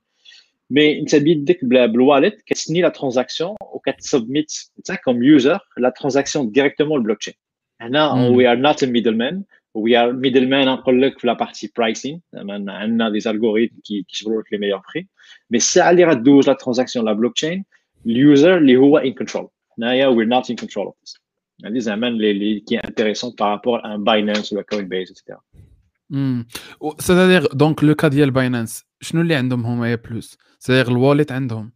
مي 0.70 1.00
انت 1.00 1.16
بيدك 1.16 1.66
بالواليت 1.66 2.42
كتسني 2.42 2.82
لا 2.82 2.90
ترانزاكسيون 2.90 3.56
وكتسبميت 3.62 4.54
انت 4.78 4.92
كوم 4.92 5.24
يوزر 5.24 5.60
لا 5.78 5.90
ترانزاكسيون 5.90 6.52
ديريكتومون 6.52 7.00
البلوك 7.00 7.18
تشين 7.18 7.34
هنا 7.82 8.14
وي 8.14 8.48
ار 8.48 8.56
نوت 8.58 8.86
ميدل 8.86 9.18
مان 9.18 9.44
وي 9.74 9.98
ار 9.98 10.14
ميدل 10.14 10.50
مان 10.50 10.68
نقول 10.68 11.02
لك 11.02 11.20
في 11.20 11.28
لا 11.28 11.34
بارتي 11.34 11.72
برايسين 11.78 12.22
عندنا 12.34 13.10
دي 13.10 13.20
زالغوريثم 13.20 13.76
كيجبروا 13.84 14.42
لك 14.42 14.54
لي 14.54 14.60
ميور 14.60 14.82
بري 14.94 15.08
مي 15.50 15.58
الساعه 15.58 15.92
اللي 15.92 16.06
غدوز 16.06 16.48
لا 16.48 16.54
ترانزاكسيون 16.54 17.06
لا 17.06 17.14
بلوك 17.14 17.34
تشين 17.34 17.66
اليوزر 18.06 18.58
اللي 18.58 18.76
هو 18.78 18.98
ان 18.98 19.14
كنترول 19.14 19.48
هنايا 19.78 20.08
وي 20.08 20.26
نوت 20.26 20.50
ان 20.50 20.56
كنترول 20.56 20.86
اوف 20.86 20.96
ذس 21.04 21.18
هذه 21.66 21.80
زعما 21.80 22.08
اللي 22.08 22.60
كي 22.60 22.78
انتريسون 22.78 23.34
بارابور 23.40 23.86
ان 23.86 24.04
باينانس 24.04 24.54
ولا 24.54 24.62
كوين 24.62 24.88
بيز 24.88 25.12
اكسترا 25.12 25.42
سيتادير 26.99 27.47
دونك 27.47 27.85
لو 27.85 27.95
كا 27.95 28.09
ديال 28.09 28.31
باينانس 28.31 28.85
شنو 29.01 29.21
اللي 29.21 29.35
عندهم 29.35 29.67
هما 29.67 29.91
يا 29.91 29.97
بلوس 29.97 30.39
سيتادير 30.59 30.93
الواليت 30.93 31.33
عندهم. 31.33 31.73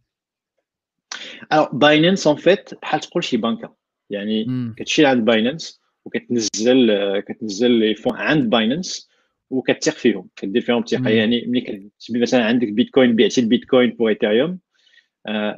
الوغ 1.53 1.67
باينانس 1.73 2.27
اون 2.27 2.35
فيت 2.35 2.69
بحال 2.81 2.99
تقول 2.99 3.23
شي 3.23 3.37
بنكة. 3.37 3.75
يعني 4.09 4.45
كتمشي 4.77 5.05
عند 5.05 5.25
باينانس 5.25 5.81
وكتنزل 6.05 6.91
كتنزل 7.19 7.71
لي 7.71 7.95
فون 7.95 8.17
عند 8.17 8.49
باينانس 8.49 9.09
وكتثق 9.49 9.93
فيهم. 9.93 10.29
كدير 10.35 10.61
فيهم 10.61 10.79
الثقة. 10.79 11.09
يعني 11.09 11.45
ملي 11.47 11.61
كتبي 11.61 12.19
مثلا 12.19 12.45
عندك 12.45 12.67
بيتكوين 12.67 13.15
بعتي 13.15 13.41
البيتكوين 13.41 13.89
بور 13.89 14.09
ايثيريوم 14.09 14.59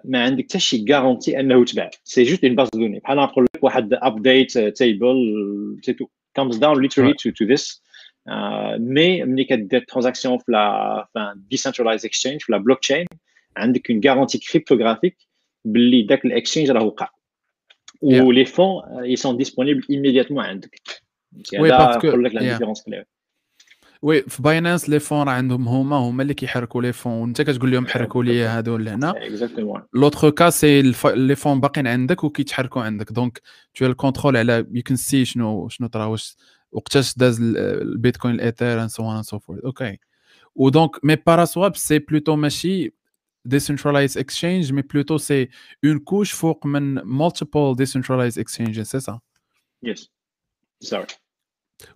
ما 0.06 0.24
عندك 0.24 0.44
حتى 0.44 0.60
شي 0.60 0.86
غارونتي 0.90 1.40
أنه 1.40 1.66
تباع. 1.66 1.90
سي 2.04 2.24
جوست 2.24 2.44
اون 2.44 2.56
باز 2.56 2.70
دوني 2.70 3.00
بحال 3.00 3.18
نقول 3.18 3.44
لك 3.56 3.64
واحد 3.64 3.94
ابديت 3.94 4.58
تيبل 4.58 5.16
سي 5.82 5.94
تو 5.94 6.06
comes 6.40 6.56
down 6.56 6.76
literally 6.84 7.16
to, 7.22 7.32
to 7.32 7.46
this. 7.52 7.82
مي 8.79 9.25
ملي 9.25 9.45
كدير 9.45 9.85
ترانزاكسيون 9.89 10.39
في 10.39 10.53
لا 10.53 11.09
في 11.13 11.35
ديسنترلايز 11.37 12.05
اكسشينج 12.05 12.41
في 12.41 12.53
لا 12.53 12.59
بلوك 12.59 12.81
تشين 12.81 13.07
عندك 13.57 13.91
اون 13.91 14.01
غارونتي 14.07 14.39
كريبتوغرافيك 14.39 15.17
باللي 15.65 16.03
داك 16.03 16.25
الاكسشينج 16.25 16.71
راه 16.71 16.85
وقع 16.85 17.09
ولي 18.03 18.45
فون 18.45 18.83
ils 19.15 19.19
sont 19.19 19.37
disponibles 19.45 19.85
immédiatement 19.85 20.39
عندك 20.39 20.81
وي 21.59 21.69
باسكو 21.69 22.07
نقول 22.07 22.25
لك 22.25 22.35
لا 22.35 22.41
ديفيرونس 22.53 22.83
كلير 22.83 23.05
وي 24.03 24.23
في 24.23 24.43
باينانس 24.43 24.89
لي 24.89 25.01
فون 25.01 25.27
راه 25.27 25.33
عندهم 25.33 25.69
هما 25.69 25.97
هما 25.97 26.23
اللي 26.23 26.35
كيحركوا 26.35 26.83
لي 26.83 26.93
فون 26.93 27.13
وانت 27.13 27.43
كتقول 27.43 27.71
لهم 27.71 27.87
حركوا 27.87 28.25
لي 28.25 28.43
هادو 28.43 28.77
لهنا 28.77 29.15
لوتر 29.95 30.31
كا 30.31 30.51
سي 30.51 30.83
لي 31.05 31.37
فون 31.37 31.61
باقيين 31.61 31.87
عندك 31.87 32.25
وكيتحركوا 32.25 32.83
عندك 32.83 33.13
دونك 33.13 33.41
تو 33.75 33.87
الكونترول 33.87 34.37
على 34.37 34.67
يو 34.73 34.83
كان 34.83 34.97
سي 34.97 35.25
شنو 35.25 35.69
شنو 35.69 35.89
طرا 35.89 36.05
واش 36.05 36.37
وقتاش 36.73 37.19
داز 37.19 37.41
البيتكوين 37.41 38.35
الايثير 38.35 38.81
اند 38.81 38.91
سو 38.91 39.03
اون 39.03 39.23
سو 39.23 39.39
فورث 39.39 39.65
اوكي 39.65 39.99
ودونك 40.55 41.05
مي 41.05 41.17
باراسواب 41.17 41.77
سي 41.77 41.99
بلوتو 41.99 42.37
ماشي 42.37 42.93
decentralized 43.49 44.17
exchange 44.17 44.73
mais 44.73 44.83
plutôt 44.83 45.19
c'est 45.19 45.49
une 45.83 46.01
couche 46.01 46.35
فوق 46.35 46.67
من 46.67 47.01
multiple 47.05 47.75
decentralized 47.77 48.39
exchanges 48.39 48.83
c'est 48.83 49.01
ça 49.01 49.19
yes 49.83 50.09
sorry 50.81 51.07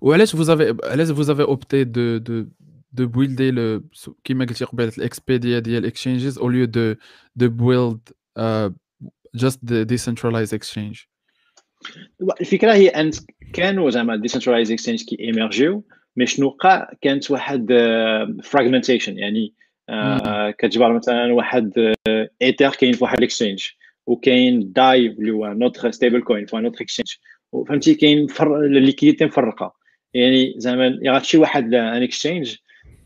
وعلاش 0.01 0.37
vous 0.37 0.51
avez 0.51 0.77
علاش 0.85 1.09
vous 1.11 1.31
avez 1.31 1.45
opté 1.45 1.85
de 1.85 2.19
de 2.19 2.47
de 2.93 3.07
builder 3.07 3.53
le 3.53 3.83
كيما 4.25 4.45
قلتي 4.45 4.65
قبيله 4.65 4.93
الاكسبيديا 4.99 5.59
ديال 5.59 5.93
exchanges 5.93 6.39
au 6.39 6.49
lieu 6.49 6.67
de 6.67 6.97
de 7.37 7.49
build 7.49 8.01
uh, 8.39 8.71
just 9.37 9.59
the 9.67 9.85
decentralized 9.85 10.53
exchange 10.53 11.09
الفكرة 12.42 12.74
هي 12.74 12.88
أن 12.88 13.12
كانوا 13.54 13.90
زعما 13.90 14.22
decentralized 14.28 14.70
exchange 14.70 15.06
كي 15.06 15.18
ايمرجيو 15.20 15.84
مي 16.16 16.26
شنو 16.26 16.48
وقع 16.48 16.92
كانت 17.02 17.32
واحد 17.32 17.68
فراغمنتيشن 18.44 19.18
يعني 19.18 19.54
كتجبر 20.58 20.94
مثلا 20.94 21.34
واحد 21.34 21.94
ايثر 22.42 22.70
كاين 22.70 22.94
في 22.94 23.04
واحد 23.04 23.18
الاكسشينج 23.18 23.68
وكاين 24.06 24.72
داي 24.72 25.08
اللي 25.08 25.32
هو 25.32 25.48
نوتر 25.48 25.92
ستيبل 25.92 26.22
كوين 26.22 26.46
في 26.46 26.58
نوتر 26.58 26.82
اكسشينج 26.82 27.08
فهمتي 27.68 27.96
كاين 27.96 28.28
الليكيديتي 28.42 29.26
مفرقة. 29.26 29.76
يعني 30.14 30.54
زعما 30.58 31.00
غتمشي 31.08 31.38
واحد 31.38 31.74
ان 31.74 32.04
اكسشينج 32.04 32.56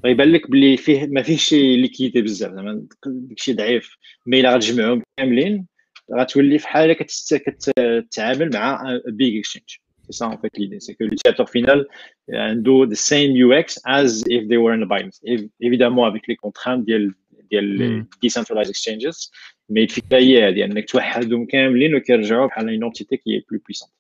غيبان 0.06 0.32
لك 0.32 0.52
بلي 0.52 0.78
فيه 0.78 1.08
ما 1.08 1.22
فيهش 1.22 1.54
ليكيديتي 1.54 2.22
بزاف 2.22 2.52
زعما 2.52 2.86
داكشي 3.06 3.54
ضعيف 3.54 3.98
مي 4.26 4.40
إلا 4.40 4.56
غتجمعهم 4.56 5.02
كاملين 5.18 5.66
غتولي 6.13 6.59
في 6.59 6.69
حاله 6.69 6.97
كتتعامل 7.31 8.51
مع 8.55 9.01
بيج 9.07 9.37
اكسشينج 9.37 9.65
C'est 10.11 10.25
ça 10.25 10.29
en 10.29 10.39
fait 10.39 10.53
l'idée, 10.59 10.81
c'est 10.81 10.95
que 10.97 11.05
l'utilisateur 11.05 11.49
final 11.49 11.87
عنده 12.31 12.87
the 12.87 12.97
same 12.97 13.31
UX 13.47 13.79
as 13.87 14.25
if 14.27 14.49
they 14.49 14.57
were 14.57 14.73
in 14.73 14.83
a 14.83 14.87
Binance. 14.87 15.21
Évidemment 15.61 16.05
avec 16.05 16.27
les 16.27 16.37
contraintes 16.37 16.85
ديال 16.85 17.15
ديال 17.51 18.03
mm. 18.03 18.27
decentralized 18.27 18.71
exchanges, 18.71 19.31
mais 19.69 19.83
الفكره 19.83 20.19
هي 20.19 20.49
هذه 20.49 20.65
انك 20.65 20.91
توحدهم 20.91 21.47
كاملين 21.47 21.95
وكيرجعوا 21.95 22.47
بحال 22.47 22.81
une 22.81 22.85
entité 22.85 23.19
qui 23.19 23.35
est 23.35 23.47
plus 23.47 23.61
puissante. 23.61 23.91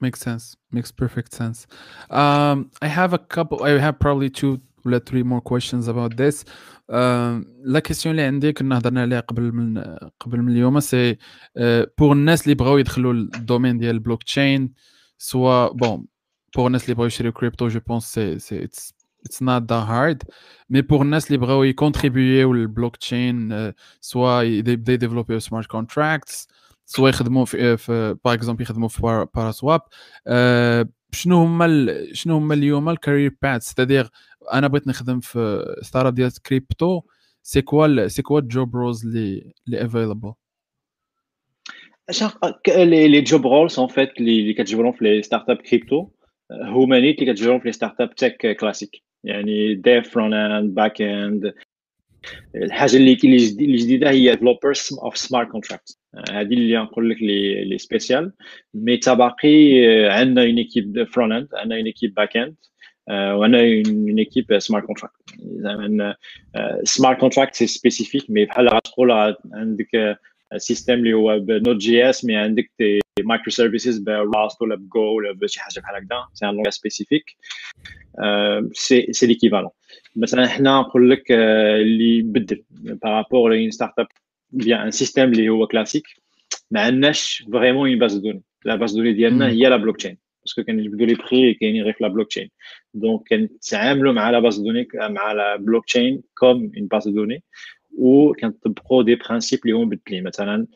Makes 0.00 0.20
sense. 0.20 0.56
Makes 0.72 0.92
perfect 0.92 1.34
sense. 1.34 1.66
Um, 2.10 2.70
I 2.80 2.88
have 2.88 3.12
a 3.12 3.18
couple. 3.18 3.58
I 3.62 3.78
have 3.86 3.98
probably 3.98 4.30
two 4.30 4.60
or 4.93 4.99
three 4.99 5.23
more 5.23 5.41
questions 5.41 5.87
about 5.87 6.17
this. 6.17 6.43
لا 7.63 7.79
كيسيون 7.79 8.11
اللي 8.15 8.21
عندي 8.21 8.53
كنا 8.53 8.77
هضرنا 8.77 9.01
عليها 9.01 9.19
قبل 9.19 9.53
من 9.53 9.77
قبل 10.19 10.41
من 10.41 10.51
اليوم. 10.51 10.79
سي 10.79 11.17
بور 11.97 12.11
الناس 12.11 12.43
اللي 12.43 12.55
بغاو 12.55 12.77
يدخلوا 12.77 13.13
للدومين 13.13 13.77
ديال 13.77 13.95
البلوك 13.95 14.23
تشين 14.23 14.73
سوا 15.17 15.73
بون 15.73 16.05
بور 16.55 16.67
الناس 16.67 16.83
اللي 16.83 16.93
بغاو 16.95 17.07
يشريو 17.07 17.31
كريبتو 17.31 17.67
جو 17.67 17.79
بونس 17.87 18.13
سي 18.13 18.39
سي 18.39 18.63
اتس 18.63 18.93
اتس 19.25 19.43
نوت 19.43 19.71
ذا 19.71 19.75
هارد 19.75 20.23
مي 20.69 20.81
بور 20.81 21.01
الناس 21.01 21.27
اللي 21.27 21.37
بغاو 21.37 21.63
يكونتريبيو 21.63 22.53
للبلوك 22.53 22.95
تشين 22.95 23.71
سوا 24.01 24.41
يبدا 24.41 24.93
يديفلوبيو 24.93 25.39
سمارت 25.39 25.67
كونتراكتس 25.67 26.47
سوا 26.85 27.09
يخدموا 27.09 27.45
في, 27.45 27.77
في 27.77 28.17
باغ 28.25 28.33
اكزومبل 28.33 28.61
يخدموا 28.61 28.87
في 28.87 29.27
باراسواب 29.35 29.81
شنو 31.11 31.43
هما 31.43 31.87
شنو 32.13 32.37
هما 32.37 32.53
اليوم 32.53 32.89
الكارير 32.89 33.35
باث 33.41 33.63
ستادير 33.63 34.09
أنا 34.53 34.67
بغيت 34.67 34.87
نخدم 34.87 35.19
في 35.19 35.65
ستارت 35.81 36.13
ديال 36.13 36.41
كريبتو. 36.41 37.01
سي 37.43 37.61
كوا 37.61 38.07
سي 38.07 38.21
كوا 38.21 38.39
الجوب 38.39 38.75
روز 38.75 39.05
اللي 39.05 39.53
اللي 39.67 39.85
افيلابل 39.85 40.33
لي 42.77 43.21
جوب 43.21 43.47
رولز 43.47 43.79
ان 43.79 43.87
فيت 43.87 44.17
اللي 44.19 44.53
كتجبرهم 44.53 44.91
في 44.91 45.03
لي 45.03 45.21
ستارت 45.21 45.49
اب 45.49 45.57
كريبتو 45.57 46.09
هما 46.51 46.99
نيت 46.99 47.21
اللي 47.21 47.33
كتجبرهم 47.33 47.59
في 47.59 47.65
لي 47.65 47.71
ستارت 47.71 48.01
اب 48.01 48.15
تك 48.15 48.57
كلاسيك 48.59 49.03
يعني 49.23 49.75
ديف 49.75 50.09
فرونت 50.09 50.33
اند 50.33 50.75
باك 50.75 51.01
اند 51.01 51.53
الحاجة 52.55 52.95
اللي 52.95 53.17
اللي 53.23 53.77
جديدة 53.77 54.09
هي 54.09 54.31
ديفلوبرز 54.31 54.89
اوف 55.03 55.17
سمارت 55.17 55.47
كونتراكت 55.51 55.99
هذه 56.29 56.53
اللي 56.53 56.77
نقول 56.77 57.09
لك 57.09 57.17
لي 57.21 57.77
سبيسيال 57.77 58.33
مي 58.73 58.97
تباقي 58.97 59.49
عندنا 60.09 60.41
اون 60.45 60.57
ايكيب 60.57 61.03
فرونت 61.03 61.31
اند 61.33 61.49
عندنا 61.53 61.75
اون 61.77 61.85
ايكيب 61.85 62.13
باك 62.13 62.37
اند 62.37 62.55
وعندنا 63.10 63.60
اون 63.60 64.18
ايكيب 64.18 64.58
سمارت 64.58 64.84
كونتراكت 64.84 65.14
زعما 65.40 66.14
سمارت 66.84 67.20
كونتراكت 67.20 67.54
سي 67.54 67.66
سبيسيفيك 67.66 68.30
مي 68.30 68.44
بحال 68.44 68.68
غتقول 68.68 69.36
عندك 69.52 70.18
سيستم 70.56 70.94
اللي 70.94 71.12
هو 71.12 71.38
بنوت 71.38 71.76
جي 71.76 72.10
اس 72.10 72.24
مي 72.24 72.36
عندك 72.36 72.70
دي 72.78 73.00
مايكرو 73.20 73.50
سيرفيسز 73.50 73.98
براست 73.98 74.62
ولا 74.62 74.76
بجو 74.76 75.16
ولا 75.16 75.32
بشي 75.32 75.60
حاجه 75.60 75.80
بحال 75.80 75.96
هكذا 75.96 76.26
سي 76.34 76.46
ان 76.46 76.54
لونغ 76.54 76.70
سبيسيفيك 76.70 77.36
سي 78.72 79.12
سي 79.12 79.26
ليكيفالون 79.26 79.70
مثلا 80.16 80.46
حنا 80.48 80.80
نقول 80.80 81.10
لك 81.10 81.32
اللي 81.32 82.22
بدل 82.22 82.64
بارابور 82.72 83.52
لين 83.52 83.70
ستارت 83.70 83.98
اب 83.98 84.06
بيان 84.50 84.80
ان 84.80 84.90
سيستم 84.90 85.22
اللي 85.22 85.48
هو 85.48 85.66
كلاسيك 85.66 86.04
ما 86.70 86.80
عندناش 86.80 87.44
فريمون 87.52 87.88
اون 87.88 87.98
باز 87.98 88.16
دوني 88.16 88.42
لا 88.64 88.76
باز 88.76 88.92
دوني 88.96 89.12
ديالنا 89.12 89.48
هي 89.48 89.68
لا 89.68 89.76
بلوك 89.76 89.96
تشين 89.96 90.18
باسكو 90.44 90.62
كنجبدوا 90.62 91.06
لي 91.06 91.14
بري 91.14 91.54
كاينين 91.54 91.82
غير 91.82 91.92
في 91.92 92.04
لا 92.04 92.08
بلوك 92.08 92.28
تشين 92.28 92.50
دونك 92.94 93.28
كنتعاملوا 93.28 94.12
مع 94.12 94.30
لا 94.30 94.38
باز 94.38 94.58
دوني 94.58 94.88
مع 94.94 95.32
لا 95.32 95.56
بلوك 95.56 95.86
تشين 95.86 96.22
كوم 96.38 96.72
اون 96.76 96.86
باز 96.86 97.08
دوني 97.08 97.42
وكنطبقوا 97.98 99.02
دي 99.02 99.14
برانسيب 99.14 99.60
اللي 99.64 99.76
هما 99.76 99.84
مبدلين 99.84 100.24
مثلا 100.24 100.66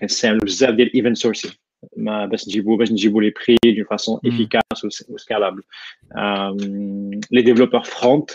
كنستعملوا 0.00 0.44
بزاف 0.44 0.74
ديال 0.74 0.94
ايفنت 0.94 1.16
سورسين 1.16 1.50
ما 1.96 2.26
باش 2.26 2.48
نجيبوا 2.48 2.76
باش 2.76 2.92
نجيبوا 2.92 3.22
لي 3.22 3.30
بري 3.30 3.74
دون 3.74 3.84
فاسون 3.84 4.20
افيكاس 4.26 4.84
وسكالابل 5.08 5.62
لي 7.30 7.42
ديفلوبور 7.42 7.82
فرونت 7.82 8.30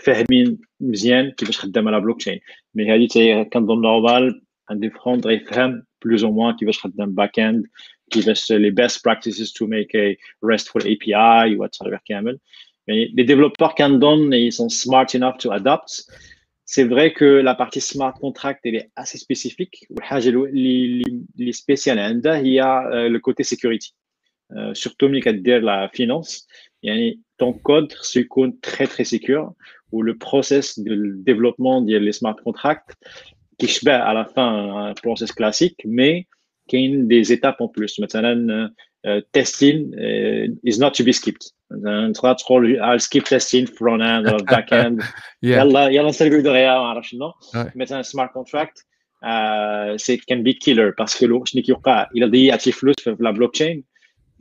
فاهمين 0.00 0.58
مزيان 0.80 1.30
كيفاش 1.30 1.58
خدامه 1.58 1.90
لا 1.90 1.98
بلوك 1.98 2.18
تشين 2.18 2.40
مي 2.74 2.94
هذه 2.94 3.42
كنظن 3.42 3.80
نورمال 3.80 4.42
عندي 4.70 4.90
فرونت 4.90 5.26
غيفهم 5.26 5.82
بلوز 6.04 6.24
او 6.24 6.32
موان 6.32 6.56
كيفاش 6.56 6.78
خدام 6.78 7.14
باك 7.14 7.38
اند 7.38 7.66
give 8.11 8.27
us 8.27 8.49
uh, 8.49 8.57
les 8.57 8.71
best 8.71 9.03
practices 9.03 9.53
to 9.53 9.67
make 9.67 9.93
a 9.95 10.17
RESTful 10.41 10.81
API 10.81 11.55
ou 11.55 11.59
whatever 11.59 11.97
camel. 12.05 12.37
Mais 12.87 13.09
les 13.13 13.23
développeurs 13.25 13.75
can 13.75 13.97
done 13.99 14.33
et 14.33 14.45
ils 14.45 14.53
sont 14.53 14.69
smart 14.69 15.07
enough 15.13 15.37
to 15.39 15.51
adapt. 15.51 16.05
C'est 16.65 16.83
vrai 16.83 17.13
que 17.13 17.25
la 17.25 17.55
partie 17.55 17.81
smart 17.81 18.13
contract, 18.13 18.65
est 18.65 18.91
assez 18.95 19.17
spécifique. 19.17 19.87
Les 20.43 21.53
spéciales, 21.53 21.99
hein. 21.99 22.41
il 22.43 22.51
y 22.51 22.59
a 22.59 22.87
euh, 22.87 23.09
le 23.09 23.19
côté 23.19 23.43
sécurité. 23.43 23.89
Euh, 24.55 24.73
surtout, 24.73 25.09
mais 25.09 25.21
dire 25.21 25.61
la 25.61 25.89
finance. 25.93 26.47
Ton 27.37 27.53
code, 27.53 27.93
c'est 28.01 28.21
un 28.21 28.23
code 28.23 28.61
très, 28.61 28.87
très 28.87 29.03
sécur, 29.03 29.53
ou 29.91 30.01
le 30.01 30.17
process 30.17 30.79
de 30.79 31.13
développement 31.17 31.81
des 31.81 32.11
smart 32.11 32.35
contracts, 32.35 32.93
qui 33.57 33.67
se 33.67 33.87
à 33.89 34.13
la 34.13 34.25
fin 34.25 34.47
hein, 34.47 34.85
un 34.87 34.93
process 34.93 35.31
classique, 35.31 35.81
mais 35.85 36.27
كاين 36.68 37.08
des 37.08 37.32
étapes 37.32 37.60
en 37.60 37.68
plus 37.68 38.00
مثلا 38.00 38.72
testing 39.36 39.94
is 40.64 40.78
not 40.78 40.94
to 40.94 41.04
be 41.04 41.12
skipped 41.12 41.52
تقدر 42.14 42.32
تقول 42.32 42.80
I'll 42.80 43.02
skip 43.02 43.24
testing 43.24 43.66
front 43.66 44.02
end 44.02 44.28
or 44.32 44.44
back 44.44 44.72
end 44.72 45.04
يلا 45.42 45.88
يلا 45.88 46.08
نسرقوا 46.08 46.40
دغيا 46.40 46.78
ما 46.78 46.86
عرفت 46.86 47.08
شنو 47.08 47.32
مثلا 47.54 48.02
سمارت 48.02 48.32
كونتراكت 48.32 48.86
سي 49.96 50.16
كان 50.16 50.42
بي 50.42 50.52
كيلر 50.52 50.94
باسكو 50.98 51.44
شنو 51.44 51.62
كيوقع 51.62 52.10
الا 52.16 52.26
ضيعتي 52.26 52.72
فلوس 52.72 52.96
في 53.00 53.16
لا 53.20 53.30
بلوك 53.30 53.52
تشين 53.52 53.84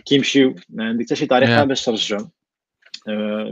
كيمشيو 0.05 0.55
ما 0.69 0.85
عندك 0.85 1.05
حتى 1.05 1.15
شي 1.15 1.25
طريقه 1.25 1.63
باش 1.63 1.85
ترجعهم 1.85 2.29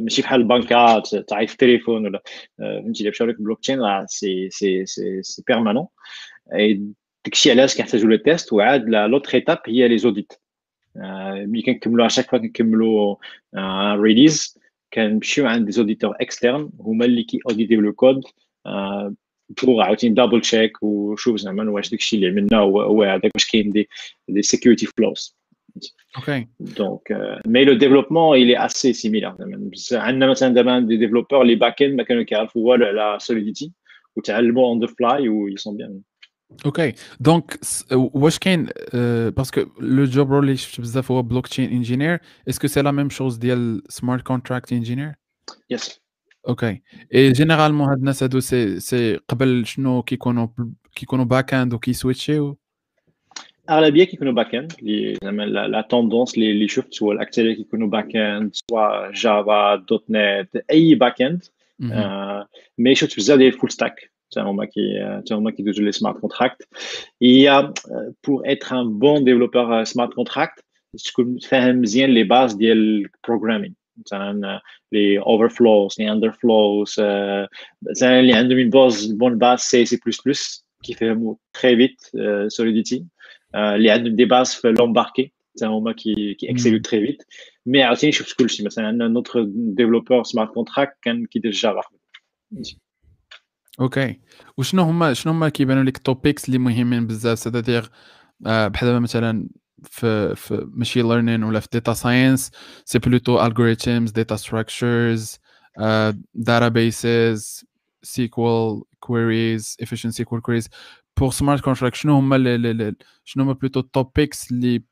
ماشي 0.01 0.21
بحال 0.21 0.41
البنكات 0.41 1.15
تعيط 1.15 1.47
في 1.47 1.53
التليفون 1.53 2.05
ولا 2.05 2.23
فهمتي 2.57 3.03
الا 3.03 3.09
مشاو 3.09 3.27
لك 3.27 3.41
بلوك 3.41 3.59
تشين 3.59 3.81
راه 3.81 4.05
سي 4.05 4.49
سي 4.49 4.85
سي 4.85 5.23
سي 5.23 5.43
بيرمانون 5.47 5.87
داكشي 7.25 7.51
علاش 7.51 7.77
كنحتاجو 7.77 8.07
لي 8.07 8.17
تيست 8.17 8.53
وعاد 8.53 8.89
لوتر 8.89 9.33
ايتاب 9.33 9.59
هي 9.67 9.87
لي 9.87 9.97
زوديت 9.97 10.33
ملي 10.95 11.61
كنكملوا 11.61 12.05
اشاك 12.05 12.29
فوا 12.29 12.39
كنكملوا 12.39 13.15
ريليز 13.95 14.59
كنمشيو 14.93 15.47
عند 15.47 15.65
دي 15.65 15.71
زوديتور 15.71 16.15
اكسترن 16.21 16.69
هما 16.79 17.05
اللي 17.05 17.23
كي 17.23 17.39
اوديتيو 17.49 17.81
لو 17.81 17.93
كود 17.93 18.23
بوغ 19.63 19.81
عاوتاني 19.81 20.13
دابل 20.13 20.41
تشيك 20.41 20.83
وشوف 20.83 21.37
زعما 21.37 21.71
واش 21.71 21.89
داكشي 21.89 22.15
اللي 22.15 22.27
عملنا 22.27 22.57
هو 22.57 23.03
هذاك 23.03 23.31
واش 23.35 23.51
كاين 23.51 23.71
دي 23.71 23.89
دي 24.27 24.41
سيكوريتي 24.41 24.85
فلوز 24.85 25.39
اوكي 26.17 26.47
دونك 26.59 27.41
مي 27.47 27.65
لو 27.65 27.73
ديفلوبمون 27.73 28.37
il 28.39 28.55
est 28.55 28.59
assez 28.59 28.93
similaire 28.93 29.35
عندنا 29.91 30.27
مثلا 30.27 30.53
دابا 30.53 30.79
دي 30.79 30.97
ديفلوبور 30.97 31.43
لي 31.43 31.55
باك 31.55 31.81
اند 31.81 31.93
ما 31.93 32.03
كانوا 32.03 32.23
كيعرفوا 32.23 32.69
والو 32.69 32.85
على 32.85 33.19
سوليديتي 33.19 33.71
وتعلموا 34.15 34.67
اون 34.67 34.79
ذا 34.79 34.87
فلاي 34.87 35.29
و 35.29 35.49
ils 35.49 35.61
sont 35.61 35.77
bien 36.43 36.65
اوكي 36.65 36.93
دونك 37.19 37.59
واش 37.91 38.39
كاين 38.39 38.69
باسكو 39.29 39.61
لو 39.79 40.05
جوب 40.05 40.31
رول 40.31 40.43
اللي 40.43 40.57
شفت 40.57 40.81
بزاف 40.81 41.11
هو 41.11 41.21
بلوك 41.21 41.47
تشين 41.47 41.69
انجينير 41.69 42.19
اسكو 42.49 42.67
سي 42.67 42.81
لا 42.81 42.91
ميم 42.91 43.09
شوز 43.09 43.37
ديال 43.37 43.81
سمارت 43.89 44.23
كونتراكت 44.23 44.73
انجينير 44.73 45.13
يس 45.69 46.01
اوكي 46.47 46.81
اي 47.15 47.31
جينيرالمون 47.31 47.89
هاد 47.89 47.97
الناس 47.97 48.23
هادو 48.23 48.39
سي 48.39 48.79
سي 48.79 49.15
قبل 49.15 49.65
شنو 49.65 50.03
كيكونوا 50.03 50.47
كيكونوا 50.95 51.25
باك 51.25 51.53
اند 51.53 51.73
وكيسويتشيو 51.73 52.57
اغلبيه 53.69 54.03
كيكونوا 54.03 54.33
باك 54.33 54.55
اند 54.55 54.73
زعما 55.23 55.43
لا 55.43 55.81
توندونس 55.81 56.37
اللي 56.37 56.67
شفت 56.67 57.03
هو 57.03 57.11
الاكثريه 57.11 57.55
كيكونوا 57.55 57.87
باك 57.87 58.15
اند 58.15 58.55
سواء 58.69 59.11
جافا 59.11 59.75
دوت 59.75 60.05
نت 60.09 60.63
اي 60.71 60.95
باك 60.95 61.21
اند 61.21 61.43
مي 62.77 62.95
شفت 62.95 63.17
بزاف 63.17 63.37
ديال 63.37 63.53
الفول 63.53 63.71
ستاك 63.71 64.11
هما 64.37 64.65
كي 64.65 64.81
هما 65.31 65.51
كيدوزو 65.51 65.83
لي 65.83 65.91
سمارت 65.91 66.19
كونتراكت 66.19 66.67
هي 67.21 67.73
بور 68.27 68.51
اتر 68.51 68.81
ان 68.81 68.99
بون 68.99 69.23
ديفلوبور 69.23 69.83
سمارت 69.83 70.13
كونتراكت 70.13 70.65
تكون 71.05 71.37
فاهم 71.39 71.81
مزيان 71.81 72.09
لي 72.09 72.23
باز 72.23 72.53
ديال 72.53 72.77
البروغرامين 72.77 73.75
مثلا 74.05 74.61
لي 74.91 75.19
اوفر 75.19 75.49
فلوز 75.49 75.95
لي 75.99 76.11
اندر 76.11 76.31
فلوز 76.31 76.95
مثلا 77.89 78.19
اللي 78.19 78.33
عندهم 78.33 78.57
من 78.57 78.69
باز 78.69 79.05
بون 79.05 79.37
باز 79.37 79.59
سي 79.59 79.85
سي 79.85 79.99
بلس 80.05 80.21
بلس 80.21 80.65
كيفهموا 80.83 81.35
تري 81.53 81.75
فيت 81.75 82.01
سوليديتي 82.47 83.05
اللي 83.55 83.91
عندهم 83.91 84.15
دي 84.15 84.25
باز 84.25 84.53
في 84.53 84.71
لومباركي 84.71 85.31
حتى 85.55 85.65
هما 85.65 85.91
كي 85.91 86.33
كي 86.33 86.51
اكسلو 86.51 86.77
تري 86.77 87.07
فيت 87.07 87.23
مي 87.65 87.83
عاوتاني 87.83 88.11
شفت 88.11 88.39
كلشي 88.39 88.63
مثلا 88.63 88.87
عندنا 88.87 89.07
نوتر 89.07 89.45
ديفلوبور 89.47 90.23
سمارت 90.23 90.53
كونتراكت 90.53 90.97
كان 91.01 91.25
كيدير 91.25 91.51
جافا 91.51 91.81
أوكي. 93.80 94.20
وشنو 94.56 94.82
هما 94.82 95.12
شنو 95.12 95.32
هما 95.32 95.48
كيبانوا 95.48 95.82
لك 95.82 95.96
التوبيكس 95.96 96.46
اللي 96.46 96.58
مهمين 96.58 97.06
بزاف؟ 97.06 97.38
سيتادير 97.38 97.90
بحال 98.40 98.88
دابا 98.88 98.98
مثلا 98.98 99.48
في 99.82 100.34
في 100.36 100.66
ماشين 100.70 101.08
ليرنين 101.08 101.42
ولا 101.44 101.60
في 101.60 101.68
داتا 101.72 101.92
ساينس 101.92 102.50
سي 102.84 102.98
بلوتو 102.98 103.46
الجوريثمز 103.46 104.10
داتا 104.10 104.36
ستراكشرز 104.36 105.38
databases 106.38 107.64
SQL 108.06 108.82
queries 109.06 109.76
efficient 109.82 110.12
SQL 110.20 110.40
queries. 110.46 110.68
Pour 111.20 111.32
smart 111.32 111.60
contract 111.62 111.94
شنو 111.94 112.14
هما 112.14 112.94
شنو 113.24 113.44
هما 113.44 113.52
بلوتو 113.52 113.80
التوبيكس 113.80 114.52
اللي 114.52 114.82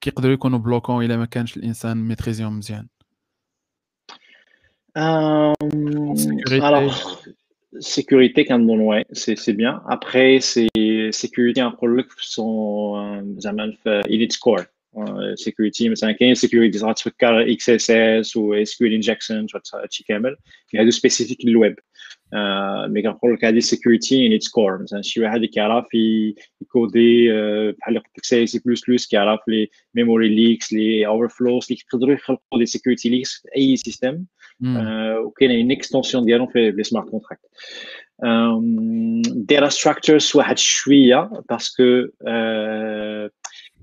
كيقدروا 0.00 0.34
يكونوا 0.34 0.58
بلوكون 0.58 1.04
إلا 1.04 1.16
ما 1.16 1.24
كانش 1.24 1.56
الإنسان 1.56 2.08
ميتريزيهم 2.08 2.58
مزيان؟ 2.58 2.88
Euh, 4.97 5.53
sécurité. 6.15 6.65
Alors, 6.65 7.21
sécurité, 7.79 8.45
quand 8.45 8.61
on 8.69 8.79
ouais, 8.79 9.05
c'est 9.11 9.53
bien. 9.53 9.81
Après, 9.87 10.39
c'est 10.39 10.67
sécurité 11.11 11.61
en 11.61 11.71
produit 11.71 12.05
sont 12.17 13.23
euh, 13.25 14.01
elite 14.07 14.33
score. 14.33 14.65
Uh, 14.97 15.35
security 15.35 15.89
مثلا 15.89 16.11
كاين 16.11 16.35
security 16.35 16.77
صغار 16.77 16.93
تفكر 16.93 17.51
اكس 17.51 17.69
اس 17.69 17.91
اس 17.91 18.35
و 18.35 18.63
SQL 18.63 19.01
injection 19.01 19.45
هادشي 19.73 20.03
كامل 20.03 20.35
هادو 20.75 20.91
سبيسيفيك 20.91 21.45
للويب 21.45 21.75
مي 22.87 23.01
كنقول 23.01 23.33
لك 23.33 23.45
هادي 23.45 23.61
security 23.61 24.29
in 24.29 24.39
its 24.39 24.47
core 24.47 24.81
مثلا 24.81 25.01
شي 25.01 25.21
واحد 25.21 25.45
كيعرف 25.45 25.85
يكودي 26.61 27.31
بحال 27.71 27.97
قلت 27.97 28.17
لك 28.17 28.25
سي 28.25 28.47
سي 28.47 28.61
بلس 28.65 28.89
بلس 28.89 29.07
كيعرف 29.07 29.39
لي 29.47 29.69
ميموري 29.93 30.29
ليكس 30.29 30.73
لي 30.73 31.07
اوفر 31.07 31.29
فلوز 31.29 31.65
اللي 31.69 31.75
كيقدروا 31.75 32.13
يخلقوا 32.13 32.59
دي 32.59 32.65
security 32.65 33.05
ليكس 33.05 33.33
في 33.41 33.47
اي 33.57 33.75
سيستم 33.75 34.25
وكاين 35.25 35.51
اون 35.51 35.71
اكستنسيون 35.71 36.25
ديالهم 36.25 36.47
في 36.47 36.71
لي 36.71 36.83
سمارت 36.83 37.09
كونتراكت 37.09 37.45
داتا 39.35 39.69
ستراكشرز 39.69 40.31
واحد 40.35 40.57
شويه 40.57 41.29
باسكو 41.49 41.83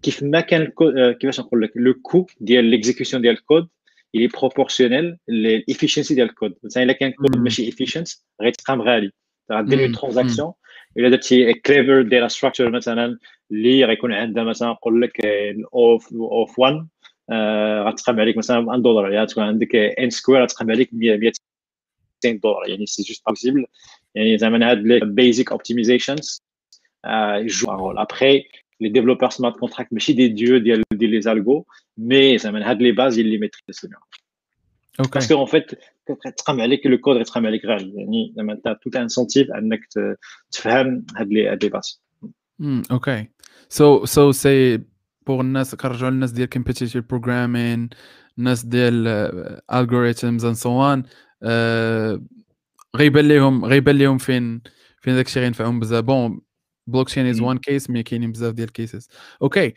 كيف 0.02 0.22
ما 0.22 0.40
كان 0.40 0.72
كيفاش 1.20 1.40
نقول 1.40 1.62
لك 1.62 1.72
لو 1.76 1.94
كو 1.94 2.26
ديال 2.40 2.64
ليكزيكسيون 2.64 3.22
ديال 3.22 3.34
الكود 3.34 3.68
il 4.16 4.20
est 4.20 4.32
proportionnel 4.40 5.16
للافيشنسي 5.28 6.14
ديال 6.14 6.28
الكود 6.28 6.54
مثلا 6.64 6.82
الا 6.82 6.92
كان 6.92 7.12
كود 7.12 7.36
ماشي 7.36 7.70
efficient 7.70 8.18
غيتقام 8.42 8.82
غالي 8.82 9.10
غدير 9.52 9.84
اون 9.84 9.92
ترانزاكسيون 9.92 10.52
الا 10.98 11.08
درتي 11.08 11.54
كليفر 11.54 12.02
داتا 12.02 12.28
ستراكشر 12.28 12.70
مثلا 12.70 13.18
اللي 13.50 13.84
غيكون 13.84 14.12
عندها 14.12 14.44
مثلا 14.44 14.68
نقول 14.68 15.02
لك 15.02 15.26
اوف 15.74 16.12
اوف 16.12 16.58
1 16.58 16.86
غتقام 17.88 18.20
عليك 18.20 18.36
مثلا 18.36 18.58
1 18.58 18.82
دولار 18.82 19.12
يعني 19.12 19.26
تكون 19.26 19.44
عندك 19.44 19.76
ان 19.76 20.10
سكوير 20.10 20.42
غتقام 20.42 20.70
عليك 20.70 20.90
200 20.92 21.32
دولار 22.24 22.68
يعني 22.68 22.86
سي 22.86 23.02
جوست 23.02 23.22
بوسيبل 23.28 23.66
يعني 24.14 24.38
زعما 24.38 24.70
هاد 24.70 24.78
لي 24.78 25.00
بيزك 25.00 25.52
اوبتيميزيشنز 25.52 26.42
يجوا 27.34 27.72
ان 27.72 27.78
رول 27.78 27.98
ابخي 27.98 28.44
les 28.84 28.90
développeurs 28.90 29.32
smart 29.32 29.56
contract 29.62 29.88
ماشي 29.92 30.12
دي 30.12 30.28
dieux 30.28 30.62
ديال 30.62 30.82
ديال 30.92 31.10
لي 31.10 31.20
algos 31.22 31.64
mais 32.00 32.42
زعما 32.42 32.70
هاد 32.70 32.82
لي 32.82 32.92
باز 32.92 33.18
اللي 33.18 33.38
ميتريز 33.38 33.92
باسكو 35.14 35.34
اون 35.34 35.46
فيت 35.46 35.70
كتقام 36.06 36.60
عليك 36.60 36.86
لو 36.86 36.98
كود 36.98 37.16
غيتقام 37.16 37.46
عليك 37.46 37.64
غالي 37.64 37.94
يعني 37.96 38.32
زعما 38.36 38.52
انت 38.52 38.78
توت 38.82 38.96
انسنتيف 38.96 39.50
انك 39.50 39.80
تفهم 40.50 41.06
هاد 41.16 41.32
لي 41.32 41.48
هاد 41.48 41.64
لي 41.64 41.70
باس 41.70 42.00
اوكي 42.90 43.28
سو 43.68 44.04
سو 44.04 44.32
سي 44.32 44.80
بوغ 45.27 45.39
الناس 45.41 45.75
كنرجعوا 45.75 46.11
للناس 46.11 46.31
ديال 46.31 46.49
كومبيتيتيف 46.49 47.05
بروغرامين 47.09 47.89
الناس 48.37 48.65
ديال 48.65 49.07
الجوريثمز 49.73 50.45
اند 50.45 50.55
سو 50.55 50.93
ان 50.93 51.03
غيبان 52.95 53.27
لهم 53.27 53.65
غيبان 53.65 53.97
لهم 53.97 54.17
فين 54.17 54.61
فين 55.01 55.15
داكشي 55.15 55.39
غينفعهم 55.39 55.79
بزاف. 55.79 56.03
بون 56.03 56.41
بلوكشين 56.87 57.25
از 57.25 57.41
وان 57.41 57.57
كيس 57.57 57.89
مي 57.89 58.03
كاينين 58.03 58.31
بزاف 58.31 58.53
ديال 58.53 58.67
الكيسز 58.67 59.09
أوكي 59.41 59.73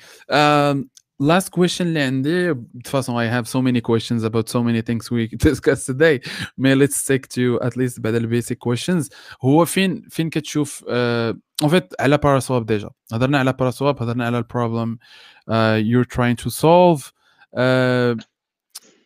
last 1.23 1.49
question 1.49 1.81
اللي 1.81 1.99
عندي 1.99 2.53
de 2.53 2.89
façon 2.89 3.15
I 3.15 3.27
have 3.27 3.47
so 3.47 3.61
many 3.61 3.81
questions 3.81 4.23
about 4.23 4.49
so 4.49 4.61
many 4.61 4.81
things 4.81 5.09
we 5.11 5.27
discussed 5.49 5.85
today 5.85 6.19
mais 6.57 6.75
let's 6.75 6.97
stick 6.97 7.27
to 7.27 7.59
at 7.61 7.77
least 7.77 8.01
بعد 8.01 8.29
basic 8.29 8.57
questions 8.59 9.09
هو 9.41 9.65
فين 9.65 10.01
فين 10.09 10.29
كتشوف 10.29 10.83
uh, 10.83 11.35
en 11.65 11.69
fait 11.69 11.87
على 11.99 12.17
باراسواب 12.17 12.65
ديجا 12.65 12.89
هضرنا 13.13 13.39
على 13.39 13.53
باراسواب 13.53 14.01
هضرنا 14.03 14.25
على 14.25 14.37
البروبلم 14.37 14.97
uh, 15.49 15.79
you're 15.79 16.15
trying 16.15 16.35
to 16.45 16.49
solve 16.49 17.11
uh, 17.57 18.25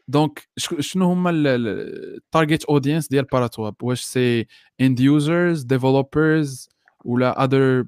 دونك 0.07 0.47
شنو 0.79 1.05
هما 1.11 1.29
التارجت 1.33 2.63
اودينس 2.63 3.07
ديال 3.07 3.25
باراسواب 3.25 3.75
واش 3.81 4.01
سي 4.01 4.47
اند 4.81 4.99
يوزرز 4.99 5.63
ديفلوبرز 5.63 6.69
ولا 7.05 7.45
other 7.47 7.85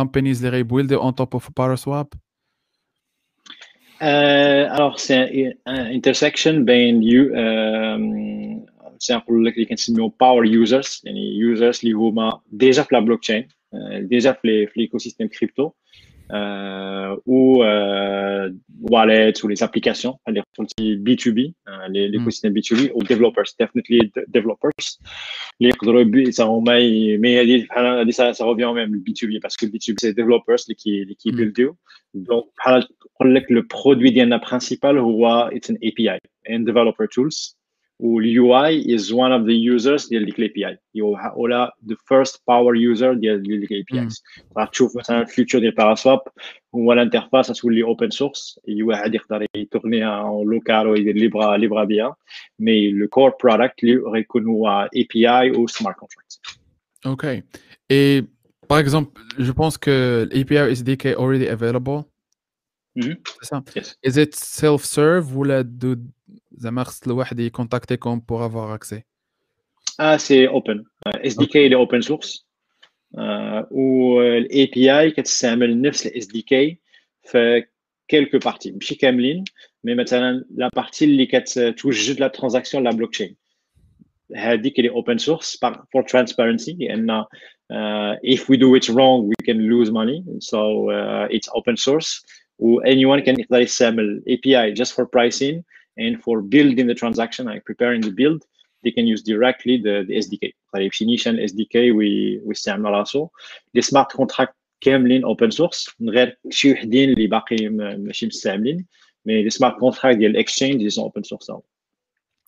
companies 0.00 0.36
اللي 0.36 0.48
غيبويلدو 0.48 1.10
on 1.10 1.14
top 1.14 1.38
of 1.38 1.50
باراسواب 1.56 2.08
Euh, 2.12 2.25
alors, 4.00 4.98
c'est 4.98 5.56
un 5.66 5.84
intersection 5.98 6.64
بين 6.64 7.02
يو 7.02 7.30
نقول 9.10 9.44
لك 9.46 9.54
اللي 9.54 9.64
كنسميو 9.64 10.08
باور 10.08 10.46
يوزرز 10.46 11.02
يعني 11.04 11.36
يوزرز 11.36 11.80
اللي 11.84 11.92
هما 11.92 12.40
ديجا 12.52 12.82
في 12.82 12.94
لا 12.94 13.00
بلوك 13.00 13.20
تشين 13.20 13.48
ديجا 13.98 14.32
في 14.32 14.68
ليكو 14.76 14.98
سيستيم 14.98 15.28
كريبتو 15.28 15.70
ou 17.26 17.62
euh, 17.62 17.95
wallets 18.89 19.43
ou 19.43 19.47
les 19.47 19.63
applications 19.63 20.19
les 20.27 20.97
B2B 20.97 21.53
l'écosystème 21.89 22.53
B2B 22.53 22.91
ou 22.93 23.03
developers 23.03 23.45
definitely 23.59 24.11
developers 24.27 24.71
les 25.59 25.71
ça 26.31 26.47
mais 27.19 28.11
ça 28.11 28.33
ça 28.33 28.45
revient 28.45 28.71
même 28.73 28.93
le 28.93 28.99
B2B 28.99 29.39
parce 29.39 29.55
que 29.57 29.65
le 29.65 29.71
B2B 29.71 29.95
c'est 29.99 30.13
developers 30.13 30.59
qui 30.77 31.15
qui 31.17 31.31
build 31.31 31.71
donc 32.13 32.45
le 33.49 33.61
produit 33.61 34.11
principal 34.39 35.01
c'est 35.61 35.71
un 35.71 35.75
API 35.75 36.19
and 36.49 36.59
developer 36.59 37.07
tools 37.07 37.56
ou 38.02 38.18
l'UI 38.18 38.82
is 38.94 39.12
one 39.12 39.32
of 39.32 39.42
the 39.46 39.56
users 39.74 40.08
ديال 40.08 40.24
ديك 40.24 40.40
API 40.40 40.76
ولا 41.36 41.76
the 41.86 41.94
first 41.94 42.36
power 42.50 42.74
user 42.74 43.12
ديال 43.12 43.42
ديك 43.42 43.68
APIs 43.70 44.22
راح 44.56 44.68
تشوف 44.68 44.96
مثلا 44.96 45.20
الفيوتشر 45.20 45.58
ديال 45.58 45.74
باراسواب 45.74 46.20
هو 46.74 46.92
الانترفاس 46.92 47.46
تولي 47.46 47.82
اوبن 47.82 48.10
سورس 48.10 48.60
اي 48.68 48.82
واحد 48.82 49.14
يقدر 49.14 49.46
يتورنيها 49.56 50.22
اون 50.22 50.50
لوكال 50.50 50.86
ويدير 50.86 51.14
اللي 51.14 51.28
بغا 51.28 51.54
اللي 51.54 51.66
بغا 51.66 51.84
بها 51.84 52.16
مي 52.58 52.90
لو 52.90 53.08
كور 53.08 53.32
برودكت 53.42 53.84
اللي 53.84 53.96
غيكون 53.96 54.46
هو 54.46 54.88
اي 54.96 55.06
بي 55.14 55.28
اي 55.28 55.56
او 55.56 55.66
سمارت 55.66 55.96
كونتراكت 55.96 56.40
اوكي 57.06 57.42
اي 57.90 58.26
par 58.72 58.78
exemple 58.78 59.10
je 59.38 59.52
pense 59.60 59.76
que 59.76 60.28
l'API 60.32 60.74
SDK 60.80 61.04
already 61.22 61.48
available 61.56 61.98
mm 62.96 63.02
-hmm. 63.02 63.16
c'est 63.40 63.48
ça 63.50 63.62
yes. 63.76 63.96
is 64.08 64.16
it 64.24 64.34
self-serve 64.34 65.36
ولا 65.36 65.62
do 65.62 65.98
زعما 66.52 66.84
خص 66.84 67.02
الواحد 67.06 67.40
يكونتاكتيكم 67.40 68.20
بوغ 68.20 68.46
افوار 68.46 68.74
اكسي 68.74 69.02
اه 70.00 70.16
سي 70.16 70.48
اوبن 70.48 70.84
اس 71.06 71.36
دي 71.36 71.46
كي 71.46 71.64
اللي 71.64 71.76
اوبن 71.76 72.00
سورس 72.00 72.46
والاي 73.70 74.66
بي 74.66 74.98
اي 74.98 75.10
كتستعمل 75.10 75.80
نفس 75.80 76.06
الاس 76.06 76.26
دي 76.26 76.42
كي 76.42 76.78
في 77.22 77.64
كيلكو 78.08 78.38
بارتي 78.38 78.72
ماشي 78.72 78.94
كاملين 78.94 79.44
مي 79.84 79.94
مثلا 79.94 80.44
لا 80.50 80.70
بارتي 80.76 81.04
اللي 81.04 81.26
كتوجد 81.26 82.20
لا 82.20 82.28
ترانزاكسيون 82.28 82.84
لا 82.84 82.90
بلوك 82.90 83.10
تشين 83.10 83.36
هذيك 84.36 84.78
اللي 84.78 84.90
اوبن 84.90 85.18
سورس 85.18 85.58
فور 85.92 86.02
ترانسبيرنسي 86.02 86.72
لان 86.80 87.22
uh, 87.22 88.16
if 88.34 88.40
we 88.48 88.56
do 88.56 88.74
it 88.74 88.88
wrong 88.94 89.18
we 89.32 89.38
can 89.46 89.58
lose 89.72 89.90
money 89.90 90.18
so 90.50 90.58
uh, 90.90 91.26
it's 91.36 91.48
open 91.58 91.76
source 91.76 92.22
و 92.45 92.45
anyone 92.84 93.20
can 93.24 93.40
يقدر 93.40 93.60
يستعمل 93.60 94.22
API 94.28 94.74
just 94.82 94.92
for 94.92 95.06
pricing 95.06 95.62
and 95.98 96.22
for 96.22 96.40
building 96.40 96.86
the 96.86 96.94
transaction, 96.94 97.46
like 97.46 97.64
preparing 97.64 98.00
the 98.00 98.10
build, 98.10 98.40
they 98.82 98.90
can 98.90 99.06
use 99.06 99.22
directly 99.22 99.76
the, 99.76 100.04
the 100.08 100.16
SDK. 100.16 100.52
طيب 100.72 100.92
شي 100.92 101.04
نيشان 101.04 101.46
SDK 101.46 101.76
ويستعمل 101.76 102.90
راسو 102.90 103.28
لي 103.74 103.82
سمارت 103.82 104.12
كونتراكت 104.12 104.54
كاملين 104.80 105.24
اوبن 105.24 105.50
سورس 105.50 105.90
من 106.00 106.10
غير 106.10 106.38
شي 106.50 106.72
وحدين 106.72 107.10
اللي 107.10 107.26
باقي 107.26 107.68
ماشي 107.68 108.26
مستعملين 108.26 108.86
مي 109.26 109.42
لي 109.42 109.50
سمارت 109.50 109.78
كونتراكت 109.78 110.18
ديال 110.18 110.30
الاكسشينج 110.30 110.82
دي 110.82 110.90
سون 110.90 111.04
اوبن 111.04 111.22
سورس 111.22 111.52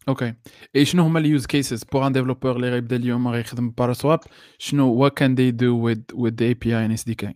اوكي 0.08 0.34
اي 0.76 0.84
شنو 0.84 1.02
هما 1.02 1.18
اليوز 1.18 1.46
كيسز 1.46 1.84
بوغ 1.84 2.06
ان 2.06 2.12
ديفلوبور 2.12 2.56
اللي 2.56 2.70
غيبدا 2.70 2.96
اليوم 2.96 3.28
غيخدم 3.28 3.70
باراسواب 3.70 4.20
شنو 4.58 4.92
وات 4.92 5.16
كان 5.16 5.34
دي 5.34 5.50
دو 5.50 5.76
وذ 5.78 6.00
وذ 6.14 6.34
ذا 6.34 6.46
اي 6.46 6.54
بي 6.54 6.78
اي 6.78 6.86
ان 6.86 6.90
اس 6.90 7.04
دي 7.04 7.14
كي 7.14 7.34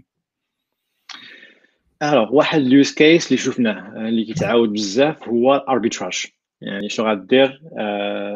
الوغ 2.02 2.34
واحد 2.34 2.60
اليوز 2.60 2.94
كيس 2.94 3.26
اللي 3.26 3.36
شفناه 3.36 4.08
اللي 4.08 4.24
كيتعاود 4.24 4.72
بزاف 4.72 5.28
هو 5.28 5.54
الاربيتراج 5.54 6.26
يعني 6.60 6.88
شنو 6.88 7.06
غدير 7.10 7.60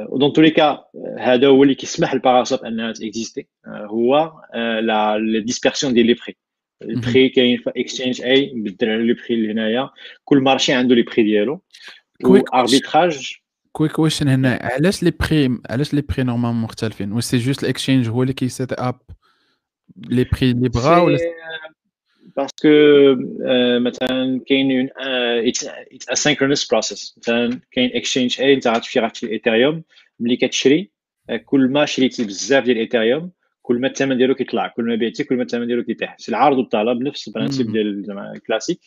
ودون 0.09 0.33
تو 0.33 0.43
لي 0.43 0.51
كا 0.51 0.85
هذا 1.19 1.47
هو 1.47 1.63
اللي 1.63 1.75
كيسمح 1.75 2.15
للباراسوب 2.15 2.65
انها 2.65 2.93
تيكزيستي 2.93 3.47
هو 3.67 4.33
لا 4.81 5.19
ديسبيرسيون 5.45 5.95
ديال 5.95 6.07
لي 6.07 6.15
بري 6.15 6.37
البري 6.83 7.29
كاين 7.29 7.57
في 7.57 7.71
اكسشينج 7.77 8.23
اي 8.23 8.53
نبدل 8.55 8.91
على 8.91 9.07
لي 9.07 9.13
بري 9.13 9.35
اللي 9.35 9.53
هنايا 9.53 9.91
كل 10.25 10.39
مارشي 10.39 10.73
عنده 10.73 10.95
لي 10.95 11.03
بري 11.03 11.23
ديالو 11.23 11.63
اربيتراج 12.55 13.35
كويك 13.73 13.93
كويشن 13.93 14.29
هنا 14.29 14.59
علاش 14.63 15.03
لي 15.03 15.11
بري 15.11 15.59
علاش 15.71 15.95
لي 15.95 16.01
بري 16.01 16.23
نورمالمون 16.23 16.63
مختلفين 16.63 17.13
واش 17.13 17.25
سي 17.25 17.39
جوست 17.39 17.63
الاكسشينج 17.63 18.09
هو 18.09 18.23
اللي 18.23 18.33
كيسيت 18.33 18.73
اب 18.73 19.01
لي 19.97 20.25
بري 20.25 20.51
اللي 20.51 20.69
بغا 20.69 20.99
ولا 20.99 21.19
باسكو 22.36 22.68
مثلا 23.80 24.42
كاين 24.48 24.90
اتس 24.98 25.68
اسynchronous 26.10 26.70
بروسيس 26.72 27.16
مثلا 27.18 27.60
كاين 27.72 27.92
اكسشينج 27.96 28.42
اي 28.42 28.54
انت 28.54 28.68
غتمشي 28.68 29.00
غتشري 29.00 29.32
ايثيريوم 29.32 29.84
ملي 30.20 30.36
كتشري 30.36 30.92
كل 31.46 31.68
ما 31.68 31.86
شريتي 31.86 32.24
بزاف 32.24 32.64
ديال 32.64 32.78
ايثيريوم 32.78 33.32
كل 33.62 33.80
ما 33.80 33.88
الثمن 33.88 34.18
ديالو 34.18 34.36
كيطلع 34.36 34.68
كل 34.68 34.84
ما 34.84 34.96
بعتي 34.96 35.24
كل 35.24 35.36
ما 35.36 35.44
الثمن 35.44 35.68
ديالو 35.68 35.84
كيطيح 35.84 36.16
سي 36.18 36.32
العرض 36.32 36.58
والطلب 36.58 37.02
نفس 37.02 37.28
البرانسيب 37.28 37.72
ديال 37.72 38.04
زعما 38.06 38.32
الكلاسيك 38.32 38.80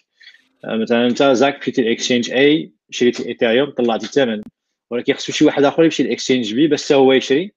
مثلا 0.65 1.07
انت 1.07 1.23
زاك 1.23 1.59
مشيتي 1.59 1.83
الاكسشينج 1.83 2.31
اي 2.31 2.73
شريتي 2.91 3.29
ايثيريوم 3.29 3.71
طلعتي 3.71 4.07
الثمن 4.07 4.43
ولكن 4.91 5.15
خصو 5.15 5.33
شي 5.33 5.45
واحد 5.45 5.65
اخر 5.65 5.85
يمشي 5.85 6.03
الاكسشينج 6.03 6.55
بي 6.55 6.67
باش 6.67 6.93
هو 6.93 7.13
يشري 7.13 7.53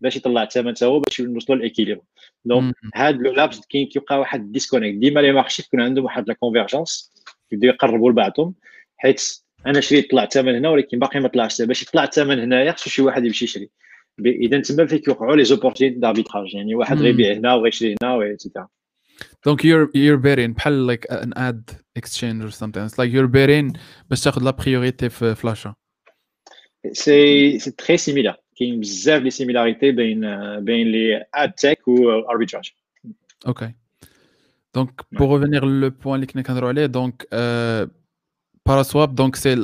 باش 0.00 0.16
يطلع 0.16 0.42
الثمن 0.42 0.76
حتى 0.76 0.84
هو 0.84 1.00
باش 1.00 1.20
نوصلوا 1.20 1.58
للإكيليبر. 1.58 2.02
دونك 2.44 2.74
هاد 2.94 3.16
لو 3.16 3.32
لابس 3.32 3.60
كاين 3.70 3.86
كيبقى 3.86 4.18
واحد 4.18 4.40
الديسكونيكت 4.40 4.98
ديما 4.98 5.20
لي 5.20 5.32
مارشي 5.32 5.62
تكون 5.62 5.80
عندهم 5.80 6.04
واحد 6.04 6.28
لا 6.28 6.34
كونفيرجونس 6.34 7.12
يبداو 7.52 7.70
يقربوا 7.70 8.10
لبعضهم 8.10 8.54
حيت 8.96 9.22
أنا 9.66 9.80
شريت 9.80 10.10
طلع 10.10 10.22
الثمن 10.22 10.54
هنا 10.54 10.68
ولكن 10.68 10.98
باقي 10.98 11.20
ما 11.20 11.28
طلعش. 11.28 11.62
باش 11.62 11.82
يطلع 11.82 12.04
الثمن 12.04 12.38
هنايا 12.38 12.72
خصو 12.72 12.90
شي 12.90 13.02
واحد 13.02 13.24
يمشي 13.24 13.44
يشري. 13.44 13.70
إذا 14.26 14.60
تما 14.60 14.86
فين 14.86 14.98
كيوقعوا 14.98 15.36
لي 15.36 15.44
زوبورتينيتي 15.44 16.00
داربيتراج 16.00 16.54
يعني 16.54 16.74
واحد 16.74 16.98
غيبيع 16.98 17.32
هنا 17.32 17.54
وغيشري 17.54 17.94
هنا 18.02 18.14
وإتسيتيرا 18.14 18.68
دونك 19.46 19.62
you're 19.62 19.88
you're 19.88 20.22
betting 20.22 20.56
بحال 20.56 20.98
an 21.10 21.32
ad 21.36 21.74
exchange 21.98 22.44
or 22.44 22.50
something 22.50 22.88
it's 22.88 22.98
like 22.98 23.12
you're 23.12 23.28
betting 23.28 23.78
باش 24.10 24.24
تاخذ 24.24 24.42
لا 24.42 24.50
بريوريتي 24.50 25.08
في 25.08 25.34
فلاشا 25.34 25.74
سي 26.92 27.58
سي 27.58 27.70
تري 27.70 27.96
سيميلار 27.96 28.36
كاين 28.57 28.79
بزاف 28.79 29.21
لي 29.21 29.29
سيميلاريتي 29.29 29.91
بين 29.91 30.19
بين 30.59 30.87
لي 30.87 31.25
اد 31.33 31.51
تك 31.51 31.87
و 31.87 32.09
اربيتراج 32.29 32.71
اوكي 33.47 33.73
دونك 34.75 35.01
pour 35.01 35.27
revenir 35.27 35.61
le 35.61 35.91
point 36.03 36.13
اللي 36.13 36.25
كنا 36.25 36.41
كنهضروا 36.41 36.69
عليه 36.69 36.85
دونك 36.85 37.27
Paraswap 38.69 39.13
donc 39.13 39.35
c'est 39.35 39.57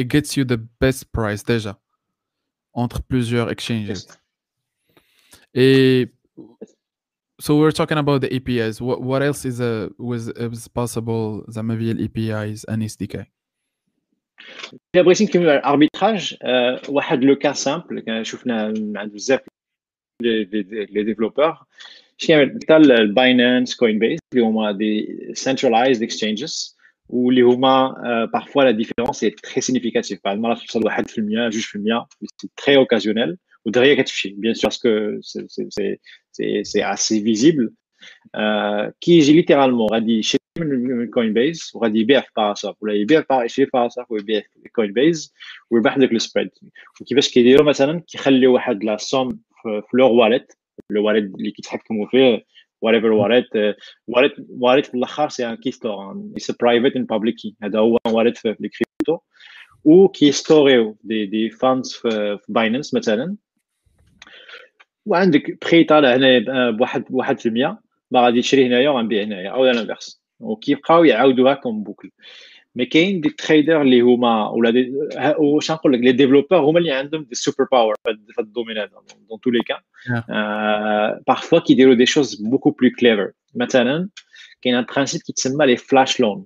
it 0.00 0.06
gets 0.14 0.36
you 0.36 0.44
the 0.44 0.60
best 0.80 1.02
price 1.16 1.42
déjà 1.42 1.72
entre 2.74 2.98
plusieurs 3.02 3.50
exchanges 3.50 4.06
et 5.54 6.10
so 7.44 7.50
we're 7.58 7.76
talking 7.80 7.98
about 7.98 8.20
the 8.20 8.30
APIs 8.36 8.80
what, 8.80 8.98
what 9.02 9.20
else 9.22 9.44
is 9.50 9.60
a 9.60 9.90
was 9.98 10.28
is 10.28 10.68
possible 10.68 11.44
زعما 11.48 11.76
via 11.76 11.94
APIs 11.94 12.64
and 12.68 12.82
SDK 12.82 13.14
الا 13.14 13.26
بغيتي 14.96 15.24
نكمل 15.24 15.48
على 15.48 15.58
الاربيتراج 15.58 16.36
واحد 16.88 17.24
لو 17.24 17.36
كا 17.36 17.52
سامبل 17.52 18.26
شفنا 18.26 18.74
عند 18.96 19.12
بزاف 19.12 19.40
لي 20.22 21.02
ديفلوبور 21.04 21.58
شي 22.18 22.44
مثال 22.44 22.92
الباينانس 22.92 23.76
كوين 23.76 23.98
بيس 23.98 24.20
اللي 24.32 24.44
هما 24.44 24.72
دي 24.72 25.18
سنترلايزد 25.34 26.02
اكسشينجز 26.02 26.76
où 27.12 27.30
les 27.30 27.42
humains, 27.42 27.94
parfois 28.32 28.64
la 28.64 28.72
différence 28.72 29.22
est 29.22 29.36
très 29.42 29.60
significative. 29.60 30.18
Par 30.20 30.32
exemple, 30.32 30.62
ça 30.66 30.80
doit 30.80 30.98
être 30.98 31.14
le 31.16 31.50
juste 31.50 31.74
le 31.74 31.80
mien, 31.80 32.06
c'est 32.38 32.54
très 32.56 32.76
occasionnel. 32.76 33.36
Ou 33.64 33.70
derrière 33.70 34.02
bien 34.38 34.54
sûr, 34.54 34.70
Euh, 38.35 38.91
qui 38.99 39.21
j'ai 39.21 39.33
littéralement 39.33 39.87
dit 40.01 40.21
chez 40.21 40.37
Coinbase 41.11 41.71
وغادي 41.75 41.99
يبيع 41.99 42.21
في 42.21 42.29
باراسا 42.37 42.75
ولا 42.81 42.93
يبيع 42.93 43.23
يشري 43.31 43.65
في 43.65 43.71
باراسا 43.73 44.05
ويبيع 44.09 44.41
في 44.63 44.69
كوين 44.69 45.13
ويربح 45.71 45.97
داك 45.97 46.11
السبريد 46.11 46.49
وكيفاش 47.01 47.29
كيديروا 47.29 47.65
مثلا 47.65 48.03
كيخليو 48.07 48.53
واحد 48.53 48.83
لا 48.83 48.97
سوم 48.97 49.39
في 49.63 49.81
لور 49.93 50.11
واليت 50.11 50.53
لو 50.89 51.09
اللي 51.09 51.51
كيتحكموا 51.51 52.07
فيه 52.07 52.45
whatever 52.85 53.05
واليت 53.05 53.47
واليت 54.07 54.33
واليت 54.49 54.85
في 54.85 54.93
الآخر 54.93 55.29
سي 55.29 55.49
ان 55.49 55.55
كي 55.55 55.71
ستور 55.71 56.23
اتس 56.35 56.51
برايفت 56.51 56.95
اند 56.95 57.07
بابليك 57.07 57.35
كي 57.35 57.55
هذا 57.63 57.79
هو 57.79 57.97
واليت 58.07 58.37
في 58.37 58.49
الكريبتو 58.49 59.19
وكيستوريو 59.83 60.97
دي 61.03 61.25
دي 61.25 61.49
فاندز 61.49 61.93
في 61.93 62.39
باينانس 62.49 62.93
مثلا 62.93 63.35
وعندك 65.05 65.65
بري 65.65 65.83
طالع 65.83 66.15
هنا 66.15 66.71
بواحد 66.71 67.05
بواحد 67.09 67.39
في 67.39 67.45
المية 67.45 67.86
ما 68.10 68.20
غادي 68.20 68.40
تشري 68.40 68.66
هنايا 68.66 68.90
وغنبيع 68.90 69.22
هنايا 69.22 69.50
او 69.50 69.64
الانفيرس 69.64 70.22
وكيبقاو 70.40 71.04
يعاودوها 71.04 71.54
كوم 71.54 71.82
بوكل 71.82 72.10
مي 72.74 72.86
كاين 72.86 73.20
دي 73.20 73.28
تريدر 73.28 73.82
اللي 73.82 74.00
هما 74.00 74.48
ولا 74.48 74.70
دي 74.70 74.92
واش 75.38 75.70
نقول 75.70 75.92
لك 75.92 76.00
لي 76.00 76.12
ديفلوبور 76.12 76.58
هما 76.58 76.78
اللي 76.78 76.92
عندهم 76.92 77.22
دي 77.22 77.34
سوبر 77.34 77.66
باور 77.72 77.94
في 78.04 78.10
هذا 78.10 78.18
الدومين 78.38 78.78
هذا 78.78 78.90
دون 79.28 79.40
تو 79.40 79.50
لي 79.50 79.60
كا 79.60 79.80
بارفوا 81.28 81.58
كيديروا 81.58 81.94
دي 81.94 82.06
شوز 82.06 82.34
بوكو 82.34 82.70
بلو 82.70 82.90
كليفر 83.00 83.32
مثلا 83.54 84.08
كاين 84.62 84.74
ان 84.74 84.84
برانسيب 84.94 85.20
كيتسمى 85.20 85.66
لي 85.66 85.76
فلاش 85.76 86.20
لون 86.20 86.44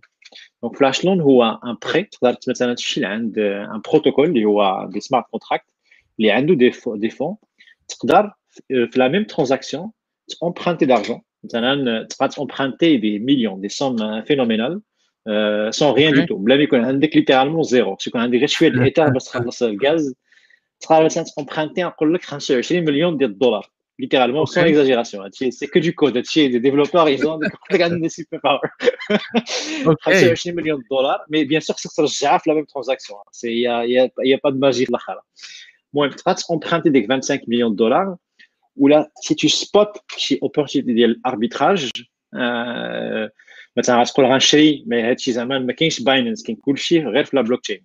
دونك 0.62 0.76
فلاش 0.76 1.04
لون 1.04 1.20
هو 1.20 1.60
ان 1.64 1.76
بري 1.86 2.02
تقدر 2.02 2.36
مثلا 2.48 2.74
تمشي 2.74 3.00
لعند 3.00 3.38
ان 3.38 3.80
بروتوكول 3.90 4.28
اللي 4.28 4.44
هو 4.44 4.88
دي 4.92 5.00
سمارت 5.00 5.24
كونتراكت 5.30 5.66
اللي 6.18 6.30
عنده 6.30 6.54
دي 6.54 6.72
دي 6.86 7.10
فون 7.10 7.36
تقدر 7.88 8.32
في 8.68 8.90
لا 8.96 9.08
ميم 9.08 9.24
ترانزاكسيون 9.24 9.90
تامبرانتي 10.40 10.84
دارجون 10.86 11.20
tu 11.49 11.57
vas 12.19 12.29
emprunter 12.37 12.97
des 12.97 13.19
millions, 13.19 13.57
des 13.57 13.69
sommes 13.69 14.01
hein, 14.01 14.23
phénoménales, 14.27 14.79
euh, 15.27 15.71
sans 15.71 15.93
rien 15.93 16.11
du 16.11 16.25
tout. 16.25 16.37
Blâmé 16.37 16.67
qu'on 16.67 16.83
a 16.83 16.91
littéralement 16.91 17.63
zéro. 17.63 17.95
C'est 17.99 18.09
qu'on 18.09 18.19
a 18.19 18.27
des 18.27 18.39
rituels 18.39 18.79
d'État 18.79 19.09
pour 19.11 19.21
se 19.21 19.65
le 19.65 19.75
gaz. 19.75 20.15
Tu 20.79 20.87
vas 20.87 21.07
emprunter 21.37 21.83
un 21.83 21.93
25 21.99 22.71
millions 22.71 23.11
de 23.11 23.27
dollars, 23.27 23.71
littéralement, 23.99 24.47
sans 24.47 24.63
exagération. 24.63 25.21
Hein. 25.21 25.29
C'est 25.31 25.67
que 25.67 25.77
du 25.77 25.93
code. 25.93 26.19
Des 26.35 26.59
développeurs, 26.59 27.07
ils 27.07 27.25
ont 27.27 27.37
des 27.37 28.09
superpowers. 28.09 28.59
okay. 29.85 30.29
25 30.29 30.55
millions 30.55 30.77
de 30.77 30.83
dollars, 30.89 31.23
mais 31.29 31.45
bien 31.45 31.59
sûr, 31.59 31.77
ça 31.77 31.89
se 31.89 32.25
la 32.47 32.55
même 32.55 32.65
transaction. 32.65 33.15
Hein. 33.15 33.31
Il 33.43 33.55
n'y 33.57 33.67
a, 33.67 33.79
a, 33.79 34.05
a, 34.07 34.37
pas 34.39 34.51
de 34.51 34.57
magie. 34.57 34.87
là. 34.89 35.21
Moi, 35.93 36.09
tu 36.09 36.23
vas 36.25 36.35
emprunter 36.49 36.89
des 36.89 37.05
25 37.05 37.47
millions 37.47 37.69
de 37.69 37.75
dollars 37.75 38.15
دولار 38.80 39.00
ولا 39.00 39.10
سي 39.14 39.34
تو 39.34 39.48
سبوت 39.48 39.88
شي 40.16 40.38
اوبورتينيتي 40.42 40.92
ديال 40.92 41.10
الاربيتراج 41.10 41.90
مثلا 43.76 44.00
غتقول 44.00 44.26
غنشري 44.26 44.84
مي 44.86 45.02
هادشي 45.02 45.32
زعما 45.32 45.58
ما 45.58 45.72
كاينش 45.72 46.00
باينانس 46.00 46.42
كاين 46.42 46.56
كلشي 46.56 47.00
غير 47.00 47.24
في 47.24 47.36
لا 47.36 47.42
بلوك 47.42 47.60
تشين 47.60 47.84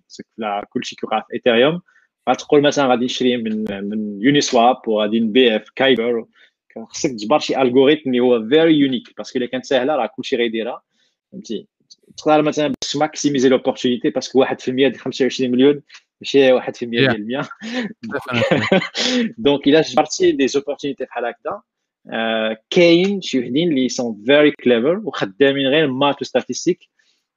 كلشي 0.68 0.96
كيوقع 0.96 1.20
في 1.20 1.34
ايثيريوم 1.34 1.80
غتقول 2.28 2.62
مثلا 2.62 2.86
غادي 2.86 3.04
نشري 3.04 3.36
من 3.36 3.64
من 3.88 4.22
يوني 4.22 4.40
سواب 4.40 4.88
وغادي 4.88 5.20
نبيع 5.20 5.58
في 5.58 5.70
كايبر 5.76 6.26
خصك 6.88 7.10
تجبر 7.10 7.38
شي 7.38 7.62
الغوريثم 7.62 8.10
اللي 8.10 8.20
هو 8.20 8.48
فيري 8.48 8.74
يونيك 8.74 9.16
باسكو 9.16 9.38
الا 9.38 9.46
كانت 9.46 9.64
ساهله 9.64 9.96
راه 9.96 10.06
كلشي 10.06 10.36
غيديرها 10.36 10.82
فهمتي 11.32 11.66
تقدر 12.16 12.42
مثلا 12.42 12.74
باش 12.82 12.96
ماكسيميزي 12.96 13.48
لوبورتينيتي 13.48 14.10
باسكو 14.10 14.44
1% 14.44 14.48
ديال 14.68 14.98
25 14.98 15.50
مليون 15.50 15.82
ماشي 16.20 16.60
1% 16.60 16.70
ديال 16.82 17.16
المية 17.16 17.42
دونك 19.38 19.66
الا 19.66 19.80
جبرتي 19.80 20.32
دي 20.32 20.48
زوبورتينيتي 20.48 21.04
بحال 21.04 21.24
هكذا 21.24 21.62
كاين 22.70 23.20
شي 23.20 23.38
وحدين 23.38 23.68
اللي 23.68 23.88
سون 23.88 24.22
فيري 24.26 24.50
كليفر 24.50 25.00
وخدامين 25.04 25.66
غير 25.66 25.86
مات 25.90 26.24
ستاتيستيك 26.24 26.88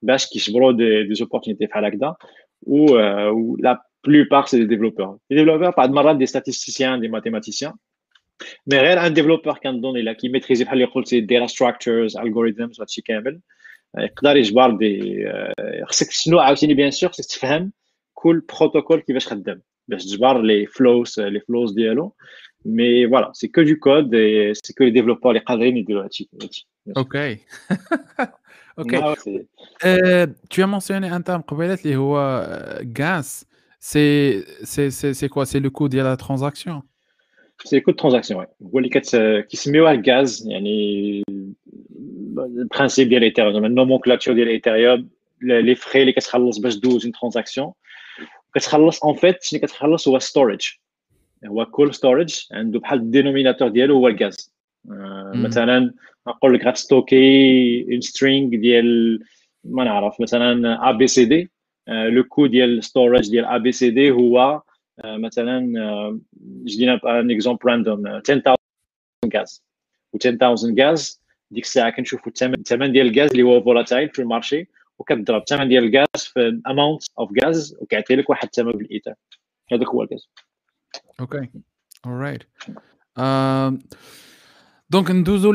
باش 0.01 0.26
كيجبروا 0.26 0.71
دي, 0.71 1.03
دي 1.03 1.13
زوبورتينيتي 1.13 1.65
بحال 1.65 1.86
هكذا 1.86 2.15
و 2.61 2.97
لا 3.59 3.86
plupart 4.05 4.47
c'est 4.49 4.59
des 4.59 4.67
développeurs. 4.67 5.17
Les 5.30 5.38
développeurs, 5.38 5.73
pas 5.73 5.88
de 5.88 5.93
marade, 5.93 6.17
des 6.23 6.28
statisticiens, 6.28 6.97
des 6.97 7.09
mathématiciens. 7.09 7.73
Mais 8.67 8.80
غير 8.80 8.99
un 8.99 9.11
développeur 9.11 9.59
كنظن 9.59 9.97
الا 9.97 10.13
كي 10.13 10.30
ميتريزي 10.30 10.63
بحال 10.63 10.82
اللي 10.82 10.91
قلت 10.91 11.07
سي 11.07 11.28
data 11.28 11.47
structures 11.47 12.21
algorithms 12.21 12.80
وهادشي 12.80 13.01
كامل 13.01 13.39
يقدر 13.97 14.38
يجبر 14.38 14.71
دي 14.71 15.26
خصك 15.86 16.11
شنو 16.11 16.39
عاوتاني 16.39 16.73
بيان 16.73 16.91
سور 16.91 17.09
خصك 17.09 17.26
تفهم 17.26 17.71
كل 18.13 18.41
بروتوكول 18.59 18.99
كيفاش 18.99 19.28
خدام 19.28 19.61
باش 19.88 20.05
تجبر 20.05 20.41
لي 20.41 20.65
فلوس 20.65 21.19
لي 21.19 21.39
فلوس 21.39 21.71
ديالو 21.71 22.13
مي 22.65 23.07
فوالا 23.07 23.32
سي 23.34 23.47
كو 23.47 23.61
دو 23.61 23.76
كود 23.76 24.11
سي 24.53 24.73
كو 24.73 24.84
لي 24.84 24.89
ديفلوبور 24.89 25.32
اللي 25.32 25.43
قادرين 25.43 25.78
يديروا 25.78 26.03
هادشي 26.03 26.30
اوكي 26.97 27.38
اوكي 28.80 29.45
tu 30.53 30.61
as 30.61 30.67
mentionné 30.67 31.09
un 31.09 31.21
terme 31.21 31.41
قبيلات 31.47 31.86
اللي 31.86 31.95
هو 31.95 32.43
gas 32.82 33.45
c'est 33.80 34.43
c'est 34.63 34.89
c'est 34.89 35.13
c'est 35.13 35.30
quoi 35.30 35.45
c'est 35.45 35.59
le 35.59 35.69
coût 35.69 35.88
ديال 35.88 36.17
la 36.17 36.17
transaction 36.17 36.82
سي 37.65 37.80
le 37.80 37.82
coût 37.82 37.91
de 37.91 37.95
transaction 37.95 38.36
ouais 38.36 38.47
هو 38.63 38.78
اللي 38.78 38.89
كت 38.89 39.15
كيسميوها 39.49 39.91
الغاز 39.91 40.47
يعني 40.47 41.23
البرانسيب 42.38 43.09
ديال 43.09 43.23
ايثيريوم 43.23 43.65
النومونكلاتور 43.65 44.34
ديال 44.34 44.47
ايثيريوم 44.47 45.09
لي 45.41 45.76
فري 45.76 46.01
اللي 46.01 46.11
كتخلص 46.11 46.57
باش 46.57 46.76
دوز 46.76 47.05
اون 47.05 47.11
ترانزاكسيون 47.11 47.71
كتخلص 48.55 49.03
اون 49.03 49.15
فيت 49.15 49.43
شنو 49.43 49.59
كتخلص 49.59 50.07
هو 50.07 50.19
ستوريج 50.19 50.61
هو 51.45 51.65
كل 51.65 51.93
ستوريج 51.93 52.39
عنده 52.51 52.80
بحال 52.80 52.99
الدينوميناتور 52.99 53.67
ديالو 53.67 53.95
هو 53.95 54.07
الغاز 54.07 54.53
آه 54.91 55.32
مثلا 55.36 55.93
نقول 56.28 56.53
لك 56.53 56.65
غتستوكي 56.67 57.86
اون 57.91 58.01
سترينغ 58.01 58.49
ديال 58.49 59.19
ما 59.63 59.84
نعرف 59.84 60.21
مثلا 60.21 60.89
ا 60.89 60.91
بي 60.91 61.07
سي 61.07 61.26
دي 61.26 61.51
لو 61.88 62.23
كو 62.23 62.45
ديال 62.45 62.84
ستوريج 62.84 63.30
ديال 63.30 63.45
ا 63.45 63.57
بي 63.57 63.71
سي 63.71 63.89
دي 63.89 64.11
هو 64.11 64.61
آه 65.03 65.17
مثلا 65.17 65.80
آه 65.80 66.19
جدينا 66.63 67.19
ان 67.19 67.32
اكزومبل 67.32 67.69
راندوم 67.69 68.07
10000 68.07 68.55
غاز 69.36 69.63
و 70.13 70.17
10000 70.17 70.80
غاز 70.80 71.18
ديك 71.51 71.64
الساعة 71.64 71.90
كنشوفوا 71.90 72.32
الثمن 72.38 72.92
ديال 72.92 73.07
الغاز 73.07 73.30
اللي 73.30 73.42
هو 73.42 73.62
فولاتايل 73.62 74.09
في 74.09 74.22
المارشي 74.22 74.68
وكتضرب 74.98 75.40
الثمن 75.40 75.68
ديال 75.68 75.84
الغاز 75.84 76.24
في 76.24 76.61
اماونت 76.66 77.03
اوف 77.18 77.30
غاز 77.44 77.76
وكيعطي 77.80 78.16
لك 78.16 78.30
واحد 78.30 78.44
الثمن 78.44 78.72
بالايثر 78.72 79.14
هذاك 79.72 79.86
هو 79.86 80.03
الغاز. 80.03 80.28
أوكي 81.20 81.48
alright 82.07 82.42
دونك 84.90 85.11
ندوزو 85.11 85.53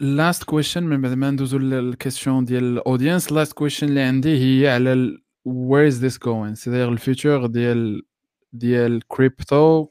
لاست 0.00 0.44
كويشن 0.44 0.82
من 0.82 1.00
بعد 1.02 1.12
ما 1.12 1.30
ندوزو 1.30 1.58
للكيسيون 1.58 2.44
ديال 2.44 2.64
الاودينس 2.64 3.32
لاست 3.32 3.52
كويشن 3.52 3.88
اللي 3.88 4.00
عندي 4.00 4.38
هي 4.38 4.68
على 4.68 5.18
وير 5.44 5.86
از 5.86 6.00
ذيس 6.00 6.18
جوين 6.18 6.54
سي 6.54 6.84
الفيوتشر 6.84 7.46
ديال 7.46 8.02
ديال 8.52 9.08
كريبتو 9.08 9.86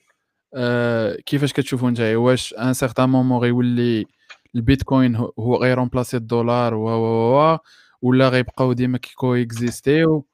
كيفاش 1.26 1.54
كتشوفوا 1.54 1.90
نتايا؟ 1.90 2.18
واش 2.18 2.54
ان 2.54 2.74
سيغتان 2.74 3.10
مومون 3.10 3.40
غيولي 3.40 4.06
البيتكوين 4.55 5.17
هو 5.17 5.57
غيرومبلاسي 5.57 6.17
الدولار 6.17 6.75
و 6.75 6.89
و 6.89 7.55
و 7.55 7.59
ولا 8.03 8.29
غيبقاو 8.29 8.73
ديما 8.73 8.99
كيكو 8.99 9.35
اكزيستيو 9.35 10.27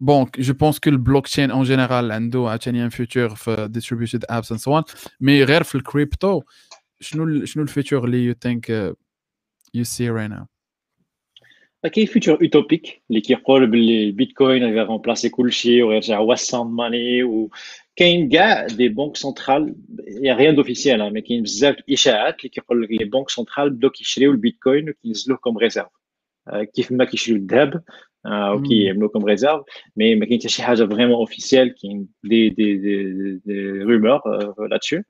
بون 0.00 0.26
جو 0.38 0.54
بونس 0.54 0.80
كو 0.80 0.90
البلوك 0.90 1.26
تشين 1.26 1.50
اون 1.50 1.62
جينيرال 1.62 2.12
عنده 2.12 2.38
عاوتاني 2.48 2.84
ان 2.84 2.88
فيوتشر 2.88 3.34
في 3.34 3.68
ديستريبيوتد 3.70 4.24
ابس 4.30 4.52
اند 4.52 4.60
سو 4.60 4.82
مي 5.20 5.44
غير 5.44 5.62
في 5.62 5.74
الكريبتو 5.74 6.42
شنو 7.00 7.44
شنو 7.44 7.62
الفيوتشر 7.62 8.04
اللي 8.04 8.24
يو 8.24 8.34
ثينك 8.40 8.70
يو 9.74 9.84
سي 9.84 10.10
رايت 10.10 10.30
ناو 10.30 10.46
كاين 11.92 12.06
فيوتشر 12.06 12.38
اوتوبيك 12.42 13.02
اللي 13.10 13.20
كيقول 13.20 13.66
باللي 13.66 14.04
البيتكوين 14.04 14.64
غير 14.64 14.86
رومبلاسي 14.86 15.28
كلشي 15.28 15.82
وغيرجع 15.82 16.18
هو 16.18 16.32
الساوند 16.32 16.70
ماني 16.70 17.22
و 17.22 17.50
كاين 17.96 18.28
كاع 18.28 18.66
دي 18.66 18.88
بنك 18.88 19.16
سنترال 19.16 19.74
يا 20.22 20.34
ريان 20.34 20.54
دوفيسيال 20.54 21.12
مي 21.12 21.20
كاين 21.20 21.42
بزاف 21.42 21.76
الاشاعات 21.88 22.38
اللي 22.38 22.48
كيقول 22.48 22.82
لك 22.82 22.90
لي 22.90 23.04
بنك 23.04 23.30
سنترال 23.30 23.70
بداو 23.70 23.90
كيشريو 23.90 24.30
البيتكوين 24.32 24.90
وكينزلوه 24.90 25.38
كوم 25.38 25.58
ريزيرف 25.58 25.88
كيف 26.74 26.92
ما 26.92 27.04
كيشريو 27.04 27.36
الذهب 27.36 27.82
وكيعملوه 28.26 29.08
كوم 29.08 29.24
ريزيرف 29.24 29.62
مي 29.96 30.14
ما 30.14 30.26
كاين 30.26 30.38
حتى 30.40 30.48
شي 30.48 30.62
حاجه 30.62 30.84
فريمون 30.84 31.14
اوفيسيال 31.14 31.74
كاين 31.82 32.08
دي 32.24 32.48
دي 32.48 32.76
دي, 32.76 33.02
دي 33.44 33.70
رومور 33.70 34.20
لاتشو 34.70 35.02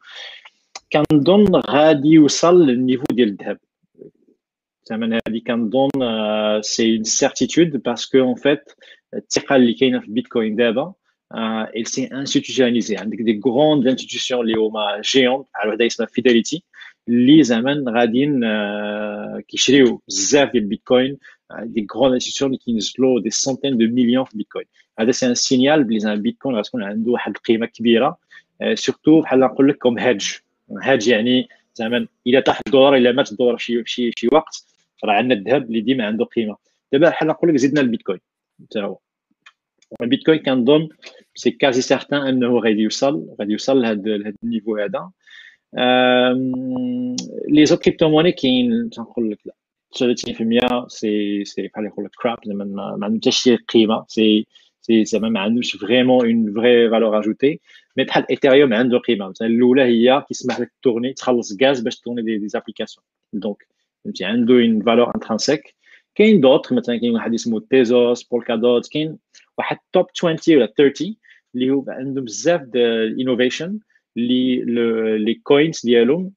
كنظن 0.92 1.56
غادي 1.56 2.08
يوصل 2.08 2.66
للنيفو 2.66 3.04
ديال 3.12 3.28
الذهب 3.28 3.58
زعما 4.84 5.18
هادي 5.26 5.40
كنظن 5.40 5.90
سي 6.62 6.96
اون 6.96 7.04
سيرتيتود 7.04 7.82
باسكو 7.82 8.18
اون 8.18 8.34
فيت 8.34 8.64
الثقه 9.14 9.56
اللي 9.56 9.74
كاينه 9.74 10.00
في 10.00 10.06
البيتكوين 10.06 10.56
دابا 10.56 10.94
euh, 11.34 11.66
elle 11.74 11.86
s'est 11.86 12.08
institutionnalisée 12.12 12.96
عندك 13.00 13.22
دي 13.22 13.40
غروند 13.46 13.86
انستيتيوشن 13.86 14.40
اللي 14.40 14.54
هما 14.54 15.00
جيون 15.04 15.44
بحال 15.54 15.68
وحده 15.68 15.86
اسمها 15.86 16.08
فيداليتي 16.08 16.62
اللي 17.08 17.42
زعما 17.42 17.84
غاديين 17.88 18.40
كيشريو 19.40 20.02
بزاف 20.08 20.52
ديال 20.52 20.62
البيتكوين 20.62 21.18
des 21.76 21.82
grandes 21.82 22.14
institutions 22.14 22.50
qui 22.62 22.74
nous 22.74 23.20
des 23.20 23.30
centaines 23.30 23.78
de 23.78 23.86
millions 23.86 24.26
de 24.30 24.36
bitcoins. 24.36 24.66
C'est 25.12 25.26
un 25.26 25.34
signal 25.34 25.86
que 25.86 26.06
un 26.06 26.16
bitcoin 26.16 26.54
parce 26.54 26.70
qu'on 26.70 26.82
a 26.82 26.92
une 26.92 27.32
قيمه 27.44 27.66
كبيره 27.66 28.18
surtout 28.74 29.22
بحال 29.22 29.40
نقول 29.40 29.68
لك 29.68 29.78
comme 29.84 29.98
hedge 29.98 30.40
hedge 30.82 31.08
يعني 31.08 31.48
زعما 31.74 32.06
الا 32.26 32.40
طاح 32.40 32.60
الدولار 32.66 32.96
الا 32.96 33.12
مات 33.12 33.32
الدولار 33.32 33.56
شي 33.56 33.84
شي 33.84 34.10
شي 34.16 34.28
وقت 34.32 34.64
راه 35.04 35.12
عندنا 35.12 35.34
الذهب 35.34 35.62
اللي 35.62 35.80
ديما 35.80 36.06
عنده 36.06 36.24
قيمه 36.24 36.56
دابا 36.92 37.08
بحال 37.08 37.28
نقول 37.28 37.50
لك 37.50 37.56
زدنا 37.56 37.80
البيتكوين 37.80 38.20
حتى 38.64 38.80
هو 38.80 38.98
البيتكوين 40.00 40.38
كنظن 40.38 40.88
سي 41.34 41.50
كازي 41.50 41.82
سيغتان 41.82 42.26
انه 42.26 42.58
غادي 42.58 42.80
يوصل 42.80 43.36
غادي 43.40 43.52
يوصل 43.52 43.82
لهذا 43.82 44.32
النيفو 44.44 44.76
هذا 44.76 45.10
لي 47.48 47.66
زوت 47.66 47.82
كريبتو 47.82 48.08
موني 48.08 48.32
كاين 48.32 48.90
تنقول 48.90 49.30
لك 49.30 49.38
لا 49.46 49.54
30% 50.84 50.88
سي 50.88 51.44
سي 51.44 51.68
بحال 51.68 51.86
يقول 51.86 52.04
لك 52.04 52.10
كراب 52.22 52.38
زعما 52.46 52.64
ما 52.64 52.98
عندهم 53.02 53.20
حتى 53.20 53.30
شي 53.30 53.56
قيمه 53.56 54.04
سي 54.08 54.46
سي 54.80 55.04
زعما 55.04 55.28
ما 55.28 55.40
عندوش 55.40 55.76
فريمون 55.76 56.26
اون 56.26 56.54
فري 56.54 56.90
فالور 56.90 57.18
اجوتي 57.18 57.60
مي 57.96 58.04
بحال 58.04 58.30
ايثيريوم 58.30 58.74
عنده 58.74 58.98
قيمه 58.98 59.28
مثلا 59.28 59.48
الاولى 59.48 59.82
هي 59.82 60.24
كيسمح 60.28 60.60
لك 60.60 60.72
تورني 60.82 61.12
تخلص 61.12 61.56
غاز 61.62 61.80
باش 61.80 62.00
تورني 62.00 62.22
دي, 62.22 62.38
دي 62.38 62.48
زابليكاسيون 62.48 63.04
دونك 63.32 63.66
فهمتي 64.04 64.24
عنده 64.24 64.54
اون 64.54 64.82
فالور 64.82 65.14
انترانسيك 65.14 65.74
كاين 66.15 66.41
دوطخ 66.41 66.73
مثلا 66.73 66.97
كاين 66.97 67.13
واحد 67.13 67.33
اسمه 67.33 67.59
تيزوس 67.69 68.23
بولكا 68.23 68.55
دوت 68.55 68.87
كاين 68.87 69.17
واحد 69.57 69.77
توب 69.93 70.05
20 70.17 70.37
ولا 70.49 70.73
30 70.77 71.15
اللي 71.55 71.69
هو 71.69 71.85
عندهم 71.87 72.25
بزاف 72.25 72.61
د 72.61 72.77
انوفيشن 73.21 73.79
اللي 74.17 74.63
لي 75.17 75.33
كوينز 75.33 75.81
ديالهم 75.85 76.31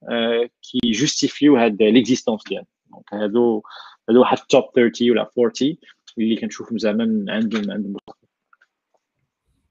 كي 0.63 0.91
جوستيفيو 0.91 1.57
هاد 1.57 1.83
ليكزيستونس 1.83 2.43
ديالهم. 2.49 2.67
دونك 2.91 3.15
هادو 3.15 3.63
هادو 4.09 4.21
واحد 4.21 4.39
توب 4.39 4.65
30 4.75 5.11
ولا 5.11 5.31
40 5.39 5.77
اللي 6.19 6.37
كنشوفهم 6.37 6.79
زعما 6.79 7.25
عندهم 7.29 7.71
عندهم. 7.71 7.97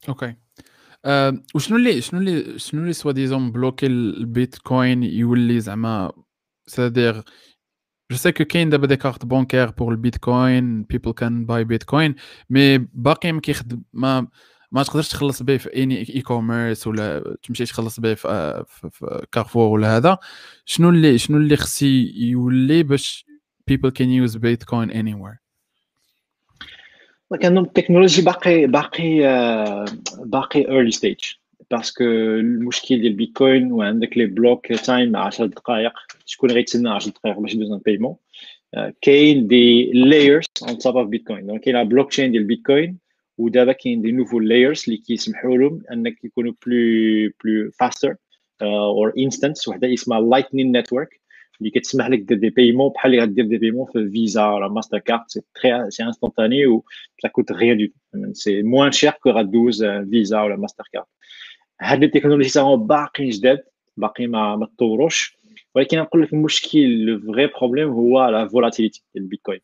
أوكي 0.10 0.36
وشنو 1.56 1.78
اللي 1.78 2.02
شنو 2.02 2.20
اللي 2.20 2.60
شنو 2.60 2.82
اللي 2.82 2.94
سوا 2.94 3.12
ديزون 3.12 3.52
بلوكي 3.52 3.86
البيتكوين 3.86 5.04
يولي 5.04 5.60
زعما 5.60 6.12
سادير 6.68 7.24
جو 8.12 8.18
سي 8.18 8.32
كو 8.32 8.46
كاين 8.46 8.70
دابا 8.70 8.88
دي 8.88 8.96
كارت 8.96 9.26
بونكير 9.26 9.72
بور 9.72 9.92
البيتكوين 9.92 10.84
بيبل 10.84 11.12
كان 11.12 11.46
باي 11.46 11.64
بيتكوين 11.64 12.16
مي 12.50 12.78
باقي 12.78 13.32
ما 13.32 13.42
كيخدم 13.42 13.82
ما 13.94 14.28
ما 14.72 14.84
تقدرش 14.84 15.10
تخلص 15.10 15.44
به 15.44 15.58
في 15.58 15.84
اني 15.84 16.16
اي 16.16 16.22
كوميرس 16.22 16.88
ولا 16.88 17.36
تمشي 17.44 17.66
تخلص 17.66 18.00
به 18.00 18.14
في, 18.14 18.64
في, 18.68 18.90
في 18.90 19.26
كارفور 19.32 19.70
ولا 19.70 19.98
هذا. 19.98 20.18
شنو 20.66 20.90
اللي 20.90 21.18
شنو 21.18 21.38
اللي 21.38 21.58
خصي 21.58 22.14
يولي 22.16 22.84
باش 22.84 23.26
people 23.72 23.90
can 23.90 24.30
use 24.30 24.36
bitcoin 24.36 24.94
anywhere 24.94 25.46
كان 27.42 27.58
التكنولوجي 27.58 28.22
باقي 28.22 28.68
باقي 28.68 29.20
باقي 30.20 30.60
ايرلي 30.60 30.92
ستيج 30.92 31.20
باسكو 31.71 32.05
المشكل 32.05 33.01
ديال 33.01 33.07
البيتكوين 33.07 33.73
وعندك 33.73 34.19
لي 34.19 34.27
بلوك 34.27 34.73
تايم 34.73 35.17
10 35.17 35.47
دقائق 35.47 35.93
شكون 36.27 36.51
غيتسنى 36.51 36.91
10 36.91 37.13
دقائق 37.13 37.39
باش 37.39 37.55
يدوز 37.55 37.73
ان 37.73 37.81
بيمون 37.85 38.17
كاين 39.03 39.47
دي 39.47 39.93
لايرز 39.93 40.47
اون 40.69 40.79
توب 40.79 40.97
اوف 40.97 41.09
بيتكوين 41.09 41.47
دونك 41.47 41.61
كاين 41.61 41.89
بلوك 41.89 42.11
تشين 42.11 42.31
ديال 42.31 42.43
البيتكوين 42.43 42.99
ودابا 43.39 43.73
كاين 43.73 44.03
دي 44.03 44.13
نوفو 44.13 44.41
لايرز 44.41 44.85
اللي 44.89 44.97
كيسمحوا 44.97 45.57
لهم 45.57 45.83
انك 45.93 46.25
يكونوا 46.25 46.53
بلو 46.67 47.31
بلو 47.45 47.71
فاستر 47.71 48.17
اور 48.63 49.13
انستنس 49.19 49.69
وحده 49.69 49.95
اسمها 49.95 50.21
لايتنين 50.21 50.77
نتورك 50.77 51.21
اللي 51.61 51.71
كتسمح 51.71 52.09
لك 52.09 52.19
دير 52.19 52.39
دي 52.39 52.51
بايمون 52.51 52.89
بحال 52.89 53.13
اللي 53.13 53.23
غدير 53.23 53.47
دي 53.47 53.59
بايمون 53.59 53.87
في 53.93 54.11
فيزا 54.11 54.47
ولا 54.47 54.69
ماستر 54.69 54.99
كارد 54.99 55.21
سي 55.29 55.41
تري 55.55 55.91
سي 55.91 56.03
انستونتاني 56.03 56.67
و 56.67 56.85
سا 57.23 57.29
كوت 57.29 57.53
ريان 57.53 57.79
دو 58.15 58.33
سي 58.33 58.63
موان 58.63 58.93
شير 58.93 59.11
كو 59.11 59.31
غدوز 59.31 59.85
فيزا 59.85 60.43
ولا 60.43 60.57
ماستر 60.57 60.85
كارد 60.93 61.05
هاد 61.81 62.01
لي 62.01 62.09
تكنولوجي 62.09 62.51
تاعهم 62.51 62.87
باقي 62.87 63.29
جداد 63.29 63.63
باقي 63.97 64.27
ما 64.27 64.57
ما 64.57 64.67
تطوروش 64.67 65.39
ولكن 65.75 65.99
نقول 65.99 66.23
لك 66.23 66.33
المشكل 66.33 67.05
لو 67.05 67.33
فري 67.33 67.47
بروبليم 67.47 67.89
هو 67.89 68.29
لا 68.29 68.49
فولاتيليتي 68.49 69.03
ديال 69.15 69.25
البيتكوين 69.25 69.61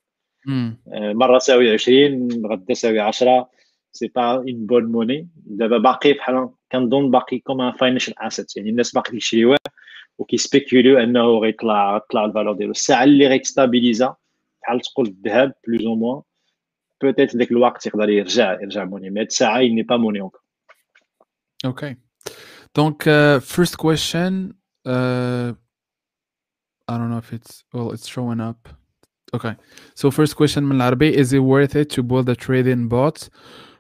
مره 0.93 1.39
تساوي 1.39 1.73
20 1.73 2.29
غدا 2.47 2.65
تساوي 2.75 3.01
10 3.01 3.49
سي 3.93 4.09
با 4.09 4.23
اون 4.23 4.67
بون 4.67 4.85
موني 4.85 5.29
دابا 5.37 5.79
باقي 5.79 6.13
بحال 6.13 6.49
كنظن 6.73 7.11
باقي 7.11 7.39
كوم 7.39 7.61
ان 7.61 7.73
فاينانشال 7.73 8.19
اسيت 8.19 8.57
يعني 8.57 8.71
الناس 8.71 8.93
باقي 8.93 9.11
كيشريوه 9.11 9.57
وكيسبيكيوليو 10.19 10.99
انه 10.99 11.39
غيطلع 11.39 11.99
طلع 11.99 12.25
الفالور 12.25 12.53
ديالو 12.53 12.71
الساعه 12.71 13.05
اللي 13.05 13.27
غيتستابيليزا 13.27 14.17
بحال 14.63 14.81
تقول 14.81 15.07
الذهب 15.07 15.53
بلوز 15.69 15.87
او 15.87 15.95
موان 15.95 16.23
بوتيت 17.03 17.37
ديك 17.37 17.51
الوقت 17.51 17.87
يقدر 17.87 18.09
يرجع 18.09 18.61
يرجع 18.63 18.85
موني 18.85 19.11
مي 19.11 19.21
هاد 19.21 19.27
الساعه 19.27 19.61
il 19.61 19.75
n'est 19.75 19.87
pas 19.87 19.99
money 19.99 20.40
encore 21.65 21.75
Okay. 21.75 21.97
Donc, 22.75 23.07
uh, 23.07 23.41
first 23.41 23.79
question. 23.79 24.55
Uh, 24.85 25.55
I 26.89 26.99
don't 26.99 27.11
know 27.11 27.19
if 27.19 27.33
it's 27.33 27.65
well, 27.73 27.91
it's 27.93 28.07
showing 28.07 28.41
up. 28.41 28.69
Okay. 29.35 29.57
So 29.95 30.11
first 30.11 30.37
question 30.37 30.65
من 30.65 30.77
العربي 30.77 31.15
is 31.15 31.33
it 31.33 31.41
worth 31.41 31.75
it 31.75 31.91
to 31.91 32.03
build 32.03 32.29
a 32.29 32.37
trading 32.37 32.89
bot 32.89 33.29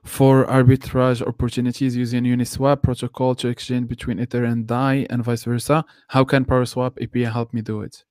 for 0.02 0.46
arbitrage 0.46 1.22
opportunities 1.22 1.96
using 1.96 2.24
Uniswap 2.24 2.82
protocol 2.82 3.34
to 3.36 3.48
exchange 3.48 3.88
between 3.88 4.18
Ether 4.20 4.44
and 4.44 4.66
DAI 4.66 5.06
and 5.10 5.22
vice 5.22 5.44
versa? 5.44 5.84
How 6.08 6.24
can 6.24 6.44
PowerSwap 6.44 7.00
API 7.02 7.24
help 7.24 7.54
me 7.54 7.62
do 7.62 7.82
it? 7.82 8.04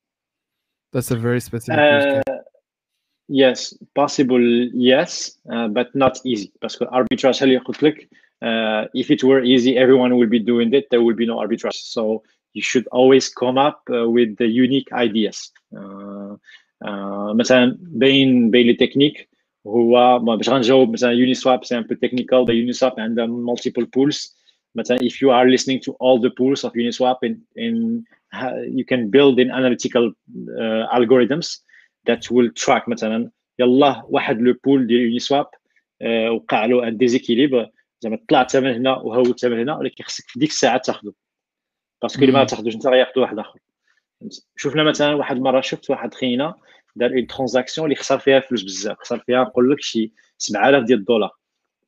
That's 0.93 1.12
a 1.12 1.18
very 1.18 1.41
specific 1.41 2.24
uh, 2.28 2.34
Yes, 3.28 3.74
possible, 3.95 4.39
yes, 4.72 5.38
uh, 5.51 5.68
but 5.68 5.93
not 5.95 6.20
easy. 6.26 6.51
Because 6.62 6.78
arbitrage, 6.78 7.41
uh, 8.41 8.86
if 8.93 9.10
it 9.12 9.24
were 9.24 9.41
easy, 9.43 9.78
everyone 9.78 10.18
will 10.18 10.28
be 10.28 10.39
doing 10.39 10.74
it. 10.74 10.88
There 10.91 11.01
will 11.01 11.16
be 11.16 11.26
no 11.26 11.38
arbitrage. 11.38 11.82
So 11.95 12.24
you 12.53 12.62
should 12.62 12.88
always 12.88 13.30
come 13.30 13.58
up 13.58 13.82
uh, 13.89 14.10
with 14.10 14.38
the 14.38 14.47
unique 14.47 14.91
ideas. 14.93 15.51
Uh, 15.76 16.38
مثلا 17.34 17.78
بين 17.80 18.51
بين 18.51 18.68
لي 18.68 18.74
تكنيك 18.74 19.30
هو 19.68 20.20
باش 20.20 20.49
غنجاوب 20.49 20.93
مثلا 20.93 21.12
يوني 21.12 21.34
سواب 21.34 21.66
سي 21.66 21.78
ان 21.78 21.82
بو 21.82 21.95
تكنيكال 21.95 22.45
ذا 22.45 22.53
يوني 22.53 22.74
سواب 22.74 22.99
عندها 22.99 23.26
مالتيبل 23.26 23.86
بولز 23.86 24.36
مثلا 24.76 24.97
if 24.97 25.14
you 25.14 25.30
are 25.30 25.49
listening 25.49 25.80
to 25.80 25.91
all 25.91 26.20
the 26.20 26.30
pools 26.30 26.64
of 26.64 26.74
Uniswap 26.74 27.18
in, 27.24 27.36
in 27.56 28.03
you 28.78 28.86
can 28.86 29.10
build 29.10 29.39
in 29.39 29.51
analytical 29.51 30.12
uh, 30.60 30.97
algorithms 30.97 31.47
that 32.08 32.30
will 32.32 32.49
track 32.64 32.89
مثلا 32.89 33.32
يلا 33.60 34.03
واحد 34.10 34.41
لو 34.41 34.56
بول 34.64 34.88
ديال 34.88 35.20
Uniswap 35.20 35.47
uh, 36.03 36.32
وقع 36.32 36.66
له 36.66 36.88
ان 36.88 36.97
ديزيكيليبر 36.97 37.70
زعما 38.01 38.18
طلع 38.28 38.42
الثمن 38.42 38.74
هنا 38.74 38.96
وهو 38.96 39.22
الثمن 39.22 39.61
هنا 39.61 39.76
ولكن 39.76 40.05
خصك 40.05 40.24
في 40.28 40.38
ديك 40.38 40.51
الساعة 40.51 40.78
تاخذه 40.78 41.12
باسكو 42.03 42.24
الا 42.24 42.32
ما 42.32 42.44
تاخذوش 42.44 42.74
انت 42.74 42.86
غياخذ 42.86 43.20
واحد 43.20 43.38
آخر. 43.38 43.59
شفنا 44.57 44.82
مثلا 44.82 45.14
واحد 45.14 45.36
المره 45.36 45.61
شفت 45.61 45.90
واحد 45.90 46.14
خينا 46.14 46.55
دار 46.96 47.11
اون 47.11 47.26
ترانزاكسيون 47.26 47.84
اللي 47.84 47.96
خسر 47.96 48.18
فيها 48.18 48.40
فلوس 48.40 48.62
بزاف. 48.62 48.98
خسر 48.98 49.18
فيها 49.18 49.42
نقول 49.42 49.72
لك 49.72 49.80
شي 49.80 50.12
7000 50.38 50.84
ديال 50.84 50.98
الدولار. 50.98 51.30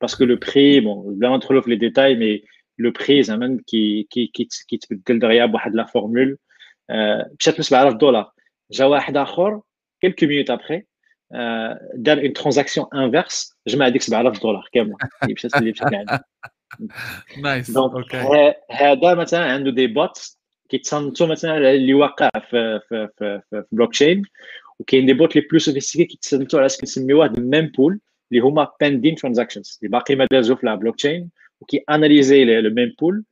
باسكو 0.01 0.23
لو 0.23 0.35
بري 0.35 0.79
بون 0.79 1.19
بلا 1.19 1.29
ما 1.29 1.35
ندخلوا 1.35 1.61
في 1.61 1.69
لي 1.69 1.75
ديتاي 1.75 2.15
مي 2.15 2.43
لو 2.79 2.91
بري 2.91 3.23
زعما 3.23 3.59
كي 3.67 4.07
كي 4.09 4.47
كيتبدل 4.67 5.19
دغيا 5.19 5.45
بواحد 5.45 5.75
لا 5.75 5.85
فورمول. 5.85 6.37
مشات 7.39 7.57
ب 7.57 7.61
7000 7.61 7.93
دولار. 7.93 8.31
جا 8.71 8.85
واحد 8.85 9.17
آخر 9.17 9.61
كيلكو 10.01 10.25
مينوت 10.25 10.49
ابخي 10.49 10.83
دار 11.94 12.18
اون 12.18 12.32
ترانزاكسيون 12.32 12.86
انفيرس 12.94 13.56
جمع 13.68 13.86
هذيك 13.86 14.02
7000 14.02 14.42
دولار 14.42 14.68
كامله 14.72 14.96
اللي 15.22 15.34
مشات 15.34 15.56
اللي 15.56 15.70
مشات 15.70 15.92
لعندها 15.92 16.24
نايس 17.42 17.70
دونك 17.70 18.14
هذا 18.70 19.14
مثلا 19.14 19.52
عنده 19.52 19.70
دي 19.70 19.86
بوت 19.86 20.36
كيتصنتو 20.68 21.26
مثلا 21.26 21.70
اللي 21.70 21.94
واقع 21.94 22.28
في 22.50 22.80
في 22.88 23.08
في, 23.18 23.40
في 23.50 23.64
بلوك 23.72 23.92
تشين 23.92 24.22
وكاين 24.78 25.06
دي 25.06 25.12
بوت 25.12 25.36
لي 25.36 25.42
بلو 25.50 25.58
سوفيستيكي 25.58 26.04
كيتصنتو 26.04 26.58
على 26.58 26.68
كنسميوه 26.80 27.32
ميم 27.38 27.66
بول 27.66 28.00
اللي 28.32 28.42
هما 28.42 28.68
بيندين 28.80 29.14
ترانزاكشنز 29.14 29.78
اللي 29.82 29.90
باقي 29.90 30.14
ما 30.14 30.26
دازو 30.30 30.56
في 30.56 30.76
بلوك 30.76 30.96
تشين 30.96 31.30
وكي 31.60 31.84
اناليزي 31.90 32.44
لو 32.44 32.74
ميم 32.74 32.94
بول 33.00 33.24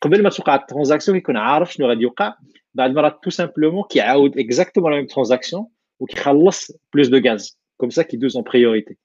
قبل 0.00 0.22
ما 0.22 0.30
توقع 0.30 0.54
الترانزاكسيون 0.54 1.18
كيكون 1.18 1.36
عارف 1.36 1.72
شنو 1.72 1.88
غادي 1.88 2.02
يوقع 2.02 2.34
بعد 2.74 2.90
مرات 2.90 3.20
تو 3.22 3.30
سامبلومون 3.30 3.84
كيعاود 3.90 4.38
اكزاكتومون 4.38 4.92
لا 4.92 4.96
ميم 4.96 5.06
ترانزاكسيون 5.06 5.66
وكيخلص 6.02 6.72
بلوس 6.94 7.08
دو 7.08 7.28
غاز 7.28 7.58
كوم 7.76 7.90
سا 7.90 8.02
كيدوز 8.02 8.36
اون 8.36 8.44
بريوريتي 8.44 8.96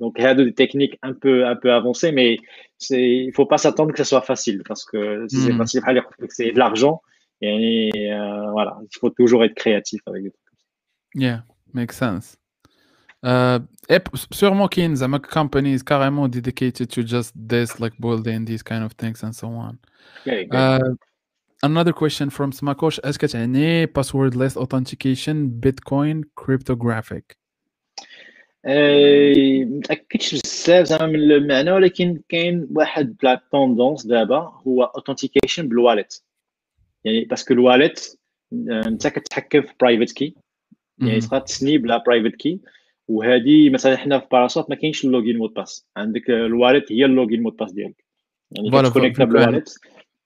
Donc, 0.00 0.14
il 0.18 0.24
y 0.24 0.26
a 0.26 0.34
des 0.34 0.52
techniques 0.52 0.98
un 1.02 1.12
peu, 1.12 1.46
un 1.46 1.56
peu 1.56 1.72
avancées, 1.72 2.10
mais 2.10 2.36
il 2.90 3.26
ne 3.28 3.32
faut 3.32 3.46
pas 3.46 3.58
s'attendre 3.58 3.92
que 3.92 3.98
ce 3.98 4.04
soit 4.04 4.22
facile 4.22 4.62
parce 4.66 4.84
que 4.84 5.26
si 5.28 5.36
mm. 5.36 5.40
c'est 5.40 5.80
facile, 5.80 6.02
c'est 6.28 6.50
de 6.52 6.58
l'argent. 6.58 7.00
Et 7.40 7.90
euh, 8.12 8.50
voilà, 8.50 8.78
il 8.82 8.98
faut 8.98 9.10
toujours 9.10 9.44
être 9.44 9.54
créatif 9.54 10.00
avec 10.06 10.24
des 10.24 10.30
trucs 10.30 10.44
comme 10.46 10.58
ça. 10.58 11.20
Yeah, 11.20 11.44
makes 11.72 11.92
sense. 11.92 12.36
Uh, 13.24 13.60
sûrement 14.32 14.68
qu'il 14.68 14.82
y 14.82 15.02
a 15.02 15.08
des 15.08 15.18
companies 15.20 15.82
carrément 15.82 16.28
dedicated 16.28 16.88
to 16.88 17.02
just 17.06 17.32
this, 17.34 17.78
like 17.78 17.94
building 17.98 18.44
these 18.44 18.62
kind 18.62 18.82
of 18.84 18.94
things 18.96 19.22
and 19.22 19.32
so 19.32 19.48
on. 19.48 19.78
Okay, 20.26 20.46
uh, 20.52 20.78
another 21.63 21.93
question 21.93 22.29
from 22.29 22.51
Smakosh 22.51 22.99
est-ce 23.03 23.19
que 23.19 23.25
tu 23.25 23.87
passwordless 23.87 24.57
authentication 24.57 25.35
Bitcoin 25.63 26.23
cryptographic. 26.35 27.35
متاكدش 28.65 30.33
بزاف 30.33 30.85
زعما 30.85 31.05
من 31.05 31.15
المعنى 31.15 31.71
ولكن 31.71 32.21
كاين 32.29 32.67
واحد 32.71 33.17
بلا 33.21 33.41
توندونس 33.51 34.05
دابا 34.05 34.61
هو 34.67 34.83
اوثنتيكيشن 34.83 35.67
بالواليت 35.67 36.13
يعني 37.03 37.25
باسكو 37.25 37.53
الواليت 37.53 38.19
انت 38.69 39.07
كتحكم 39.07 39.61
في 39.61 39.73
برايفت 39.81 40.11
كي 40.11 40.35
يعني 40.97 41.19
تقدر 41.19 41.39
تسني 41.39 41.77
بلا 41.77 41.97
برايفت 41.97 42.35
كي 42.35 42.59
وهذه 43.07 43.69
مثلا 43.69 43.97
حنا 43.97 44.19
في 44.19 44.27
باراسوت 44.31 44.69
ما 44.69 44.75
كاينش 44.75 45.05
اللوغين 45.05 45.37
مود 45.37 45.53
باس 45.53 45.87
عندك 45.97 46.29
الواليت 46.29 46.91
هي 46.91 47.05
اللوغين 47.05 47.41
مود 47.41 47.55
باس 47.55 47.71
ديالك 47.71 48.05
يعني 48.51 48.71
كتكونيكتا 48.71 49.23
بالواليت 49.23 49.73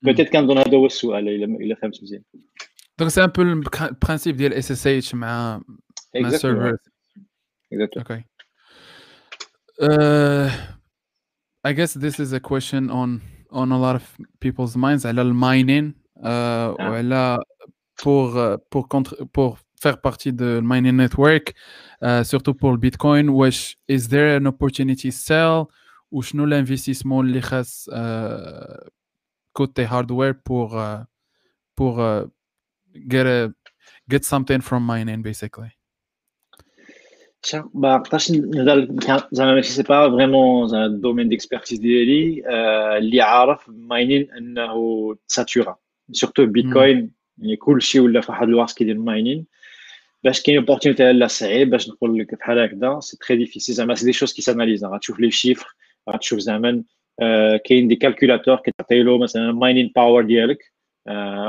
بيتيت 0.03 0.29
كنظن 0.29 0.59
هذا 0.59 0.77
هو 0.77 0.87
السؤال 0.87 1.29
الا 1.29 1.45
الا 1.45 1.75
فهمت 1.75 2.03
مزيان 2.03 2.23
دونك 2.99 3.11
سي 3.11 3.25
ان 3.25 3.31
بو 3.31 3.43
البرانسيب 3.43 4.37
ديال 4.37 4.53
اس 4.53 4.71
اس 4.71 4.87
اتش 4.87 5.15
مع 5.15 5.63
مع 6.17 6.31
سيرفر 6.31 6.77
اوكي 7.73 8.25
Uh, 9.81 10.51
I 11.65 11.73
guess 11.73 11.95
this 11.95 12.19
is 12.19 12.33
a 12.33 12.41
question 12.41 12.91
on 12.91 13.21
on 13.51 13.71
a 13.71 13.79
lot 13.79 13.95
of 13.95 14.05
people's 14.41 14.77
minds 14.77 15.07
على 15.07 15.23
الماينين 15.23 15.95
uh, 16.19 16.25
وعلى 16.81 17.39
pour 18.03 18.59
pour 18.71 18.89
contre 18.89 19.25
pour 19.33 19.59
faire 19.83 20.01
partie 20.01 20.33
de 20.33 20.61
mining 20.61 20.97
network 20.97 21.55
uh, 22.03 22.25
surtout 22.25 22.55
pour 22.55 22.73
le 22.73 22.79
bitcoin 22.79 23.29
واش 23.29 23.77
is 23.89 24.09
there 24.09 24.41
an 24.41 24.47
opportunity 24.47 25.11
sell 25.11 25.67
وشنو 26.11 26.47
l'investissement 26.47 27.21
اللي 27.21 27.41
خاص 27.41 27.91
uh, 27.91 28.89
côté 29.53 29.85
hardware 29.85 30.35
pour 30.45 30.77
uh, 30.77 31.05
pour 31.77 32.01
uh, 32.01 32.25
get 33.13 33.27
a 33.27 33.53
get 34.09 34.25
something 34.25 34.61
from 34.61 34.83
mining 34.85 35.23
basically 35.23 35.79
ما 37.75 37.97
نقدرش 37.97 38.31
نهضر 38.31 39.29
زعما 39.33 39.55
ماشي 39.55 39.71
سي 39.71 39.83
با 39.83 40.11
فريمون 40.11 40.69
زعما 40.69 40.87
الدومين 40.87 41.29
ديكسبيرتيز 41.29 41.79
ديالي 41.79 42.43
اللي 42.99 43.21
عارف 43.21 43.69
ماينين 43.69 44.31
انه 44.31 45.17
ساتورا 45.27 45.77
سورتو 46.13 46.47
بيتكوين 46.47 47.11
يعني 47.39 47.57
كلشي 47.57 48.01
ولا 48.01 48.21
في 48.21 48.33
واحد 48.33 48.49
الوقت 48.49 48.73
كيدير 48.79 48.99
ماينين 48.99 49.47
باش 50.25 50.43
كاين 50.43 50.59
اوبورتونيتي 50.59 51.13
لا 51.13 51.27
صعيب 51.27 51.71
باش 51.71 51.89
نقول 51.89 52.19
لك 52.19 52.35
بحال 52.35 52.59
هكذا 52.59 53.01
سي 53.01 53.17
تري 53.17 53.37
ديفيسيل 53.37 53.75
زعما 53.75 53.95
سي 53.95 54.05
دي 54.05 54.13
شوز 54.13 54.33
كي 54.33 54.43
ساناليز 54.43 54.85
غتشوف 54.85 55.21
لي 55.21 55.31
شيفر 55.31 55.75
غتشوف 56.11 56.39
زعما 56.39 56.85
كاين 57.65 57.89
دي 57.89 57.97
كالكولاتور 57.97 58.57
كتعطي 58.57 59.03
له 59.03 59.19
مثلا 59.19 59.53
ماينين 59.53 59.93
باور 59.97 60.25
ديالك 60.25 60.73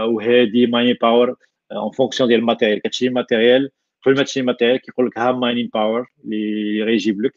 وهادي 0.07 0.68
ماينين 0.68 0.95
باور 1.01 1.36
اون 1.72 1.91
فونكسيون 1.91 2.30
ديال 2.30 2.39
الماتيريال 2.39 2.82
كتشري 2.82 3.10
ماتيريال 3.10 3.70
كل 4.03 4.16
ما 4.16 4.24
تشري 4.24 4.43
ماتيريال 4.43 4.78
كيقول 4.78 5.07
لك 5.07 5.18
ها 5.18 5.32
ماينين 5.32 5.70
باور 5.74 6.07
اللي 6.26 6.84
غيجيب 6.84 7.22
لك 7.22 7.34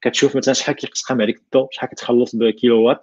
كتشوف 0.00 0.36
مثلا 0.36 0.54
شحال 0.54 0.74
كيقسم 0.74 1.22
عليك 1.22 1.36
الضوء 1.38 1.68
شحال 1.70 1.88
كتخلص 1.88 2.36
بكيلو 2.36 2.82
وات 2.82 3.00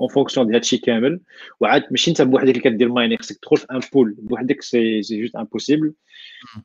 اون 0.00 0.08
فونكسيون 0.08 0.46
ديال 0.46 0.56
هادشي 0.56 0.78
كامل 0.78 1.20
وعاد 1.60 1.84
ماشي 1.90 2.10
انت 2.10 2.22
بوحدك 2.22 2.48
اللي 2.48 2.60
كدير 2.60 2.88
ماينين 2.88 3.18
خصك 3.18 3.36
تدخل 3.36 3.56
في 3.56 3.66
ان 3.70 3.80
بول 3.92 4.14
بوحدك 4.18 4.62
سي 4.62 5.02
سي 5.02 5.20
جوست 5.20 5.36
امبوسيبل 5.36 5.94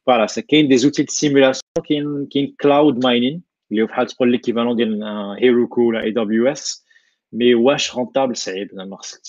فوالا 0.06 0.28
كاين 0.48 0.68
دي 0.68 0.78
زوتي 0.78 1.04
دو 1.04 1.12
سيمولاسيون 1.12 1.64
كاين 1.90 2.28
كاين 2.32 2.56
كلاود 2.62 3.06
ماينين 3.06 3.44
اللي 3.72 3.82
هو 3.82 3.86
بحال 3.86 4.08
تقول 4.08 4.32
ليكيفالون 4.32 4.76
ديال 4.76 5.04
هيروكو 5.40 5.82
ولا 5.82 6.02
اي 6.02 6.12
دبليو 6.12 6.48
اس 6.48 6.83
مي 7.34 7.56
واش 7.56 7.96
رونتابل 7.96 8.38
صعيب 8.38 8.70
زعما 8.74 8.98
خصك 8.98 9.22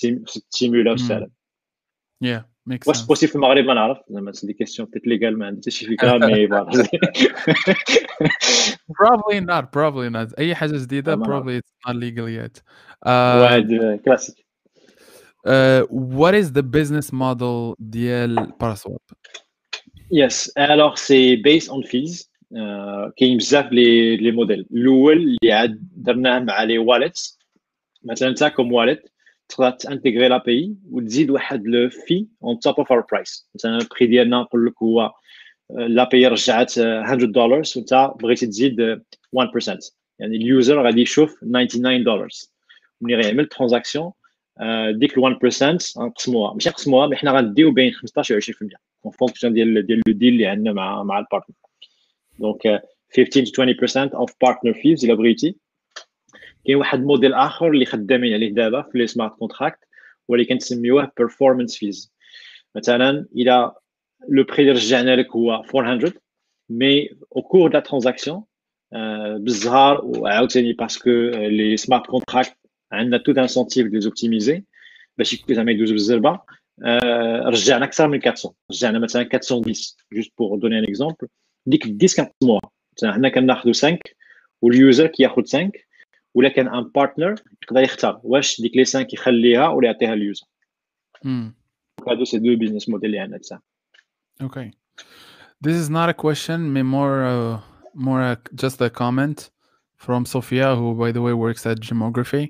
تيمولا 0.50 0.92
وسالم 0.92 1.30
Yeah. 2.24 2.42
واش 2.86 3.06
بوسيبل 3.06 3.30
في 3.30 3.36
المغرب 3.36 3.64
ما 3.64 3.74
نعرف 3.74 3.98
زعما 4.08 4.32
سي 4.32 4.46
دي 4.46 4.52
كيسيون 4.52 4.88
بيت 4.92 5.06
ليغال 5.06 5.38
ما 5.38 5.46
عندي 5.46 5.70
شي 5.70 5.86
فكره 5.86 6.18
مي 6.18 6.48
probably 9.02 9.40
not 9.40 9.64
probably 9.64 10.10
not 10.10 10.38
اي 10.38 10.54
حاجه 10.54 10.76
جديده 10.76 11.16
probably 11.16 11.60
it's 11.60 11.88
not 11.88 11.94
legal 11.94 12.28
yet 12.28 12.62
واحد 13.06 14.00
كلاسيك 14.04 14.36
what 15.90 16.34
is 16.34 16.46
the 16.52 16.62
business 16.62 17.12
model 17.12 17.76
ديال 17.78 18.52
باراسواب 18.60 19.00
يس 20.12 20.48
الوغ 20.58 20.94
سي 20.94 21.36
بيس 21.36 21.70
اون 21.70 21.82
فيز 21.82 22.30
كاين 23.16 23.36
بزاف 23.38 23.72
لي 23.72 24.16
لي 24.16 24.30
موديل 24.30 24.66
الاول 24.70 25.16
اللي 25.16 25.52
عاد 25.52 25.88
درناه 25.96 26.38
مع 26.38 26.62
لي 26.62 26.78
واليتس 26.78 27.40
مثلا 28.04 28.28
انت 28.28 28.44
كوم 28.44 28.72
واليت 28.72 29.02
تقدر 29.48 29.70
تانتيغري 29.70 30.28
لا 30.28 30.42
بي 30.46 30.76
وتزيد 30.90 31.30
واحد 31.30 31.66
لو 31.66 31.88
في 31.88 32.26
اون 32.44 32.58
توب 32.58 32.74
اوف 32.78 32.92
اور 32.92 33.06
برايس 33.12 33.48
مثلا 33.54 33.78
البري 33.78 34.06
ديالنا 34.06 34.40
نقول 34.40 34.66
لك 34.66 34.82
هو 34.82 35.12
لا 35.70 36.08
بي 36.08 36.26
رجعت 36.26 36.78
100 36.78 37.14
دولار 37.14 37.62
وانت 37.76 38.10
بغيتي 38.22 38.46
تزيد 38.46 39.02
1% 39.36 39.90
يعني 40.18 40.36
اليوزر 40.36 40.84
غادي 40.84 41.00
يشوف 41.00 41.40
99 41.40 42.04
دولار 42.04 42.28
ملي 43.00 43.14
غيعمل 43.16 43.46
ترانزاكسيون 43.46 44.12
ديك 44.90 45.18
ال 45.18 45.22
1% 45.22 45.98
غنقسموها 45.98 46.52
ماشي 46.52 46.68
نقسموها 46.68 47.06
مي 47.06 47.16
حنا 47.16 47.32
غنديو 47.32 47.70
بين 47.72 47.92
15 47.92 48.36
و 48.36 48.40
20% 48.40 48.76
اون 49.04 49.12
فونكسيون 49.12 49.54
ديال 49.54 49.86
ديال 49.86 50.02
لو 50.06 50.12
ديل 50.12 50.32
اللي 50.32 50.46
عندنا 50.46 50.72
مع 50.72 51.02
مع 51.02 51.18
البارتنر 51.18 51.56
دونك 52.38 52.82
15 53.16 53.44
to 53.44 54.10
20% 54.10 54.14
اوف 54.14 54.34
بارتنر 54.42 54.74
فيز 54.74 55.04
الا 55.04 55.14
بغيتي 55.14 55.56
كاين 56.66 56.76
واحد 56.76 56.98
الموديل 56.98 57.34
اخر 57.34 57.70
اللي 57.70 57.84
خدامين 57.86 58.34
عليه 58.34 58.50
دابا 58.54 58.82
في 58.82 58.98
لي 58.98 59.06
سمارت 59.06 59.32
كونتراكت 59.38 59.78
واللي 60.28 60.44
كنسميوه 60.44 61.12
بيرفورمانس 61.16 61.76
فيز 61.78 62.12
مثلا 62.74 63.26
الى 63.36 63.72
لو 64.28 64.44
بري 64.44 64.58
اللي 64.62 64.72
رجعنا 64.72 65.16
لك 65.16 65.30
هو 65.30 65.54
400 65.74 66.12
مي 66.70 67.08
او 67.36 67.42
كور 67.42 67.70
دا 67.70 67.80
ترانزاكسيون 67.80 68.44
بالزهر 69.38 70.00
وعاوتاني 70.04 70.72
باسكو 70.72 71.10
لي 71.34 71.76
سمارت 71.76 72.06
كونتراكت 72.06 72.56
عندنا 72.92 73.18
تو 73.18 73.32
انسونتيف 73.32 73.86
دي 73.86 74.00
زوبتيميزي 74.00 74.64
باش 75.18 75.44
زعما 75.50 75.72
يدوزو 75.72 75.92
بالزربه 75.92 76.40
رجعنا 77.46 77.84
اكثر 77.84 78.08
من 78.08 78.20
400 78.26 78.54
رجعنا 78.70 78.98
مثلا 78.98 79.22
410 79.22 79.72
جوست 80.12 80.32
بور 80.38 80.58
دوني 80.58 80.78
ان 80.78 80.84
اكزومبل 80.84 81.28
ديك 81.66 81.82
10 82.02 82.16
كنقسموها 82.16 82.60
مثلا 82.96 83.12
حنا 83.12 83.28
كناخذوا 83.28 83.72
5 83.72 83.98
واليوزر 84.62 85.06
كياخذ 85.06 85.42
5 85.52 85.70
ولا 86.34 86.48
كان 86.48 86.68
ان 86.68 86.90
بارتنر 86.94 87.34
يقدر 87.62 87.80
يختار 87.82 88.20
واش 88.24 88.60
ديك 88.60 88.76
لي 88.76 88.84
5 88.84 89.06
يخليها 89.12 89.68
ولا 89.68 89.86
يعطيها 89.86 90.12
اليوزر 90.14 90.46
هادو 92.08 92.24
سي 92.24 92.38
دو 92.38 92.56
بيزنس 92.56 92.88
موديل 92.88 93.06
اللي 93.06 93.18
عندنا 93.18 93.38
تاع 93.38 93.60
Okay. 94.42 94.70
This 95.66 95.76
is 95.82 95.90
not 95.90 96.08
a 96.08 96.14
question, 96.14 96.58
but 96.74 96.84
more 96.96 97.16
uh, 97.32 97.60
more 98.06 98.20
a, 98.32 98.38
just 98.54 98.80
a 98.80 98.88
comment 99.02 99.38
from 100.04 100.20
Sophia, 100.24 100.68
who 100.78 100.94
by 101.02 101.10
the 101.12 101.20
way 101.26 101.34
works 101.34 101.62
at 101.66 101.78
Gemography. 101.88 102.44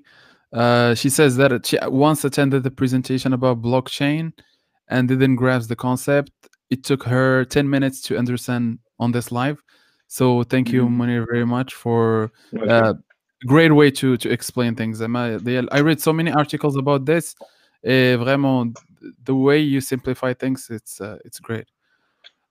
Uh, 0.52 0.94
she 1.00 1.08
says 1.18 1.32
that 1.40 1.50
she 1.66 1.76
once 2.08 2.20
attended 2.28 2.62
the 2.62 2.74
presentation 2.80 3.30
about 3.38 3.60
blockchain 3.68 4.24
and 4.92 5.08
didn't 5.08 5.36
grasp 5.42 5.68
the 5.68 5.80
concept. 5.88 6.30
It 6.74 6.84
took 6.84 7.02
her 7.14 7.44
10 7.44 7.68
minutes 7.68 8.00
to 8.02 8.16
understand 8.16 8.78
on 9.00 9.10
this 9.10 9.32
live. 9.32 9.58
So 10.06 10.24
thank 10.52 10.66
you, 10.74 10.82
Mhm. 10.86 10.96
Munir, 10.98 11.26
very 11.32 11.46
much 11.56 11.74
for 11.74 12.30
uh, 12.74 12.94
great 13.46 13.72
way 13.72 13.90
to 13.90 14.16
to 14.16 14.30
explain 14.30 14.74
things. 14.74 15.00
Um, 15.02 15.16
I, 15.16 15.36
they- 15.38 15.68
I 15.72 15.80
read 15.80 16.00
so 16.00 16.12
many 16.12 16.30
articles 16.32 16.76
about 16.76 17.06
this. 17.06 17.34
Eh, 17.84 18.16
vraiment, 18.16 18.76
the 19.24 19.34
way 19.34 19.58
you 19.58 19.80
simplify 19.80 20.34
things, 20.34 20.68
it's 20.70 21.00
uh, 21.00 21.18
it's 21.24 21.40
great. 21.40 21.66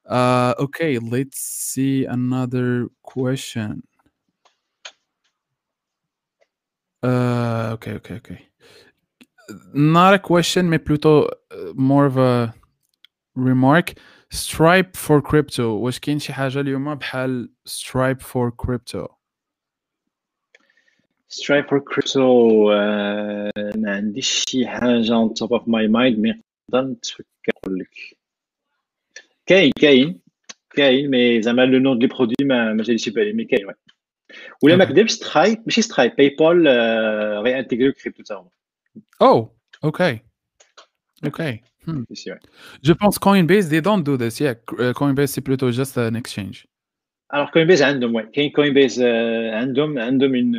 Uh, 0.07 0.55
okay, 0.59 0.97
let's 0.99 1.39
see 1.39 2.05
another 2.05 2.88
question. 3.03 3.84
Uh, 7.03 7.69
okay, 7.73 7.93
okay, 7.93 8.15
okay. 8.15 8.47
Not 9.73 10.13
a 10.15 10.19
question, 10.19 10.69
mais 10.69 10.80
plutôt 10.80 11.30
uh, 11.51 11.73
more 11.75 12.05
of 12.05 12.17
a 12.17 12.53
remark. 13.36 13.93
Stripe 14.32 14.95
for 14.97 15.21
crypto. 15.21 15.77
واش 15.80 15.99
كاين 15.99 16.19
شي 16.19 16.34
حاجة 16.34 16.59
اليوم 16.59 16.95
بحال 16.95 17.49
Stripe 17.67 18.21
for 18.21 18.51
crypto؟ 18.51 19.17
سترايب 21.30 21.65
فور 21.69 21.80
كريبتو 21.80 22.65
ما 23.75 23.95
عنديش 23.95 24.43
شي 24.49 24.67
حاجه 24.67 25.13
اون 25.15 25.34
توب 25.34 25.53
اوف 25.53 25.67
ماي 25.67 25.88
مايند 25.88 26.19
مي 26.19 26.34
نقدر 26.73 26.88
نتفكر 26.91 27.23
نقول 27.65 27.80
لك 27.80 28.17
كاين 29.45 29.71
كاين 29.82 30.19
كاين 30.69 31.09
مي 31.11 31.41
زعما 31.41 31.61
لو 31.61 31.80
نون 31.80 31.99
دي 31.99 32.07
برودوي 32.07 32.36
ما 32.41 32.73
ما 32.73 32.84
جاليش 32.84 33.09
بالي 33.09 33.34
مي 33.34 33.45
كاين 33.45 33.65
وي 33.65 33.73
ولا 34.63 34.75
ما 34.75 34.86
Okay. 34.86 34.88
كذبش 34.89 35.11
سترايب 35.11 35.63
ماشي 35.65 35.82
سترايب 35.82 36.15
باي 36.15 36.30
بال 36.39 36.67
غي 37.43 37.59
انتيغري 37.59 37.91
كريبتو 37.91 38.23
تا 38.23 38.36
هما 38.36 38.49
Oh, 39.23 39.49
okay. 39.86 40.19
Okay. 41.27 41.53
Hmm. 41.88 42.03
سي 42.13 42.32
وي 42.32 42.39
Je 42.88 42.91
pense 42.93 43.17
Coinbase, 43.19 43.67
they 43.69 43.82
don't 43.82 44.03
do 44.03 44.17
this. 44.17 44.39
Yeah, 44.39 44.53
C- 44.53 44.77
uh, 44.84 44.93
Coinbase, 44.93 45.32
c'est 45.34 45.41
plutôt 45.49 45.71
just 45.71 45.97
an 45.97 46.15
exchange. 46.21 46.57
الوغ 47.34 47.49
كوين 47.49 47.67
بيز 47.67 47.82
عندهم 47.84 48.15
وي 48.15 48.23
كاين 48.23 48.49
كوين 48.49 48.73
بيز 48.73 49.01
عندهم 49.53 49.99
عندهم 49.99 50.36
ان 50.36 50.51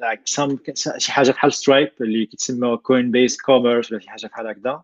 لايك 0.00 0.20
سام 0.24 0.58
شي 0.98 1.12
حاجه 1.12 1.30
بحال 1.30 1.52
سترايب 1.52 1.90
اللي 2.00 2.26
كيتسمى 2.26 2.76
كوين 2.76 3.10
بيز 3.10 3.36
كوميرس 3.36 3.92
ولا 3.92 4.00
شي 4.00 4.10
حاجه 4.10 4.26
بحال 4.26 4.46
هكذا 4.46 4.82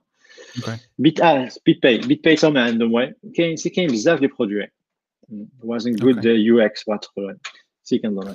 Okay. 0.59 0.79
بيت 0.99 1.21
اه 1.21 1.49
بيت 1.67 1.83
باي 1.83 1.99
بيت 1.99 2.25
باي 2.25 2.37
تا 2.37 2.49
ما 2.49 2.65
عندهم 2.65 2.93
وي 2.95 3.15
كاين 3.35 3.57
سي 3.57 3.71
كاين 3.71 3.91
بزاف 3.91 4.21
لي 4.21 4.27
برودوي 4.27 4.69
وازن 5.63 5.93
جود 5.93 6.21
Okay. 6.23 6.27
يو 6.27 6.61
اكس 6.61 6.85
بغات 6.89 7.05
تقول 7.05 7.37
سي 7.83 7.99
كنظن 7.99 8.35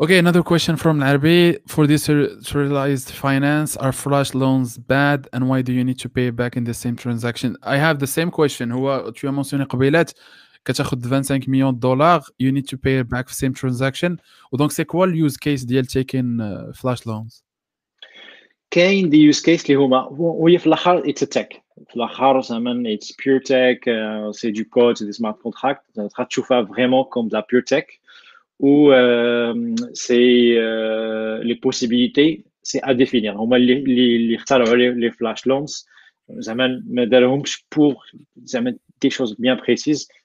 Okay, 0.00 0.18
another 0.18 0.44
question 0.44 0.76
from 0.76 1.00
Larbi. 1.00 1.58
For 1.66 1.84
decentralized 1.88 3.10
finance, 3.10 3.76
are 3.76 3.90
flash 4.04 4.32
loans 4.32 4.78
bad 4.78 5.20
and 5.32 5.48
why 5.48 5.60
do 5.60 5.72
you 5.72 5.82
need 5.82 5.98
to 6.04 6.08
pay 6.08 6.30
back 6.30 6.56
in 6.56 6.62
the 6.70 6.74
same 6.82 6.94
transaction? 7.04 7.56
I 7.64 7.76
have 7.78 7.98
the 7.98 8.06
same 8.06 8.30
question. 8.30 8.70
هو 8.72 9.12
tu 9.12 9.28
as 9.28 9.32
mentionné 9.32 9.64
قبيلات 9.64 10.10
كتاخد 10.64 11.06
25 11.06 11.48
millions 11.48 11.72
de 11.72 11.80
dollars, 11.80 12.30
you 12.38 12.52
need 12.52 12.68
to 12.68 12.76
pay 12.76 12.98
it 13.00 13.08
back 13.08 13.26
the 13.28 13.34
same 13.34 13.54
transaction. 13.54 14.16
Donc 14.52 14.72
c'est 14.72 14.84
quoi 14.84 15.06
le 15.06 15.16
use 15.16 15.36
case 15.36 15.64
ديال 15.66 15.86
taking 15.86 16.40
uh, 16.40 16.72
flash 16.72 17.06
loans? 17.06 17.42
كاين 18.70 19.10
دي 19.10 19.18
يوز 19.18 19.40
كيس 19.40 19.64
اللي 19.64 19.74
هما 19.74 20.08
وهي 20.10 20.58
في 20.58 20.66
الاخر 20.66 21.10
اتس 21.10 21.20
تك 21.20 21.62
في 21.88 21.96
الاخر 21.96 22.40
زعما 22.40 22.94
اتس 22.94 23.16
بيور 23.24 23.38
تك 23.38 23.84
سي 24.30 24.50
دو 24.50 24.64
كود 24.64 24.98
سي 24.98 25.04
دي 25.04 25.12
سمارت 25.12 25.42
كونتراكت 25.42 25.80
تقدر 25.94 26.24
تشوفها 26.24 26.64
فريمون 26.64 27.04
كوم 27.04 27.28
لا 27.32 27.46
بيور 27.50 27.62
تك 27.62 28.00
ou 28.60 28.90
euh, 28.90 29.54
c'est 29.94 30.56
euh, 30.56 31.38
les 31.44 31.54
possibilités 31.66 32.44
c'est 32.62 32.82
à 32.82 32.92
définir 32.94 33.36
هما 33.36 33.56
اللي 33.56 33.72
اللي 34.16 34.36
اختاروا 34.36 35.00
les 35.00 35.12
flash 35.12 35.42
loans 35.46 35.86
زعما 36.30 36.82
ما 36.86 37.04
دارهمش 37.04 37.66
pour 37.74 37.94
زعما 38.36 38.76
des 39.04 39.10
choses 39.10 39.34
bien 39.38 39.56
précises 39.56 40.08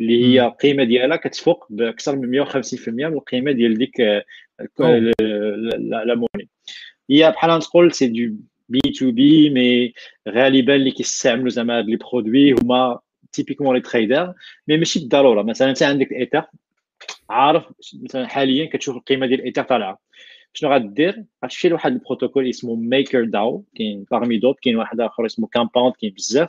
اللي 0.00 0.24
هي 0.24 0.46
القيمه 0.46 0.84
ديالها 0.84 1.16
كتفوق 1.16 1.66
بأكثر 1.70 2.16
من 2.16 2.44
150% 2.44 2.88
من 2.88 3.04
القيمة 3.04 3.52
ديال 3.52 3.78
ديك 3.78 4.00
لا 4.80 6.14
موني 6.14 6.48
هي 7.10 7.30
بحال 7.30 7.62
تقول 7.62 7.92
سي 7.92 8.06
دو 8.06 8.34
بي 8.68 8.80
تو 8.80 9.10
بي 9.10 9.50
مي 9.50 9.92
غالبا 10.28 10.74
اللي 10.74 10.90
كيستعملوا 10.90 11.48
زعما 11.48 11.78
هاد 11.78 11.86
لي 11.86 11.96
برودوي 11.96 12.52
هما 12.52 12.98
تيبيكمون 13.32 13.76
لي 13.76 13.82
تريدر 13.82 14.34
مي 14.68 14.76
ماشي 14.76 15.00
بالضرورة. 15.00 15.42
مثلا 15.42 15.70
أنت 15.70 15.82
عندك 15.82 16.12
ايثر 16.12 16.44
عارف 17.30 17.64
مثلا 18.02 18.26
حاليا 18.26 18.66
كتشوف 18.66 18.96
القيمة 18.96 19.26
ديال 19.26 19.40
الايثر 19.40 19.62
طالعة. 19.62 19.98
شنو 20.54 20.74
غدير؟ 20.74 21.24
غتمشي 21.44 21.68
لواحد 21.68 21.92
البروتوكول 21.92 22.48
اسمه 22.48 22.74
ميكر 22.76 23.24
داو 23.24 23.64
كاين 23.76 24.06
باغمي 24.10 24.38
دوت 24.38 24.60
كاين 24.60 24.76
واحد 24.76 25.00
آخر 25.00 25.26
اسمه 25.26 25.46
كامباوند 25.46 25.94
كاين 26.00 26.12
بزاف. 26.12 26.48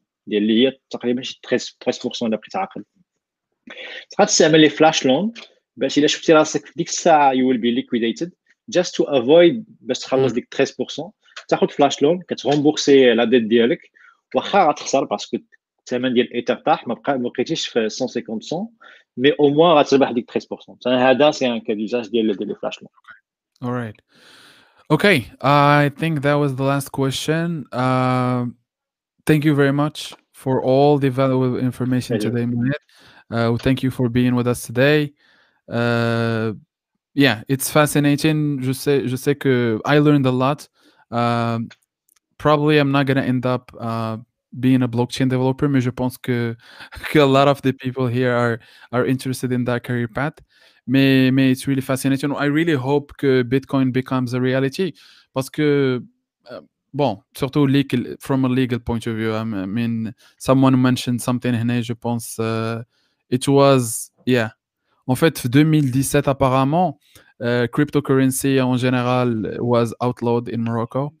ديال 0.27 0.43
اللي 0.43 0.67
هي 0.67 0.77
تقريبا 0.89 1.21
شي 1.21 1.39
13% 1.45 2.23
إلا 2.23 2.37
بقيت 2.37 2.55
عاقل. 2.55 2.83
تقدر 4.09 4.25
تستعمل 4.27 4.59
لي 4.61 4.69
فلاش 4.69 5.05
لون 5.05 5.33
باش 5.77 5.97
إلا 5.97 6.07
شفتي 6.07 6.33
راسك 6.33 6.65
في 6.65 6.73
ديك 6.75 6.87
الساعة 6.87 7.33
you 7.33 7.37
will 7.37 7.57
be 7.61 7.81
liquidated 7.81 8.29
just 8.77 8.89
to 8.89 9.05
avoid 9.07 9.63
باش 9.81 9.99
تخلص 9.99 10.33
ديك 10.33 10.55
13% 10.61 11.09
تاخذ 11.47 11.67
فلاش 11.69 12.01
لون 12.01 12.21
كتغومبورسي 12.21 13.13
لا 13.13 13.23
ديت 13.23 13.43
ديالك 13.43 13.79
واخا 14.35 14.69
غتخسر 14.69 15.03
باسكو 15.03 15.37
الثمن 15.79 16.13
ديال 16.13 16.27
الايثر 16.27 16.55
طاح 16.55 16.87
ما 16.87 16.93
بقى 16.93 17.19
ما 17.19 17.29
بقيتيش 17.29 17.67
في 17.67 17.79
150 18.01 18.69
مي 19.17 19.31
أو 19.39 19.49
موان 19.49 19.77
غتربح 19.77 20.11
ديك 20.11 20.31
13% 20.31 20.87
هذا 20.87 21.31
سي 21.31 21.47
ان 21.47 21.59
كا 21.59 21.73
ديزاج 21.73 22.07
ديال 22.07 22.37
ديال 22.37 22.47
لي 22.47 22.55
فلاش 22.55 22.79
لون 22.81 22.89
All 23.63 23.75
right. 23.83 24.01
Okay, 24.95 25.17
I 25.41 25.91
think 25.99 26.13
that 26.25 26.37
was 26.43 26.51
the 26.55 26.63
last 26.73 26.89
question. 26.91 27.47
Uh, 27.71 28.45
thank 29.25 29.45
you 29.45 29.55
very 29.55 29.73
much 29.73 30.13
for 30.33 30.63
all 30.63 30.97
the 30.97 31.09
valuable 31.09 31.57
information 31.57 32.19
Thank 32.19 32.33
today. 32.33 32.71
Uh, 33.29 33.55
thank 33.57 33.83
you 33.83 33.91
for 33.91 34.09
being 34.09 34.35
with 34.35 34.47
us 34.47 34.63
today. 34.63 35.13
Uh, 35.69 36.53
yeah, 37.13 37.43
it's 37.47 37.69
fascinating. 37.69 38.59
Je 38.61 38.73
sais, 38.73 39.07
je 39.07 39.15
sais 39.15 39.35
que 39.35 39.79
I 39.85 39.99
learned 39.99 40.25
a 40.25 40.31
lot. 40.31 40.67
Um, 41.11 41.69
probably 42.37 42.77
I'm 42.77 42.91
not 42.91 43.05
gonna 43.05 43.21
end 43.21 43.45
up 43.45 43.71
uh, 43.79 44.17
being 44.59 44.81
a 44.83 44.87
blockchain 44.87 45.29
developer, 45.29 45.69
mais 45.69 45.81
je 45.81 45.91
pense 45.91 46.17
que, 46.17 46.55
que 47.11 47.19
a 47.19 47.25
lot 47.25 47.47
of 47.47 47.61
the 47.61 47.73
people 47.73 48.07
here 48.07 48.35
are 48.35 48.59
are 48.91 49.05
interested 49.05 49.51
in 49.51 49.65
that 49.65 49.83
career 49.83 50.07
path. 50.07 50.39
Mais, 50.87 51.31
mais 51.31 51.51
it's 51.51 51.67
really 51.67 51.81
fascinating. 51.81 52.35
I 52.35 52.45
really 52.45 52.73
hope 52.73 53.13
que 53.17 53.43
Bitcoin 53.43 53.93
becomes 53.93 54.33
a 54.33 54.41
reality 54.41 54.93
parce 55.33 55.49
que 55.49 56.01
uh, 56.49 56.61
Bon, 56.93 57.23
surtout 57.33 57.69
legal, 57.69 58.15
from 58.19 58.43
a 58.45 58.49
legal 58.49 58.79
point 58.79 59.07
of 59.07 59.15
view. 59.15 59.33
I 59.33 59.43
mean, 59.45 60.13
someone 60.37 60.79
mentioned 60.81 61.21
something 61.21 61.53
In 61.53 61.69
je 61.69 61.81
Japan, 61.81 62.19
uh, 62.37 62.83
it 63.29 63.47
was, 63.47 64.11
yeah. 64.25 64.49
En 65.07 65.15
fait, 65.15 65.35
2017, 65.35 66.27
apparently, 66.27 66.93
uh, 67.41 67.67
cryptocurrency 67.73 68.57
in 68.57 68.77
général 68.77 69.59
was 69.59 69.93
outlawed 70.01 70.47
in 70.49 70.63
Morocco. 70.63 71.13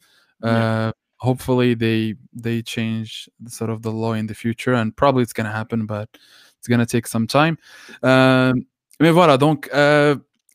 Uh, 0.43 0.91
hopefully, 1.17 1.73
they 1.73 2.15
they 2.33 2.61
change 2.61 3.29
sort 3.47 3.69
of 3.69 3.81
the 3.81 3.91
law 3.91 4.13
in 4.13 4.27
the 4.27 4.33
future, 4.33 4.73
and 4.73 4.95
probably 4.95 5.23
it's 5.23 5.33
gonna 5.33 5.51
happen, 5.51 5.85
but 5.85 6.09
it's 6.57 6.67
gonna 6.67 6.85
take 6.85 7.07
some 7.07 7.27
time. 7.27 7.57
Um, 8.03 8.65
mais 8.99 9.11
voilà, 9.11 9.37
donc, 9.37 9.67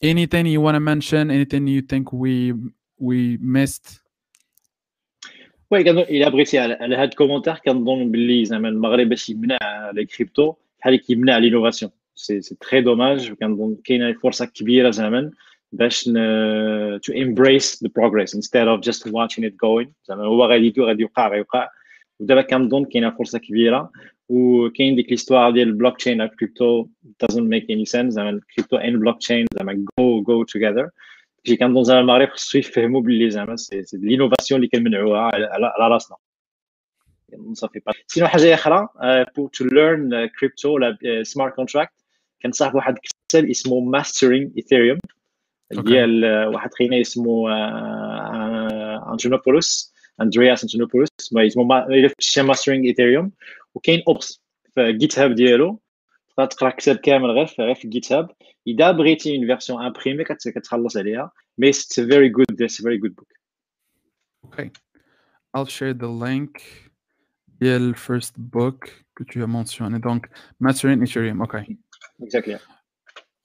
anything 0.03 0.47
you 0.47 0.61
want 0.61 0.75
to 0.77 0.81
mention? 0.81 1.31
Anything 1.31 1.67
you 1.67 1.83
think 1.83 2.12
we 2.12 2.53
we 2.99 3.39
missed? 3.41 4.01
وي 5.72 5.84
كنظن 5.84 6.01
الا 6.01 6.30
بغيتي 6.30 6.59
على 6.59 6.74
على 6.74 6.95
هذا 6.95 7.03
الكومونتير 7.03 7.53
كنظن 7.53 8.12
باللي 8.12 8.45
زعما 8.45 8.70
المغرب 8.70 9.09
باش 9.09 9.30
يمنع 9.30 9.91
لي 9.93 10.05
كريبتو 10.05 10.53
بحال 10.80 10.95
كيمنع 10.95 11.38
لينوفاسيون 11.38 11.91
سي 12.16 12.41
سي 12.41 12.55
تري 12.55 12.82
دوماج 12.82 13.32
كنظن 13.34 13.78
كاينه 13.84 14.14
فرصه 14.14 14.45
كبيره 14.45 14.89
زعما 14.89 15.32
باش 15.72 16.09
ن 16.09 16.18
to 16.97 17.14
embrace 17.14 17.80
the 17.80 17.89
progress 17.89 18.34
instead 18.34 18.68
of 18.68 18.82
just 18.82 19.05
watching 19.05 19.43
it 19.43 19.55
going 19.66 19.88
زعما 20.05 20.24
هو 20.24 20.45
غادي 20.45 20.66
يدو 20.66 20.86
غادي 20.86 21.01
يوقع 21.01 21.28
غيوقع 21.28 21.70
ودابا 22.20 22.41
كنظن 22.41 22.86
كاينه 22.86 23.09
فرصه 23.09 23.39
كبيره 23.39 23.91
وكاين 24.30 24.95
ديك 24.95 25.09
ليستوار 25.09 25.51
ديال 25.51 25.68
البلوك 25.68 25.97
تشين 25.97 26.22
الكريبتو 26.22 26.88
doesn't 27.24 27.49
make 27.53 27.64
any 27.64 27.86
sense 27.86 28.07
زعما 28.07 28.30
الكريبتو 28.30 28.78
and 28.78 28.99
بلوك 28.99 29.18
تشين 29.18 29.45
زعما 29.53 29.86
go 29.99 30.24
go 30.24 30.43
together 30.53 30.89
كي 31.45 31.55
كنظن 31.55 31.84
زعما 31.84 32.01
المغرب 32.01 32.30
خصو 32.30 32.57
يفهموا 32.57 33.01
باللي 33.01 33.30
زعما 33.30 33.55
سي 33.55 33.84
لينوفاسيون 33.93 34.57
اللي 34.59 34.70
كنمنعوها 34.70 35.20
على 35.20 35.45
على 35.55 35.93
راسنا 35.93 36.16
صافي 37.53 37.82
سينو 38.07 38.28
حاجه 38.28 38.53
اخرى 38.53 38.88
pour 39.24 39.49
to 39.57 39.66
learn 39.66 40.30
crypto 40.39 40.66
ولا 40.66 40.97
smart 41.24 41.53
contract 41.62 42.01
كنصاحب 42.43 42.76
واحد 42.76 42.95
الكتاب 42.95 43.49
اسمه 43.49 44.01
mastering 44.01 44.49
ethereum 44.59 44.99
ديال 45.72 46.26
واحد 46.47 46.74
خينا 46.74 47.01
اسمه 47.01 47.49
انتونوبولوس 49.14 49.93
اندرياس 50.22 50.64
انتونوبولوس 50.64 51.09
اسمه 51.36 51.64
ماسترينغ 52.43 52.86
ايثيريوم 52.86 53.32
وكاين 53.76 54.03
اوبس 54.07 54.41
في 54.76 54.93
جيت 54.93 55.20
هاب 55.20 55.36
ديالو 55.36 55.68
تقدر 55.68 55.80
تقرا 56.38 56.70
الكتاب 56.70 56.95
كامل 56.95 57.32
غير 57.32 57.45
في 57.45 57.62
غير 57.62 57.76
في 57.76 57.88
جيت 57.88 58.12
هاب 58.12 58.30
اذا 58.68 58.91
بغيتي 58.91 59.38
اون 59.38 59.47
فيرسيون 59.47 59.86
امبريمي 59.86 60.24
كتخلص 60.24 60.97
عليها 60.97 61.32
مي 61.57 61.70
اتس 61.70 61.99
فيري 61.99 62.30
جود 62.30 62.62
اتس 62.62 62.82
فيري 62.82 62.97
جود 62.97 63.16
بوك 63.16 63.34
okay 64.47 64.70
I'll 65.57 65.66
share 65.66 65.93
the 65.93 66.12
link 66.26 66.62
ديال 67.47 67.95
first 67.95 68.34
book 68.55 68.89
que 69.16 69.24
tu 69.24 69.43
as 69.43 69.47
mentionné 69.47 69.99
donc 69.99 70.22
Mastering 70.59 71.01
Ethereum 71.05 71.41
okay 71.45 71.78
exactly 72.24 72.57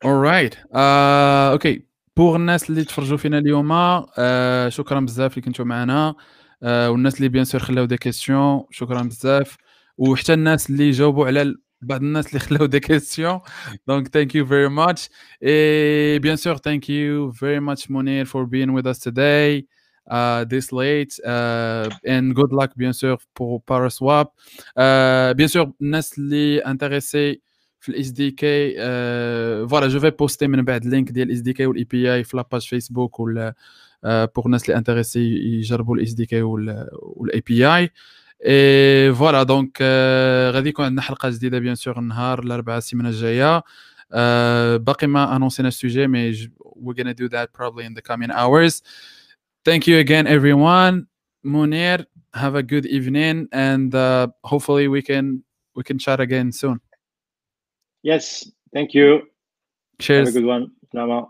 alright 0.05 0.55
uh, 0.73 1.57
okay 1.57 1.81
بوغ 2.17 2.37
الناس 2.37 2.71
اللي 2.71 2.85
تفرجوا 2.85 3.17
فينا 3.17 3.39
اليوم 3.39 3.73
آه 3.73 4.69
شكرا 4.69 5.01
بزاف 5.01 5.33
اللي 5.33 5.43
كنتوا 5.43 5.65
معنا 5.65 6.15
آه 6.63 6.91
والناس 6.91 7.17
اللي 7.17 7.29
بيان 7.29 7.45
سور 7.45 7.61
خلاو 7.61 7.85
دي 7.85 7.97
كيسيون 7.97 8.65
شكرا 8.71 9.03
بزاف 9.03 9.57
وحتى 9.99 10.35
الناس 10.35 10.71
اللي 10.71 10.91
جاوبوا 10.91 11.27
على 11.27 11.55
بعض 11.83 12.03
الناس 12.03 12.27
اللي 12.29 12.39
خلاو 12.39 12.69
des 12.69 12.81
questions 12.81 13.41
donc 13.91 14.05
thank 14.11 14.31
you 14.35 14.45
very 14.45 14.71
much 14.71 15.09
et 15.43 16.19
bien 16.21 16.37
sûr 16.37 16.57
thank 16.61 16.89
you 16.89 17.33
very 17.43 17.61
much 17.61 17.89
Mounir 17.91 18.25
for 18.27 18.47
being 18.47 18.73
with 18.77 18.87
us 18.87 18.99
today 18.99 19.65
uh, 20.17 20.45
this 20.53 20.67
late 20.73 21.15
uh, 21.25 21.89
and 22.15 22.25
good 22.35 22.53
luck 22.59 22.71
bien 22.77 22.93
sûr 22.93 23.17
pour 23.35 23.63
Paraswap 23.69 24.29
uh, 24.79 25.35
bien 25.35 25.49
sûr 25.49 25.73
الناس 25.81 26.19
اللي 26.19 26.63
intéressés 26.67 27.47
في 27.81 27.89
الاس 27.93 28.11
دي 28.11 28.31
كي 28.31 28.75
فوالا 29.69 29.89
جو 29.89 30.01
في 30.01 30.11
بوستي 30.11 30.47
من 30.47 30.63
بعد 30.63 30.85
اللينك 30.85 31.11
ديال 31.11 31.29
الاس 31.29 31.41
دي 31.41 31.53
كي 31.53 31.67
والاي 31.67 31.85
بي 31.85 32.15
اي 32.15 32.25
في 32.25 32.37
لاباج 32.37 32.69
فيسبوك 32.69 33.21
ولا 33.21 33.55
بوغ 34.05 34.47
الناس 34.47 34.65
اللي 34.65 34.77
انتريسي 34.79 35.21
يجربوا 35.59 35.97
الاس 35.97 36.13
دي 36.13 36.27
كي 36.27 36.43
والاي 36.43 37.43
بي 37.47 37.67
اي 37.67 37.91
اي 38.47 39.15
فوالا 39.15 39.43
دونك 39.43 39.83
غادي 40.55 40.69
يكون 40.69 40.85
عندنا 40.85 41.03
حلقه 41.03 41.31
جديده 41.31 41.59
بيان 41.59 41.75
سور 41.75 41.99
النهار 41.99 42.39
الاربعاء 42.39 42.79
السيمانه 42.79 43.09
الجايه 43.09 43.59
uh, 43.59 43.65
باقي 44.79 45.07
ما 45.07 45.37
انونسينا 45.37 45.69
السوجي 45.69 46.07
مي 46.07 46.33
we're 46.61 46.95
gonna 46.95 47.15
do 47.15 47.29
that 47.29 47.49
probably 47.59 47.85
in 47.85 47.95
the 47.95 48.03
coming 48.03 48.31
hours 48.31 48.83
thank 49.69 49.87
you 49.87 49.99
again 50.07 50.27
everyone 50.27 51.07
Munir 51.45 52.05
have 52.35 52.55
a 52.55 52.63
good 52.63 52.87
evening 52.87 53.49
and 53.53 53.95
uh, 53.95 54.27
hopefully 54.45 54.89
we 54.89 55.03
can 55.03 55.43
we 55.77 55.83
can 55.89 55.99
chat 55.99 56.21
again 56.21 56.53
soon 56.53 56.79
Yes, 58.07 58.49
thank 58.73 58.95
you. 58.95 59.23
cheers 59.99 60.29
Have 60.29 60.37
a 60.37 60.39
good 60.39 60.47
one. 60.47 60.71
Nama. 60.95 61.27